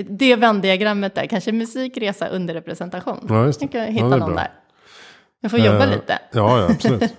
det 0.09 0.35
vändiagrammet 0.35 1.15
där, 1.15 1.27
kanske 1.27 1.51
musik, 1.51 1.97
resa, 1.97 2.27
underrepresentation. 2.27 3.25
Ja, 3.29 3.45
just 3.45 3.59
det. 3.59 3.77
Jag 3.77 3.87
hitta 3.87 4.09
ja, 4.09 4.17
någon 4.17 4.35
där. 4.35 4.51
Jag 5.41 5.51
får 5.51 5.59
jobba 5.59 5.85
uh, 5.85 5.91
lite. 5.91 6.19
Ja, 6.31 6.59
ja, 6.59 6.65
absolut. 6.69 7.01
Jag 7.01 7.11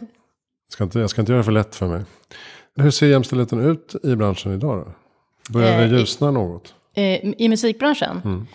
ska, 0.73 0.85
inte, 0.85 0.99
jag 0.99 1.11
ska 1.11 1.21
inte 1.21 1.33
göra 1.33 1.41
det 1.41 1.45
för 1.45 1.53
lätt 1.53 1.75
för 1.75 1.87
mig. 1.87 2.03
Hur 2.77 2.91
ser 2.91 3.07
jämställdheten 3.07 3.61
ut 3.61 3.95
i 4.03 4.17
branschen 4.17 4.55
idag 4.55 4.79
då? 4.79 4.93
Börjar 5.53 5.79
det 5.79 5.99
ljusna 5.99 6.31
något? 6.31 6.75
I 7.37 7.49
musikbranschen? 7.49 8.21
Mm. 8.25 8.47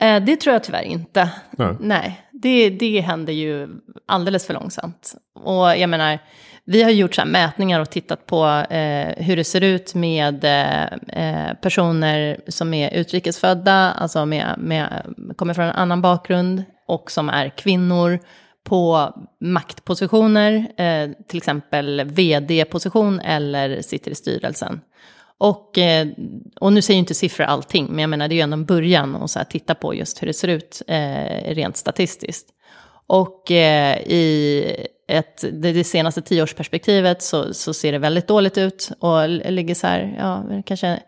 Eh, 0.00 0.22
det 0.22 0.36
tror 0.36 0.52
jag 0.52 0.64
tyvärr 0.64 0.82
inte. 0.82 1.30
Nej, 1.50 1.76
Nej 1.80 2.30
det, 2.42 2.70
det 2.70 3.00
händer 3.00 3.32
ju 3.32 3.68
alldeles 4.06 4.46
för 4.46 4.54
långsamt. 4.54 5.14
Och 5.34 5.76
jag 5.76 5.90
menar, 5.90 6.18
vi 6.64 6.82
har 6.82 6.90
gjort 6.90 7.14
så 7.14 7.24
mätningar 7.24 7.80
och 7.80 7.90
tittat 7.90 8.26
på 8.26 8.46
eh, 8.46 9.24
hur 9.24 9.36
det 9.36 9.44
ser 9.44 9.60
ut 9.60 9.94
med 9.94 10.44
eh, 11.08 11.54
personer 11.62 12.40
som 12.48 12.74
är 12.74 12.94
utrikesfödda, 12.94 13.92
alltså 13.92 14.26
med, 14.26 14.54
med, 14.58 15.14
kommer 15.36 15.54
från 15.54 15.64
en 15.64 15.74
annan 15.74 16.02
bakgrund 16.02 16.64
och 16.86 17.10
som 17.10 17.28
är 17.28 17.48
kvinnor 17.48 18.18
på 18.64 19.14
maktpositioner, 19.40 20.66
eh, 20.76 21.10
till 21.28 21.36
exempel 21.36 22.04
vd-position 22.04 23.20
eller 23.20 23.82
sitter 23.82 24.10
i 24.10 24.14
styrelsen. 24.14 24.80
Och, 25.40 25.78
eh, 25.78 26.08
och 26.60 26.72
nu 26.72 26.82
säger 26.82 26.98
inte 26.98 27.14
siffror 27.14 27.44
allting, 27.44 27.86
men 27.90 27.98
jag 27.98 28.10
menar 28.10 28.28
det 28.28 28.34
är 28.34 28.36
ju 28.36 28.42
ändå 28.42 28.54
en 28.54 28.64
början 28.64 29.16
att 29.16 29.30
så 29.30 29.38
här 29.38 29.46
titta 29.46 29.74
på 29.74 29.94
just 29.94 30.22
hur 30.22 30.26
det 30.26 30.32
ser 30.32 30.48
ut 30.48 30.82
eh, 30.86 31.54
rent 31.54 31.76
statistiskt. 31.76 32.48
Och 33.06 33.50
eh, 33.50 33.98
i 33.98 34.86
ett, 35.08 35.40
det, 35.40 35.72
det 35.72 35.84
senaste 35.84 36.22
tioårsperspektivet 36.22 37.22
så, 37.22 37.54
så 37.54 37.74
ser 37.74 37.92
det 37.92 37.98
väldigt 37.98 38.28
dåligt 38.28 38.58
ut 38.58 38.90
och 38.98 39.28
ligger 39.28 39.74
så 39.74 39.86
här, 39.86 40.16
ja, 40.18 40.62
kanske 40.66 41.00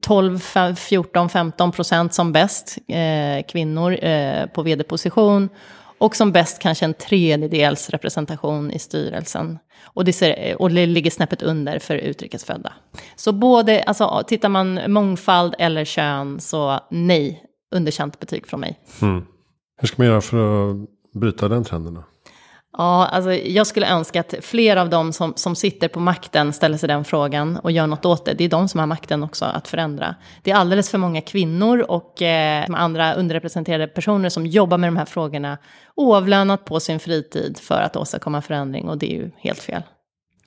12, 0.00 0.38
14, 0.76 1.28
15 1.28 1.72
procent 1.72 2.14
som 2.14 2.32
bäst 2.32 2.78
eh, 2.88 3.46
kvinnor 3.48 4.04
eh, 4.04 4.46
på 4.46 4.62
vd-position. 4.62 5.48
Och 5.98 6.16
som 6.16 6.32
bäst 6.32 6.58
kanske 6.58 6.84
en 6.84 6.94
tredjedels 6.94 7.90
representation 7.90 8.70
i 8.70 8.78
styrelsen. 8.78 9.58
Och 9.84 10.04
det, 10.04 10.12
ser, 10.12 10.62
och 10.62 10.70
det 10.70 10.86
ligger 10.86 11.10
snäppet 11.10 11.42
under 11.42 11.78
för 11.78 11.94
utrikesfödda. 11.94 12.72
Så 13.16 13.32
både, 13.32 13.82
alltså 13.82 14.22
tittar 14.26 14.48
man 14.48 14.80
mångfald 14.92 15.54
eller 15.58 15.84
kön, 15.84 16.40
så 16.40 16.80
nej, 16.90 17.42
underkänt 17.74 18.20
betyg 18.20 18.46
från 18.46 18.60
mig. 18.60 18.78
Mm. 19.02 19.24
Hur 19.80 19.88
ska 19.88 19.94
man 19.98 20.06
göra 20.06 20.20
för 20.20 20.70
att 20.70 20.76
bryta 21.14 21.48
den 21.48 21.64
trenden 21.64 21.94
då? 21.94 22.04
Ja, 22.78 23.06
alltså 23.06 23.32
jag 23.32 23.66
skulle 23.66 23.88
önska 23.88 24.20
att 24.20 24.34
fler 24.40 24.76
av 24.76 24.90
dem 24.90 25.12
som, 25.12 25.32
som 25.36 25.56
sitter 25.56 25.88
på 25.88 26.00
makten 26.00 26.52
ställer 26.52 26.78
sig 26.78 26.88
den 26.88 27.04
frågan 27.04 27.56
och 27.56 27.72
gör 27.72 27.86
något 27.86 28.04
åt 28.04 28.24
det. 28.24 28.34
Det 28.34 28.44
är 28.44 28.48
de 28.48 28.68
som 28.68 28.80
har 28.80 28.86
makten 28.86 29.22
också 29.22 29.44
att 29.44 29.68
förändra. 29.68 30.14
Det 30.42 30.50
är 30.50 30.54
alldeles 30.54 30.90
för 30.90 30.98
många 30.98 31.20
kvinnor 31.20 31.84
och 31.88 32.22
eh, 32.22 32.66
andra 32.74 33.14
underrepresenterade 33.14 33.86
personer 33.86 34.28
som 34.28 34.46
jobbar 34.46 34.78
med 34.78 34.88
de 34.88 34.96
här 34.96 35.04
frågorna 35.04 35.58
oavlönat 35.94 36.64
på 36.64 36.80
sin 36.80 37.00
fritid 37.00 37.58
för 37.58 37.82
att 37.82 37.96
åstadkomma 37.96 38.42
förändring 38.42 38.88
och 38.88 38.98
det 38.98 39.12
är 39.12 39.16
ju 39.16 39.30
helt 39.36 39.60
fel. 39.60 39.82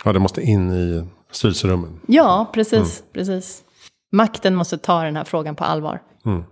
Ja, 0.05 0.13
det 0.13 0.19
måste 0.19 0.41
in 0.41 0.71
i 0.71 1.07
styrelserummen. 1.31 1.99
Ja, 2.07 2.49
precis, 2.53 2.99
mm. 3.01 3.11
precis. 3.13 3.63
Makten 4.11 4.55
måste 4.55 4.77
ta 4.77 5.03
den 5.03 5.15
här 5.15 5.23
frågan 5.23 5.55
på 5.55 5.63
allvar. 5.63 6.01
Mm. 6.25 6.43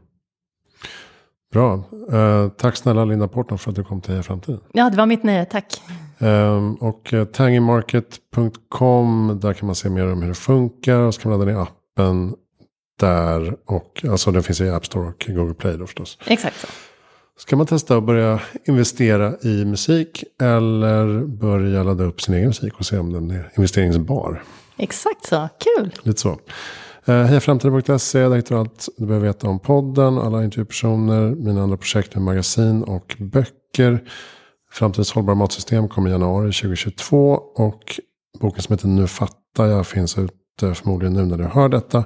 Bra. 1.54 1.84
Uh, 2.14 2.50
tack 2.50 2.76
snälla 2.76 3.06
Linda 3.06 3.28
Porton 3.28 3.58
för 3.58 3.70
att 3.70 3.76
du 3.76 3.84
kom 3.84 4.02
till 4.02 4.12
Heja 4.12 4.24
Framtiden. 4.24 4.60
Ja, 4.74 4.90
det 4.90 4.98
var 4.98 5.06
mitt 5.06 5.24
nöje. 5.24 5.46
Tack. 5.46 5.82
Um, 6.20 6.76
och 6.76 7.14
uh, 7.14 7.26
tangymarket.com. 7.26 9.40
Där 9.42 9.54
kan 9.54 9.66
man 9.66 9.76
se 9.76 9.90
mer 9.90 10.12
om 10.12 10.22
hur 10.22 10.30
det 10.30 10.36
funkar. 10.36 11.00
Och 11.00 11.14
så 11.14 11.22
kan 11.22 11.32
man 11.32 11.40
ladda 11.40 11.52
ner 11.52 11.60
appen 11.62 12.36
där. 13.00 13.56
Och 13.66 14.06
alltså 14.10 14.32
den 14.32 14.44
finns 14.44 14.62
i 14.62 14.70
App 14.70 14.86
Store 14.86 15.08
och 15.08 15.26
Google 15.28 15.54
Play 15.54 15.78
då 15.78 15.86
förstås. 15.86 16.18
Exakt 16.26 16.60
så. 16.60 16.68
Ska 17.38 17.56
man 17.56 17.66
testa 17.66 17.98
att 17.98 18.04
börja 18.04 18.40
investera 18.66 19.34
i 19.42 19.66
musik. 19.66 20.24
Eller 20.42 21.26
börja 21.26 21.84
ladda 21.84 22.04
upp 22.04 22.22
sin 22.22 22.36
egen 22.36 22.48
musik 22.48 22.80
och 22.80 22.86
se 22.86 22.98
om 22.98 23.14
den 23.14 23.32
är 23.32 23.52
investeringsbar. 23.58 24.44
Exakt 24.78 25.26
så. 25.26 25.50
Kul. 25.60 25.96
Lite 26.04 26.20
så. 26.20 26.40
Eh, 27.06 27.24
Hejaframtiden.se, 27.24 28.20
där 28.20 28.36
hittar 28.36 28.56
du 28.56 28.62
allt 28.62 28.90
du 28.98 29.06
behöver 29.06 29.28
veta 29.28 29.48
om 29.48 29.60
podden, 29.60 30.18
alla 30.18 30.44
intervjupersoner, 30.44 31.36
mina 31.36 31.64
andra 31.64 31.78
projekt 31.78 32.16
med 32.16 32.24
magasin 32.24 32.84
och 32.84 33.16
böcker. 33.20 34.04
Framtidens 34.72 35.12
hållbara 35.12 35.36
matsystem 35.36 35.88
kommer 35.88 36.10
i 36.10 36.12
januari 36.12 36.52
2022 36.52 37.32
och 37.56 38.00
boken 38.40 38.62
som 38.62 38.74
heter 38.74 38.88
Nu 38.88 39.08
fattar 39.08 39.66
jag 39.66 39.88
finns 39.88 40.18
ute 40.18 40.76
förmodligen 40.76 41.14
nu 41.14 41.26
när 41.26 41.38
du 41.38 41.44
hör 41.44 41.70
detta. 41.70 42.04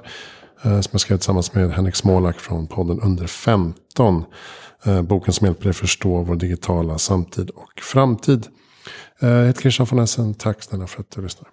Eh, 0.62 0.80
som 0.80 0.88
jag 0.92 1.00
skrev 1.00 1.16
tillsammans 1.16 1.54
med 1.54 1.70
Henrik 1.70 1.96
Smålak 1.96 2.38
från 2.38 2.66
podden 2.66 3.00
Under 3.00 3.26
15. 3.26 4.24
Eh, 4.84 5.02
boken 5.02 5.32
som 5.32 5.46
hjälper 5.46 5.64
dig 5.64 5.72
förstå 5.72 6.22
vår 6.22 6.36
digitala 6.36 6.98
samtid 6.98 7.50
och 7.50 7.80
framtid. 7.80 8.46
Jag 9.20 9.46
heter 9.46 9.60
Christian 9.60 9.86
von 9.90 9.98
Essen, 9.98 10.34
tack 10.34 10.62
snälla 10.62 10.86
för 10.86 11.00
att 11.00 11.10
du 11.10 11.22
lyssnar. 11.22 11.48